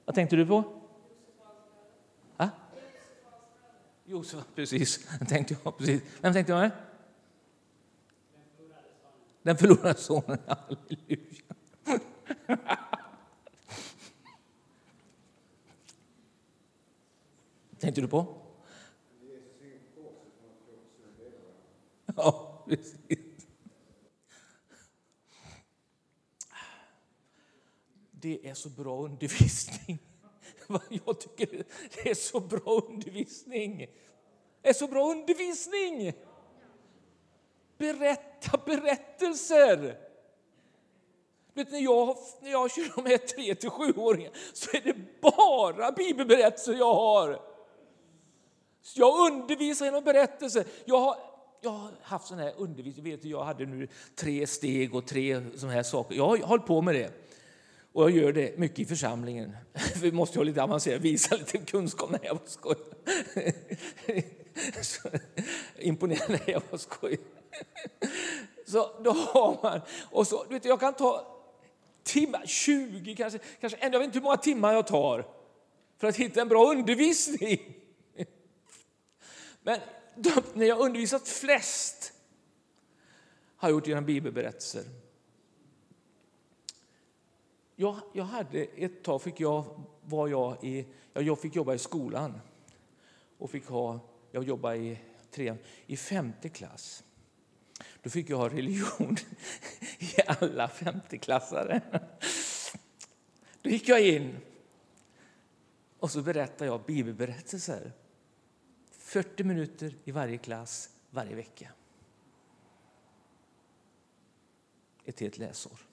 Vad 0.05 0.15
tänkte 0.15 0.37
du 0.37 0.47
på? 0.47 0.65
Ha? 2.39 2.49
Josef, 4.13 4.45
precis. 4.55 5.09
Den 5.19 5.27
tänkte 5.29 5.57
jag 5.65 5.79
precis. 5.79 6.03
Vem 6.21 6.33
tänkte 6.33 6.53
jag 6.53 6.61
med? 6.61 6.71
Den 9.43 9.57
förlorade 9.59 9.95
sonen. 9.95 10.39
Halleluja. 10.47 11.43
tänkte 17.79 18.01
du 18.01 18.09
på? 18.09 18.37
Ja, 22.17 22.65
precis. 22.69 23.19
Det 28.11 28.49
är 28.49 28.55
så 28.55 28.69
bra 28.69 29.05
undervisning. 29.05 29.99
Jag 31.07 31.21
tycker 31.21 31.65
det 31.95 32.11
är 32.11 32.15
så 32.15 32.41
bra 32.41 32.83
undervisning. 32.89 33.87
Det 34.63 34.69
är 34.69 34.73
så 34.73 34.87
bra 34.87 35.11
undervisning! 35.11 36.13
Berätta 37.79 38.61
berättelser! 38.67 39.99
Vet, 41.55 41.73
när, 41.73 41.79
jag, 41.79 42.17
när 42.43 42.51
jag 42.51 42.71
kör 42.71 43.03
de 43.03 43.11
här 43.11 43.19
3 43.19 43.55
till 43.55 43.71
7-åringar 43.71 44.31
så 44.53 44.77
är 44.77 44.81
det 44.81 44.95
bara 45.21 45.93
bibelberättelser 45.93 46.75
jag 46.75 46.95
har. 46.95 47.41
Så 48.83 49.01
jag 49.01 49.33
undervisar 49.33 49.85
genom 49.85 50.05
berättelser. 50.05 50.67
Jag 50.85 50.99
har, 50.99 51.17
jag 51.61 51.71
har 51.71 51.91
haft 52.03 52.27
sån 52.27 52.39
här 52.39 52.55
undervisning. 52.57 53.05
Vet 53.05 53.23
du, 53.23 53.29
jag 53.29 53.45
hade 53.45 53.67
nu 53.67 53.89
tre 54.17 54.47
steg 54.47 54.95
och 54.95 55.07
tre 55.07 55.43
såna 55.57 55.73
här 55.73 55.83
saker. 55.83 56.15
Jag 56.15 56.27
har 56.27 56.39
hållit 56.39 56.67
på 56.67 56.83
med 56.83 56.95
det. 56.95 57.11
Och 57.93 58.03
jag 58.03 58.11
gör 58.11 58.33
det 58.33 58.59
mycket 58.59 58.79
i 58.79 58.85
församlingen. 58.85 59.57
Vi 60.03 60.13
måste 60.13 60.39
ha 60.39 60.45
lite 60.45 60.63
avancerat, 60.63 61.01
visa 61.01 61.37
lite 61.37 61.59
kunskap. 61.59 62.11
när 62.11 62.21
jag 62.23 62.37
bara 62.37 62.47
skojar. 62.47 62.87
Imponerande, 65.79 66.41
jag 66.47 66.63
bara 66.71 66.79
skojar. 66.79 67.19
Så 68.67 69.01
då 69.05 69.11
har 69.11 69.59
man, 69.63 69.81
och 70.11 70.27
så, 70.27 70.45
du 70.45 70.55
vet, 70.55 70.65
jag 70.65 70.81
kan 70.81 70.95
ta 70.95 71.39
timmar, 72.03 72.43
20 72.47 73.17
kanske, 73.17 73.39
kanske 73.61 73.79
jag 73.83 73.91
vet 73.91 74.03
inte 74.03 74.19
hur 74.19 74.25
många 74.25 74.37
timmar 74.37 74.73
jag 74.73 74.87
tar 74.87 75.27
för 75.99 76.07
att 76.07 76.17
hitta 76.17 76.41
en 76.41 76.49
bra 76.49 76.71
undervisning. 76.71 77.75
Men 79.63 79.81
när 80.55 80.67
jag 80.67 80.79
undervisat 80.79 81.29
flest 81.29 82.13
har 83.57 83.69
jag 83.69 83.77
gjort 83.77 83.87
genom 83.87 84.05
bibelberättelser. 84.05 84.85
Jag, 87.83 87.97
jag 88.13 88.25
hade 88.25 88.63
ett 88.63 89.03
tag 89.03 89.23
fick 89.23 89.41
jag, 89.41 89.85
var 90.03 90.29
jag, 90.29 90.65
i, 90.65 90.87
jag 91.13 91.41
fick 91.41 91.57
jobba 91.57 91.75
i 91.75 91.79
skolan 91.79 92.41
och 93.39 93.51
fick 93.51 93.67
ha, 93.67 94.01
jag 94.31 94.45
jobbade 94.45 94.77
i, 94.77 94.99
tre, 95.31 95.55
i 95.87 95.97
femte 95.97 96.49
klass. 96.49 97.05
Då 98.03 98.11
fick 98.11 98.31
jag 98.31 98.37
ha 98.37 98.49
religion 98.49 99.17
i 99.99 100.23
alla 100.27 100.69
femteklassare. 100.69 101.81
Då 103.63 103.71
gick 103.71 103.89
jag 103.89 104.07
in 104.09 104.37
och 105.99 106.11
så 106.11 106.23
berättade 106.23 106.71
jag 106.71 106.85
bibelberättelser. 106.85 107.93
40 108.91 109.45
minuter 109.45 109.95
i 110.05 110.11
varje 110.11 110.39
klass 110.39 110.91
varje 111.11 111.35
vecka. 111.35 111.69
Ett 115.05 115.21
helt 115.21 115.39
läsår 115.39 115.92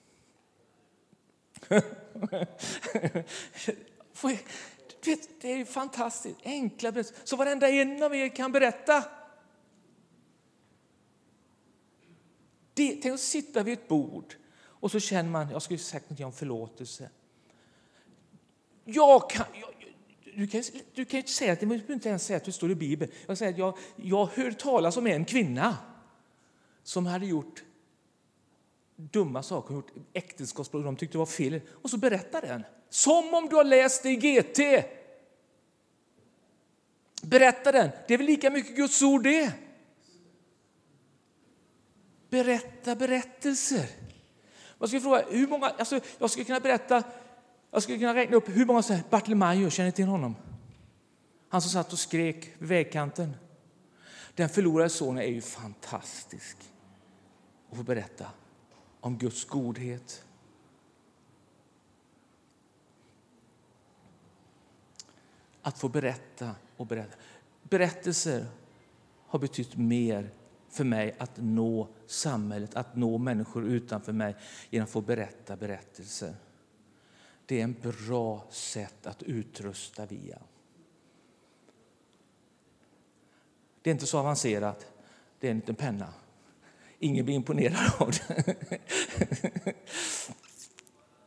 det 5.40 5.52
är 5.52 5.64
fantastiskt. 5.64 6.38
Enkla 6.42 6.92
berättelser. 6.92 7.26
Så 7.26 7.36
varenda 7.36 7.68
en 7.68 8.02
av 8.02 8.14
er 8.14 8.28
kan 8.28 8.52
berätta. 8.52 9.04
Det, 12.74 12.96
tänk 13.02 13.14
att 13.14 13.20
sitta 13.20 13.62
vid 13.62 13.74
ett 13.74 13.88
bord 13.88 14.34
och 14.80 14.90
så 14.90 15.00
känner 15.00 15.30
man, 15.30 15.50
jag 15.50 15.62
skulle 15.62 15.78
sagt 15.78 16.10
något 16.10 16.20
om 16.20 16.32
förlåtelse. 16.32 17.10
Jag 18.84 19.30
kan, 19.30 19.46
jag, 19.60 19.70
du 20.34 20.46
kan, 20.46 20.62
du 20.94 21.04
kan 21.04 21.18
inte 21.18 21.32
säga 21.32 21.52
att, 21.52 21.60
du 21.60 21.92
inte 21.92 22.08
ens 22.08 22.26
säga 22.26 22.36
att 22.36 22.44
det 22.44 22.52
står 22.52 22.70
i 22.70 22.74
Bibeln. 22.74 23.12
Jag 23.26 23.38
säger 23.38 23.52
att 23.52 23.58
jag, 23.58 23.78
jag 23.96 24.26
hör 24.26 24.52
talas 24.52 24.96
om 24.96 25.06
en 25.06 25.24
kvinna 25.24 25.76
som 26.82 27.06
hade 27.06 27.26
gjort 27.26 27.62
dumma 29.00 29.42
saker, 29.42 29.74
gjort 29.74 29.90
äktenskapsbrott 30.12 30.84
de 30.84 30.96
tyckte 30.96 31.18
var 31.18 31.26
fel. 31.26 31.60
Och 31.82 31.90
så 31.90 31.96
berättar 31.96 32.42
den. 32.42 32.64
Som 32.88 33.34
om 33.34 33.48
du 33.48 33.56
har 33.56 33.64
läst 33.64 34.02
det 34.02 34.10
i 34.10 34.16
GT. 34.16 34.84
Berätta 37.22 37.72
den. 37.72 37.90
Det 38.08 38.14
är 38.14 38.18
väl 38.18 38.26
lika 38.26 38.50
mycket 38.50 38.76
Guds 38.76 39.02
ord 39.02 39.22
det. 39.22 39.52
Berätta 42.30 42.94
berättelser. 42.96 43.86
Jag 44.78 44.88
skulle 44.88 45.02
fråga, 45.02 45.24
hur 45.30 45.48
många, 45.48 45.66
alltså, 45.66 46.00
jag 46.18 46.30
skulle 46.30 46.44
kunna 46.44 46.60
berätta, 46.60 47.02
jag 47.70 47.82
skulle 47.82 47.98
kunna 47.98 48.14
räkna 48.14 48.36
upp 48.36 48.48
hur 48.48 48.66
många 48.66 48.82
som 48.82 48.98
Bartolomeo, 49.10 49.70
känner 49.70 49.90
till 49.90 50.04
honom? 50.04 50.36
Han 51.48 51.62
som 51.62 51.70
satt 51.70 51.92
och 51.92 51.98
skrek 51.98 52.52
vid 52.58 52.68
vägkanten. 52.68 53.36
Den 54.34 54.48
förlorade 54.48 54.90
sonen 54.90 55.24
är 55.24 55.28
ju 55.28 55.40
fantastisk 55.40 56.56
att 57.70 57.76
få 57.76 57.82
berätta 57.82 58.26
om 59.00 59.18
Guds 59.18 59.44
godhet. 59.44 60.24
Att 65.62 65.78
få 65.78 65.88
berätta 65.88 66.54
och 66.76 66.86
berätta. 66.86 67.16
Berättelser 67.62 68.46
har 69.26 69.38
betytt 69.38 69.76
mer 69.76 70.30
för 70.68 70.84
mig 70.84 71.16
att 71.18 71.36
nå 71.36 71.88
samhället, 72.06 72.74
att 72.74 72.96
nå 72.96 73.18
människor 73.18 73.64
utanför 73.64 74.12
mig 74.12 74.36
genom 74.70 74.84
att 74.84 74.90
få 74.90 75.00
berätta 75.00 75.56
berättelser. 75.56 76.34
Det 77.46 77.60
är 77.60 77.64
en 77.64 77.76
bra 77.82 78.44
sätt 78.50 79.06
att 79.06 79.22
utrusta 79.22 80.06
via. 80.06 80.38
Det 83.82 83.90
är 83.90 83.94
inte 83.94 84.06
så 84.06 84.18
avancerat. 84.18 84.92
Det 85.38 85.46
är 85.46 85.50
en 85.50 85.56
liten 85.56 85.74
penna. 85.74 86.12
Ingen 87.02 87.24
blir 87.24 87.34
imponerad 87.34 87.92
av 87.98 88.10
det. 88.10 88.56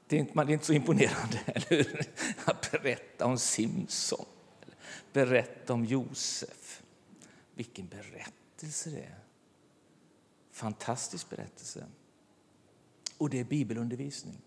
Det 0.08 0.18
är 0.18 0.20
inte, 0.20 0.32
man 0.36 0.50
är 0.50 0.54
inte 0.54 0.66
så 0.66 0.74
imponerande 0.74 1.40
eller 1.46 2.08
att 2.46 2.72
berätta 2.72 3.26
om 3.26 3.38
Simson, 3.38 4.26
berätta 5.14 5.74
om 5.74 5.86
Josef. 5.86 6.84
Vilken 7.56 7.88
berättelse 7.88 8.90
det 8.90 9.00
är! 9.00 9.20
Fantastisk 10.52 11.30
berättelse. 11.30 11.86
Och 13.18 13.30
det 13.30 13.40
är 13.40 13.44
bibelundervisning. 13.44 14.42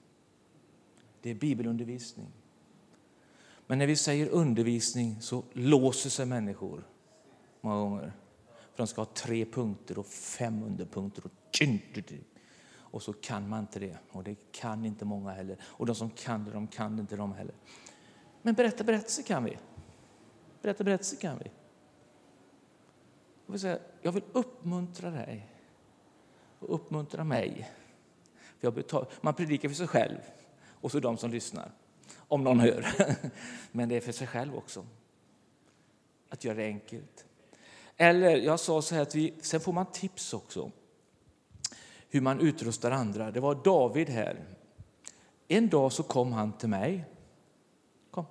Det 1.22 1.30
är 1.30 1.34
bibelundervisning. 1.34 2.28
Men 3.66 3.78
när 3.78 3.86
vi 3.86 3.96
säger 3.96 4.28
undervisning 4.28 5.20
så 5.20 5.44
låser 5.52 6.10
sig 6.10 6.26
människor 6.26 6.84
många 7.60 7.76
gånger. 7.76 8.12
För 8.76 8.82
de 8.82 8.86
ska 8.86 9.00
ha 9.00 9.06
tre 9.06 9.44
punkter 9.44 9.98
och 9.98 10.06
fem 10.06 10.62
underpunkter. 10.62 11.24
Och, 11.24 11.32
och 12.76 13.02
så 13.02 13.12
kan 13.12 13.48
man 13.48 13.60
inte 13.60 13.78
det. 13.78 13.98
Och 14.10 14.24
det 14.24 14.52
kan 14.52 14.84
inte 14.84 15.04
många 15.04 15.30
heller. 15.30 15.56
Och 15.62 15.86
de 15.86 15.94
som 15.94 16.10
kan 16.10 16.44
det, 16.44 16.50
de 16.50 16.66
kan 16.66 16.98
inte 16.98 17.16
de 17.16 17.32
heller. 17.32 17.54
Men 18.42 18.54
berätta 18.54 18.84
berättelser 18.84 19.22
kan 19.22 19.44
vi. 19.44 19.58
Berätta 20.62 20.84
berättelser 20.84 21.16
kan 21.16 21.38
vi. 21.38 21.50
Jag 23.46 23.52
vill, 23.52 23.60
säga, 23.60 23.78
jag 24.02 24.12
vill 24.12 24.24
uppmuntra 24.32 25.10
dig 25.10 25.48
och 26.58 26.74
uppmuntra 26.74 27.24
mig. 27.24 27.70
För 28.60 29.24
man 29.24 29.34
predikar 29.34 29.68
för 29.68 29.76
sig 29.76 29.88
själv 29.88 30.18
och 30.68 30.92
så 30.92 31.00
de 31.00 31.16
som 31.16 31.30
lyssnar, 31.30 31.70
om 32.16 32.44
någon 32.44 32.60
hör. 32.60 32.86
Men 33.72 33.88
det 33.88 33.96
är 33.96 34.00
för 34.00 34.12
sig 34.12 34.26
själv 34.26 34.56
också. 34.56 34.86
Att 36.28 36.44
göra 36.44 36.56
det 36.56 36.64
enkelt. 36.64 37.25
Eller 37.96 38.36
jag 38.36 38.60
sa 38.60 38.82
så 38.82 38.94
här 38.94 39.02
att 39.02 39.14
vi, 39.14 39.34
sen 39.40 39.60
får 39.60 39.72
man 39.72 39.86
tips 39.86 40.34
också. 40.34 40.70
hur 42.08 42.20
man 42.20 42.40
utrustar 42.40 42.90
andra. 42.90 43.30
Det 43.30 43.40
var 43.40 43.54
David 43.54 44.08
här. 44.08 44.44
En 45.48 45.68
dag 45.68 45.92
så 45.92 46.02
kom 46.02 46.32
han 46.32 46.52
till 46.52 46.68
mig. 46.68 47.04
Kom. 48.10 48.24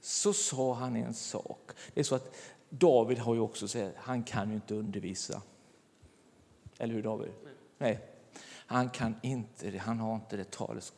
Så 0.00 0.32
sa 0.32 0.74
han 0.74 0.96
en 0.96 1.14
sak. 1.14 1.70
Det 1.94 2.00
är 2.00 2.04
så 2.04 2.14
att 2.14 2.34
David 2.68 3.18
har 3.18 3.34
ju 3.34 3.40
också 3.40 3.68
sagt 3.68 3.96
han 3.96 4.22
kan 4.22 4.48
ju 4.48 4.54
inte 4.54 4.74
undervisa. 4.74 5.42
Eller 6.78 6.94
hur 6.94 7.02
David? 7.02 7.32
Nej. 7.44 7.54
Nej. 7.78 8.09
Han 8.70 8.90
kan 8.90 9.14
inte 9.22 9.78
han 9.78 9.98
har 9.98 10.14
inte 10.14 10.36
det 10.36 10.50
talet. 10.50 10.92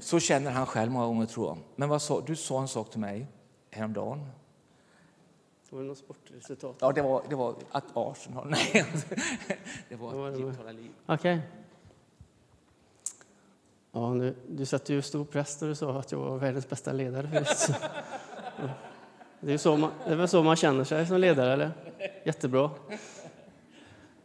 Så 0.00 0.20
känner 0.20 0.50
han 0.50 0.66
själv 0.66 0.92
många 0.92 1.06
gånger 1.06 1.26
tror 1.26 1.46
jag. 1.46 1.58
Men 1.76 1.88
vad 1.88 2.02
sa, 2.02 2.20
du 2.20 2.36
sa 2.36 2.60
en 2.60 2.68
sak 2.68 2.90
till 2.90 3.00
mig 3.00 3.26
häromdagen. 3.70 4.26
Var 5.70 5.80
det 5.80 5.86
något 5.86 5.98
sportresultat? 5.98 6.76
Ja, 6.80 6.92
det 6.92 7.02
var, 7.02 7.22
det 7.28 7.34
var 7.34 7.54
att 7.70 7.84
Arsenal... 7.94 8.48
Nej, 8.50 8.84
det 9.88 9.96
var 9.96 10.28
att 10.28 10.74
liv. 10.74 10.92
Okej. 11.06 11.40
Ja, 13.92 14.14
nu, 14.14 14.34
du 14.48 14.66
satte 14.66 14.92
ju 14.92 15.02
stor 15.02 15.24
press 15.24 15.60
när 15.60 15.68
du 15.68 15.74
sa 15.74 15.98
att 15.98 16.12
jag 16.12 16.18
var 16.18 16.38
världens 16.38 16.68
bästa 16.68 16.92
ledare. 16.92 17.44
Det 19.40 19.52
är, 19.52 19.58
så 19.58 19.76
man, 19.76 19.90
det 20.06 20.12
är 20.12 20.16
väl 20.16 20.28
så 20.28 20.42
man 20.42 20.56
känner 20.56 20.84
sig 20.84 21.06
som 21.06 21.20
ledare, 21.20 21.52
eller? 21.52 21.72
Jättebra. 22.24 22.70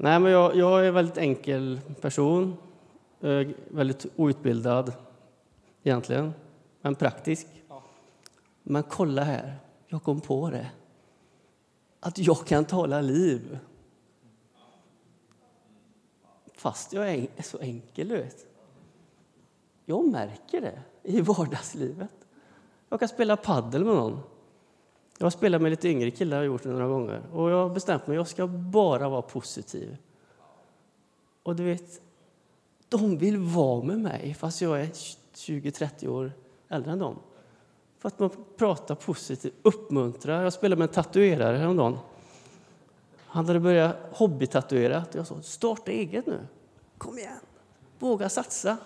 Nej, 0.03 0.19
men 0.19 0.31
jag, 0.31 0.55
jag 0.55 0.83
är 0.83 0.87
en 0.87 0.93
väldigt 0.93 1.17
enkel 1.17 1.79
person. 2.01 2.57
eh, 3.21 3.47
Väldigt 3.67 4.05
outbildad, 4.15 4.93
egentligen, 5.83 6.33
men 6.81 6.95
praktisk. 6.95 7.47
Men 8.63 8.83
kolla 8.83 9.23
här, 9.23 9.55
jag 9.87 10.03
kom 10.03 10.21
på 10.21 10.49
det. 10.49 10.71
Att 11.99 12.17
jag 12.17 12.45
kan 12.47 12.65
tala 12.65 13.01
liv. 13.01 13.59
Fast 16.53 16.93
jag 16.93 17.09
är 17.09 17.27
så 17.43 17.59
enkel, 17.59 18.07
du 18.07 18.17
vet. 18.17 18.45
Jag 19.85 20.07
märker 20.07 20.61
det 20.61 20.81
i 21.03 21.21
vardagslivet. 21.21 22.15
Jag 22.89 22.99
kan 22.99 23.09
spela 23.09 23.37
paddel 23.37 23.85
med 23.85 23.95
någon. 23.95 24.19
Jag 25.17 25.25
har 25.25 25.31
spelat 25.31 25.61
med 25.61 25.69
lite 25.69 25.89
yngre 25.89 26.11
killar, 26.11 26.39
och 26.39 26.45
gjort 26.45 26.63
det 26.63 26.69
några 26.69 26.87
gånger. 26.87 27.21
Och 27.33 27.51
jag 27.51 27.67
har 27.67 27.69
bestämt 27.69 28.07
mig, 28.07 28.15
jag 28.17 28.27
ska 28.27 28.47
bara 28.47 29.09
vara 29.09 29.21
positiv. 29.21 29.97
Och 31.43 31.55
du 31.55 31.63
vet, 31.63 32.01
de 32.89 33.17
vill 33.17 33.37
vara 33.37 33.83
med 33.83 33.99
mig 33.99 34.33
fast 34.33 34.61
jag 34.61 34.81
är 34.81 34.85
20-30 34.85 36.07
år 36.07 36.31
äldre 36.69 36.91
än 36.91 36.99
dem. 36.99 37.19
För 37.99 38.07
att 38.07 38.19
man 38.19 38.29
pratar 38.57 38.95
positivt, 38.95 39.53
uppmuntrar. 39.61 40.43
Jag 40.43 40.53
spelade 40.53 40.79
med 40.79 40.87
en 40.87 40.93
tatuerare 40.93 41.57
häromdagen. 41.57 41.97
Han 43.25 43.45
hade 43.45 43.59
börjat 43.59 43.95
hobbytatuera. 44.11 45.03
Jag 45.11 45.27
sa, 45.27 45.41
starta 45.41 45.91
eget 45.91 46.25
nu. 46.25 46.39
Kom 46.97 47.17
igen, 47.17 47.39
våga 47.99 48.29
satsa. 48.29 48.77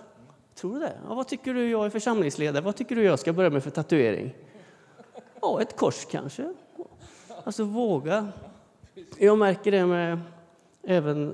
Tror 0.56 0.74
du 0.74 0.80
det? 0.80 0.94
Ja, 1.08 1.14
vad 1.16 1.28
tycker 1.28 1.54
du 1.54 1.70
jag 1.70 1.86
är 1.86 1.90
församlingsledare? 1.90 2.64
Vad 2.64 2.76
tycker 2.76 2.96
du 2.96 3.04
jag 3.04 3.20
ska 3.20 3.34
börja 3.34 3.50
med 3.50 3.64
för 3.64 3.70
tatuering? 3.70 4.34
Ja, 5.48 5.62
ett 5.62 5.76
kors 5.76 6.06
kanske. 6.06 6.54
Alltså 7.44 7.64
våga. 7.64 8.28
Jag 9.18 9.38
märker 9.38 9.72
det 9.72 9.86
med 9.86 10.20
även 10.84 11.34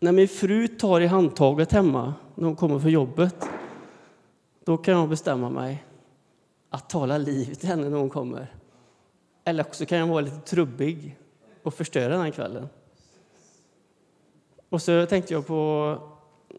när 0.00 0.12
min 0.12 0.28
fru 0.28 0.68
tar 0.68 1.00
i 1.00 1.06
handtaget 1.06 1.72
hemma 1.72 2.14
när 2.34 2.46
hon 2.46 2.56
kommer 2.56 2.78
från 2.78 2.90
jobbet. 2.90 3.44
Då 4.64 4.76
kan 4.76 4.94
jag 4.94 5.08
bestämma 5.08 5.50
mig 5.50 5.84
att 6.70 6.90
tala 6.90 7.18
liv 7.18 7.54
till 7.54 7.68
henne 7.68 7.88
när 7.88 7.98
hon 7.98 8.10
kommer. 8.10 8.54
Eller 9.44 9.64
också 9.66 9.86
kan 9.86 9.98
jag 9.98 10.06
vara 10.06 10.20
lite 10.20 10.40
trubbig 10.40 11.18
och 11.62 11.74
förstöra 11.74 12.08
den 12.08 12.20
här 12.20 12.30
kvällen. 12.30 12.68
Och 14.68 14.82
så 14.82 15.06
tänkte 15.06 15.34
jag 15.34 15.46
på 15.46 15.96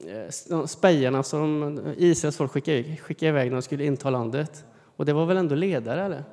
eh, 0.08 0.66
spejarna 0.66 1.24
som 1.24 1.80
Israels 1.98 2.38
folk 2.38 2.52
skickade, 2.52 2.98
skickade 2.98 3.30
iväg 3.30 3.50
när 3.50 3.56
de 3.56 3.62
skulle 3.62 3.86
inta 3.86 4.10
landet. 4.10 4.66
Och 4.96 5.06
det 5.06 5.14
var 5.14 5.26
väl 5.26 5.38
ändå 5.38 5.56
ledare, 5.56 6.06
eller? 6.06 6.24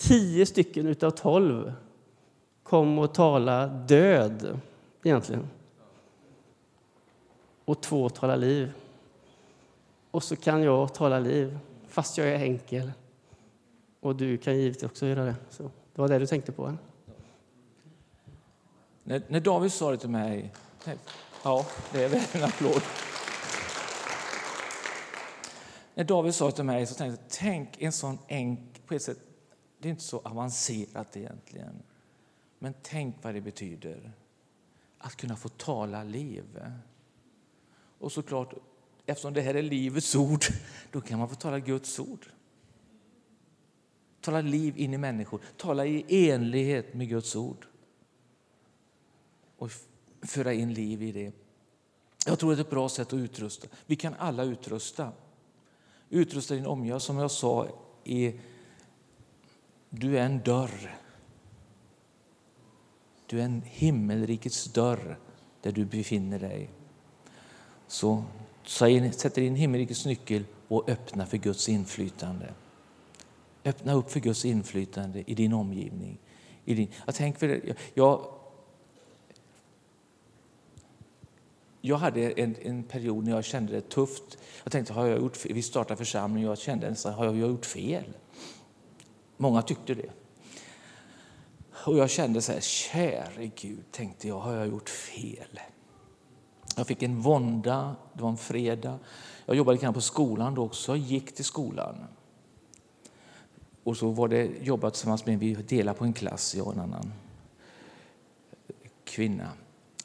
Tio 0.00 0.46
stycken 0.46 0.86
utav 0.86 1.10
tolv 1.10 1.72
kom 2.62 2.98
och 2.98 3.14
talade 3.14 3.84
död, 3.88 4.60
egentligen. 5.02 5.48
Och 7.64 7.80
två 7.80 8.08
talar 8.08 8.36
liv. 8.36 8.72
Och 10.10 10.22
så 10.22 10.36
kan 10.36 10.62
jag 10.62 10.94
tala 10.94 11.18
liv, 11.18 11.58
fast 11.88 12.18
jag 12.18 12.28
är 12.28 12.34
enkel. 12.34 12.92
Och 14.00 14.16
du 14.16 14.38
kan 14.38 14.56
givetvis 14.56 14.82
också 14.82 15.06
göra 15.06 15.24
det. 15.24 15.34
Så 15.50 15.62
det 15.62 16.00
var 16.00 16.08
det 16.08 16.18
du 16.18 16.26
tänkte 16.26 16.52
på? 16.52 16.66
Eller? 16.66 16.78
När, 19.04 19.22
när 19.28 19.40
David 19.40 19.72
sa 19.72 19.90
det 19.90 19.96
till 19.96 20.10
mig... 20.10 20.52
Ja, 21.42 21.66
det 21.92 22.04
är 22.04 22.08
väl 22.08 22.20
en 22.32 22.44
applåd. 22.44 22.82
När 25.94 26.04
David 26.04 26.34
sa 26.34 26.46
det 26.46 26.52
till 26.52 26.64
mig 26.64 26.86
så 26.86 26.94
tänkte 26.94 27.22
jag, 27.22 27.30
tänk 27.30 27.82
en 27.82 27.92
sån 27.92 28.18
enk, 28.28 28.86
På 28.86 28.94
ett 28.94 29.02
sätt, 29.02 29.18
det 29.80 29.88
är 29.88 29.90
inte 29.90 30.02
så 30.02 30.18
avancerat 30.18 31.16
egentligen. 31.16 31.82
Men 32.58 32.74
tänk 32.82 33.16
vad 33.22 33.34
det 33.34 33.40
betyder 33.40 34.12
att 34.98 35.16
kunna 35.16 35.36
få 35.36 35.48
tala 35.48 36.04
liv. 36.04 36.44
Och 37.98 38.12
såklart, 38.12 38.54
eftersom 39.06 39.34
det 39.34 39.40
här 39.40 39.54
är 39.54 39.62
livets 39.62 40.14
ord, 40.14 40.44
då 40.90 41.00
kan 41.00 41.18
man 41.18 41.28
få 41.28 41.34
tala 41.34 41.58
Guds 41.58 41.98
ord. 41.98 42.26
Tala 44.20 44.40
liv 44.40 44.78
in 44.78 44.94
i 44.94 44.98
människor, 44.98 45.40
tala 45.56 45.86
i 45.86 46.30
enlighet 46.30 46.94
med 46.94 47.08
Guds 47.08 47.36
ord. 47.36 47.66
Och 49.56 49.70
föra 50.22 50.52
in 50.52 50.74
liv 50.74 51.02
i 51.02 51.12
det. 51.12 51.32
Jag 52.26 52.38
tror 52.38 52.50
det 52.50 52.58
är 52.58 52.60
ett 52.60 52.70
bra 52.70 52.88
sätt 52.88 53.08
att 53.08 53.18
utrusta. 53.18 53.68
Vi 53.86 53.96
kan 53.96 54.14
alla 54.14 54.44
utrusta. 54.44 55.12
Utrusta 56.08 56.54
din 56.54 56.66
omgivning, 56.66 57.00
som 57.00 57.18
jag 57.18 57.30
sa, 57.30 57.68
i, 58.04 58.40
du 59.90 60.18
är 60.18 60.22
en 60.22 60.40
dörr. 60.42 60.96
Du 63.26 63.40
är 63.40 63.44
en 63.44 63.62
himmelrikets 63.64 64.64
dörr 64.64 65.18
där 65.62 65.72
du 65.72 65.84
befinner 65.84 66.38
dig. 66.38 66.70
Så 67.86 68.24
sätt 69.18 69.38
in 69.38 69.54
himmelrikets 69.54 70.06
nyckel 70.06 70.44
och 70.68 70.88
öppna 70.88 71.26
för 71.26 71.36
Guds 71.36 71.68
inflytande. 71.68 72.54
Öppna 73.64 73.92
upp 73.92 74.10
för 74.10 74.20
Guds 74.20 74.44
inflytande 74.44 75.24
i 75.26 75.34
din 75.34 75.52
omgivning. 75.52 76.18
I 76.64 76.74
din, 76.74 76.88
jag, 77.06 77.14
tänker 77.14 77.76
jag, 77.94 78.26
jag 81.80 81.96
hade 81.96 82.30
en, 82.30 82.56
en, 82.62 82.82
period 82.82 83.24
när 83.24 83.32
jag 83.32 83.44
kände 83.44 83.72
det 83.72 83.88
tufft. 83.88 84.38
Jag 84.62 84.72
tänkte, 84.72 84.92
har 84.92 85.06
jag 85.06 85.18
gjort 85.18 85.36
fel? 85.36 85.52
Vi 85.52 85.62
startade 85.62 85.96
församling 85.96 86.44
och 86.44 86.50
jag 86.50 86.58
kände 86.58 86.96
har 87.04 87.24
jag 87.24 87.36
gjort 87.36 87.66
fel? 87.66 88.04
Många 89.40 89.62
tyckte 89.62 89.94
det. 89.94 90.10
Och 91.86 91.96
jag 91.96 92.10
kände 92.10 92.42
så 92.42 92.52
här, 92.52 92.60
käre 92.60 93.50
Gud, 93.56 93.84
tänkte 93.90 94.28
jag, 94.28 94.40
har 94.40 94.54
jag 94.54 94.68
gjort 94.68 94.88
fel? 94.88 95.60
Jag 96.76 96.86
fick 96.86 97.02
en 97.02 97.20
vånda, 97.20 97.96
det 98.14 98.22
var 98.22 98.30
en 98.30 98.36
fredag. 98.36 98.98
Jag 99.46 99.56
jobbade 99.56 99.76
lite 99.76 99.92
på 99.92 100.00
skolan 100.00 100.54
då 100.54 100.64
också, 100.64 100.92
jag 100.92 100.98
gick 100.98 101.34
till 101.34 101.44
skolan. 101.44 101.96
Och 103.84 103.96
så 103.96 104.10
var 104.10 104.28
det 104.28 104.44
jobbat 104.60 104.94
tillsammans 104.94 105.26
med, 105.26 105.38
vi 105.38 105.54
delade 105.54 105.98
på 105.98 106.04
en 106.04 106.12
klass, 106.12 106.54
jag 106.54 106.66
och 106.66 106.72
en 106.72 106.80
annan 106.80 107.12
kvinna. 109.04 109.50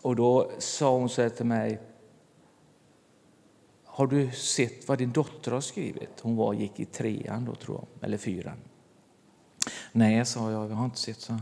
Och 0.01 0.15
då 0.15 0.51
sa 0.57 0.97
hon 0.97 1.09
så 1.09 1.21
här 1.21 1.29
till 1.29 1.45
mig, 1.45 1.81
har 3.85 4.07
du 4.07 4.31
sett 4.31 4.87
vad 4.87 4.97
din 4.97 5.11
dotter 5.11 5.51
har 5.51 5.61
skrivit? 5.61 6.19
Hon 6.21 6.35
var, 6.35 6.53
gick 6.53 6.79
i 6.79 6.85
trean 6.85 7.45
då, 7.45 7.55
tror 7.55 7.77
jag, 7.77 8.05
eller 8.07 8.17
fyran. 8.17 8.57
Nej, 9.91 10.25
sa 10.25 10.51
jag, 10.51 10.71
jag 10.71 10.75
har 10.75 10.85
inte 10.85 10.99
sett. 10.99 11.21
Så. 11.21 11.39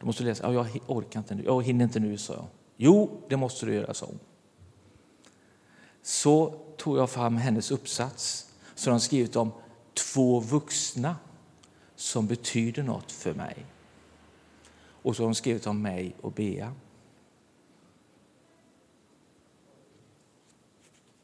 Du 0.00 0.06
måste 0.06 0.22
läsa. 0.22 0.52
Ja, 0.52 0.52
jag 0.52 0.80
orkar 0.86 1.20
inte 1.20 1.34
nu. 1.34 1.44
Jag 1.44 1.64
hinner 1.64 1.84
inte 1.84 2.00
nu, 2.00 2.18
sa 2.18 2.32
jag. 2.32 2.46
Jo, 2.76 3.20
det 3.28 3.36
måste 3.36 3.66
du 3.66 3.74
göra, 3.74 3.94
sa 3.94 4.06
hon. 4.06 4.18
Så 6.02 6.60
tog 6.76 6.98
jag 6.98 7.10
fram 7.10 7.36
hennes 7.36 7.70
uppsats 7.70 8.50
som 8.74 8.92
hon 8.92 9.00
skrivit 9.00 9.36
om 9.36 9.52
två 9.94 10.40
vuxna 10.40 11.16
som 11.96 12.26
betyder 12.26 12.82
något 12.82 13.12
för 13.12 13.34
mig. 13.34 13.66
Och 15.02 15.16
så 15.16 15.22
har 15.22 15.26
hon 15.26 15.34
skrivit 15.34 15.66
om 15.66 15.82
mig 15.82 16.16
och 16.20 16.32
Bea. 16.32 16.74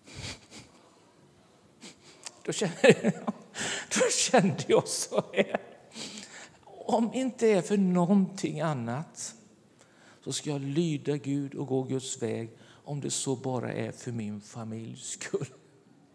Då 2.45 2.53
kände, 2.53 2.75
jag, 2.83 3.13
då 3.89 4.01
kände 4.11 4.65
jag 4.67 4.89
så 4.89 5.25
här. 5.33 5.72
Om 6.93 7.15
inte 7.15 7.47
är 7.47 7.63
för 7.63 7.77
någonting 7.77 8.61
annat 8.61 9.35
så 10.25 10.33
ska 10.33 10.51
jag 10.51 10.61
lyda 10.61 11.17
Gud 11.17 11.55
och 11.55 11.67
gå 11.67 11.83
Guds 11.83 12.23
väg 12.23 12.51
om 12.85 13.01
det 13.01 13.11
så 13.11 13.37
bara 13.37 13.73
är 13.73 13.93
för 13.93 14.13
min 14.13 14.41
familjs 14.41 15.07
skull. 15.07 15.47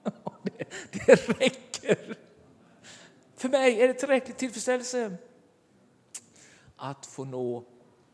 Det, 0.44 0.70
det 0.92 1.30
räcker. 1.30 2.18
För 3.36 3.50
mig 3.50 3.82
är 3.82 3.88
det 3.88 3.94
tillräcklig 3.94 4.38
tillfredsställelse 4.38 5.18
att 6.76 7.06
få 7.06 7.26
nå 7.26 7.64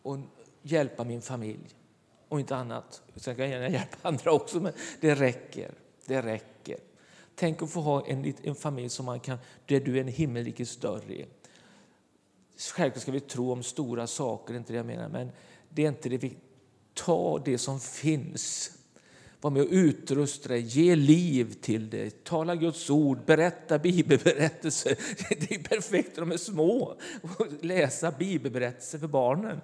och 0.01 0.17
hjälpa 0.61 1.03
min 1.03 1.21
familj 1.21 1.69
och 2.27 2.39
inte 2.39 2.55
annat. 2.55 3.01
Sen 3.15 3.35
kan 3.35 3.49
jag 3.49 3.53
gärna 3.53 3.69
hjälpa 3.69 3.97
andra 4.07 4.31
också, 4.31 4.59
men 4.59 4.73
det 5.01 5.15
räcker. 5.15 5.71
Det 6.05 6.21
räcker. 6.21 6.77
Tänk 7.35 7.61
att 7.61 7.71
få 7.71 7.81
ha 7.81 8.07
en, 8.07 8.33
en 8.43 8.55
familj 8.55 8.89
som 8.89 9.05
man 9.05 9.19
kan, 9.19 9.37
där 9.65 9.79
du 9.79 9.97
är 9.97 10.01
en 10.01 10.07
himmelrikets 10.07 10.71
större. 10.71 11.25
Självklart 12.71 13.01
ska 13.01 13.11
vi 13.11 13.19
tro 13.19 13.51
om 13.51 13.63
stora 13.63 14.07
saker, 14.07 14.53
inte 14.53 14.73
det 14.73 14.77
jag 14.77 14.85
menar, 14.85 15.09
men 15.09 15.31
det 15.69 15.83
är 15.83 15.87
inte 15.87 16.09
det 16.09 16.17
vi... 16.17 16.37
Ta 16.93 17.39
det 17.45 17.57
som 17.57 17.79
finns. 17.79 18.71
Var 19.41 19.51
med 19.51 19.61
och 19.61 19.67
utrusta 19.71 20.49
dig, 20.49 20.61
ge 20.61 20.95
liv 20.95 21.53
till 21.61 21.89
det, 21.89 22.23
tala 22.23 22.55
Guds 22.55 22.89
ord, 22.89 23.25
berätta 23.25 23.79
bibelberättelser. 23.79 24.97
Det 25.29 25.51
är 25.51 25.63
perfekt 25.63 26.09
när 26.17 26.21
de 26.21 26.31
är 26.31 26.37
små, 26.37 26.95
att 27.39 27.63
läsa 27.63 28.11
bibelberättelser 28.11 28.99
för 28.99 29.07
barnen. 29.07 29.61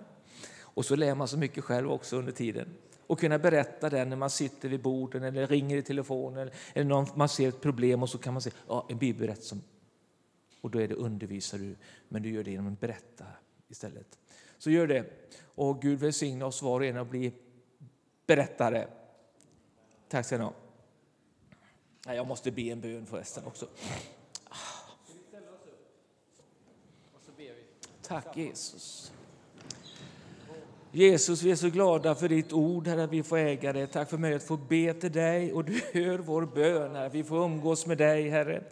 Och 0.61 0.85
så 0.85 0.95
lär 0.95 1.15
man 1.15 1.27
så 1.27 1.37
mycket 1.37 1.63
själv 1.63 1.91
också 1.91 2.17
under 2.17 2.31
tiden. 2.31 2.67
Och 3.07 3.19
kunna 3.19 3.39
berätta 3.39 3.89
den 3.89 4.09
när 4.09 4.17
man 4.17 4.29
sitter 4.29 4.69
vid 4.69 4.81
borden 4.81 5.23
eller 5.23 5.47
ringer 5.47 5.77
i 5.77 5.81
telefonen 5.81 6.49
eller 6.73 6.85
någon, 6.85 7.07
man 7.15 7.29
ser 7.29 7.47
ett 7.49 7.61
problem 7.61 8.03
och 8.03 8.09
så 8.09 8.17
kan 8.17 8.33
man 8.33 8.41
säga 8.41 8.55
ja, 8.67 8.85
en 8.89 8.97
bibelberättelse. 8.97 9.57
Och 10.61 10.71
då 10.71 10.81
är 10.81 10.87
det 10.87 10.95
undervisar 10.95 11.57
du, 11.57 11.75
men 12.07 12.23
du 12.23 12.29
gör 12.29 12.43
det 12.43 12.51
genom 12.51 12.73
att 12.73 12.79
berätta 12.79 13.25
istället. 13.67 14.19
Så 14.57 14.69
gör 14.71 14.87
det. 14.87 15.05
Och 15.41 15.81
Gud 15.81 15.99
välsigne 15.99 16.45
oss 16.45 16.61
var 16.61 16.79
och 16.79 16.85
en 16.85 16.97
att 16.97 17.09
bli 17.09 17.33
berättare. 18.25 18.87
Tack 20.07 20.25
ska 20.25 20.37
ni 20.37 20.43
ha. 20.43 20.53
Jag 22.05 22.27
måste 22.27 22.51
be 22.51 22.61
en 22.61 22.81
bön 22.81 23.05
förresten 23.05 23.43
också. 23.45 23.67
Tack 28.01 28.37
Jesus. 28.37 29.11
Jesus, 30.91 31.41
vi 31.41 31.51
är 31.51 31.55
så 31.55 31.69
glada 31.69 32.15
för 32.15 32.29
ditt 32.29 32.53
ord, 32.53 32.87
Herre, 32.87 33.03
att 33.03 33.11
vi 33.11 33.23
får 33.23 33.37
äga 33.37 33.73
det. 33.73 33.87
Tack 33.87 34.09
för 34.09 34.17
möjligheten 34.17 34.53
att 34.53 34.59
få 34.59 34.67
be 34.67 34.93
till 34.93 35.11
dig 35.11 35.53
och 35.53 35.65
du 35.65 35.81
hör 35.93 36.17
vår 36.17 36.45
bön, 36.45 36.95
Herre. 36.95 37.09
Vi 37.09 37.23
får 37.23 37.45
umgås 37.45 37.85
med 37.85 37.97
dig, 37.97 38.29
Herre. 38.29 38.63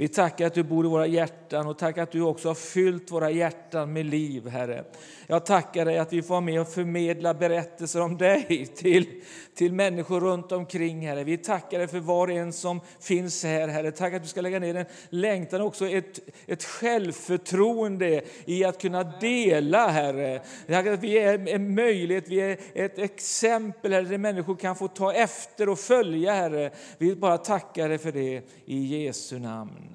Vi 0.00 0.08
tackar 0.08 0.46
att 0.46 0.54
du 0.54 0.62
bor 0.62 0.86
i 0.86 0.88
våra 0.88 1.06
hjärtan 1.06 1.66
och 1.66 1.78
tackar 1.78 2.02
att 2.02 2.12
du 2.12 2.22
också 2.22 2.48
har 2.48 2.54
fyllt 2.54 3.10
våra 3.10 3.30
hjärtan 3.30 3.92
med 3.92 4.06
liv, 4.06 4.48
Herre. 4.48 4.84
Jag 5.26 5.46
tackar 5.46 5.84
dig 5.84 5.98
att 5.98 6.12
vi 6.12 6.22
får 6.22 6.28
vara 6.28 6.40
med 6.40 6.60
och 6.60 6.68
förmedla 6.68 7.34
berättelser 7.34 8.00
om 8.00 8.18
dig 8.18 8.66
till, 8.76 9.06
till 9.54 9.72
människor 9.72 10.20
runt 10.20 10.52
omkring, 10.52 11.06
Herre. 11.06 11.24
Vi 11.24 11.36
tackar 11.36 11.78
dig 11.78 11.88
för 11.88 12.00
var 12.00 12.26
och 12.26 12.32
en 12.32 12.52
som 12.52 12.80
finns 13.00 13.44
här, 13.44 13.68
Herre. 13.68 13.92
Tack 13.92 14.14
att 14.14 14.22
du 14.22 14.28
ska 14.28 14.40
lägga 14.40 14.58
ner 14.58 14.74
en 14.74 14.86
längtan 15.08 15.60
också, 15.60 15.88
ett, 15.88 16.20
ett 16.46 16.64
självförtroende 16.64 18.22
i 18.44 18.64
att 18.64 18.80
kunna 18.80 19.02
dela, 19.02 19.88
Herre. 19.88 20.42
Tack 20.66 20.86
att 20.86 21.02
vi 21.02 21.18
är 21.18 21.48
en 21.48 21.74
möjlighet, 21.74 22.28
vi 22.28 22.40
är 22.40 22.58
ett 22.74 22.98
exempel, 22.98 23.92
Herre, 23.92 24.04
där 24.04 24.18
människor 24.18 24.56
kan 24.56 24.76
få 24.76 24.88
ta 24.88 25.12
efter 25.12 25.68
och 25.68 25.78
följa, 25.78 26.32
Herre. 26.32 26.70
Vi 26.98 27.16
bara 27.16 27.38
tackar 27.38 27.88
dig 27.88 27.98
för 27.98 28.12
det 28.12 28.42
i 28.64 29.04
Jesu 29.04 29.38
namn. 29.38 29.89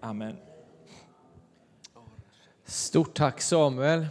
Amen. 0.00 0.36
Stort 2.64 3.14
tack 3.14 3.40
Samuel. 3.40 4.06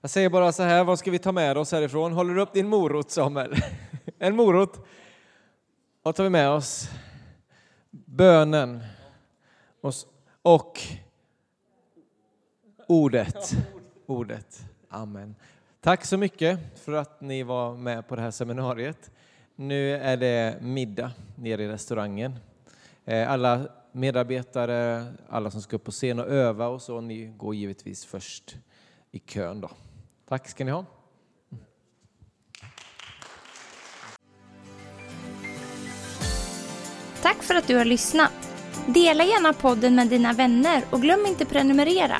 Jag 0.00 0.10
säger 0.10 0.30
bara 0.30 0.52
så 0.52 0.62
här, 0.62 0.84
vad 0.84 0.98
ska 0.98 1.10
vi 1.10 1.18
ta 1.18 1.32
med 1.32 1.58
oss 1.58 1.72
härifrån? 1.72 2.12
Håller 2.12 2.34
du 2.34 2.40
upp 2.40 2.52
din 2.52 2.68
morot 2.68 3.10
Samuel? 3.10 3.54
En 4.18 4.36
morot. 4.36 4.86
Vad 6.02 6.14
tar 6.14 6.24
vi 6.24 6.30
med 6.30 6.50
oss? 6.50 6.90
Bönen 7.90 8.80
och 10.52 10.80
ordet. 12.86 13.56
Ordet. 14.06 14.64
Amen. 14.88 15.34
Tack 15.80 16.04
så 16.04 16.16
mycket 16.16 16.58
för 16.84 16.92
att 16.92 17.20
ni 17.20 17.42
var 17.42 17.74
med 17.74 18.08
på 18.08 18.16
det 18.16 18.22
här 18.22 18.30
seminariet. 18.30 19.10
Nu 19.56 19.96
är 19.96 20.16
det 20.16 20.58
middag 20.60 21.12
nere 21.36 21.62
i 21.62 21.68
restaurangen. 21.68 22.38
Eh, 23.04 23.30
alla 23.30 23.68
medarbetare, 23.92 25.06
alla 25.28 25.50
som 25.50 25.62
ska 25.62 25.76
upp 25.76 25.84
på 25.84 25.90
scen 25.90 26.18
och 26.18 26.28
öva 26.28 26.68
och 26.68 26.82
så, 26.82 27.00
ni 27.00 27.26
går 27.26 27.54
givetvis 27.54 28.04
först 28.04 28.56
i 29.10 29.18
kön 29.18 29.60
då. 29.60 29.70
Tack 30.28 30.48
ska 30.48 30.64
ni 30.64 30.70
ha. 30.70 30.84
Tack 37.22 37.42
för 37.42 37.54
att 37.54 37.66
du 37.66 37.76
har 37.76 37.84
lyssnat. 37.84 38.32
Dela 38.86 39.24
gärna 39.24 39.52
podden 39.52 39.94
med 39.94 40.08
dina 40.08 40.32
vänner 40.32 40.82
och 40.90 41.02
glöm 41.02 41.26
inte 41.26 41.44
prenumerera. 41.44 42.16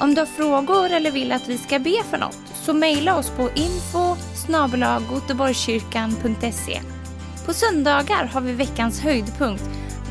Om 0.00 0.14
du 0.14 0.20
har 0.20 0.26
frågor 0.26 0.90
eller 0.90 1.10
vill 1.10 1.32
att 1.32 1.48
vi 1.48 1.58
ska 1.58 1.78
be 1.78 2.02
för 2.10 2.18
något 2.18 2.38
så 2.54 2.72
mejla 2.72 3.18
oss 3.18 3.30
på 3.30 3.42
info 3.42 4.16
På 7.46 7.52
söndagar 7.52 8.24
har 8.24 8.40
vi 8.40 8.52
veckans 8.52 9.00
höjdpunkt 9.00 9.83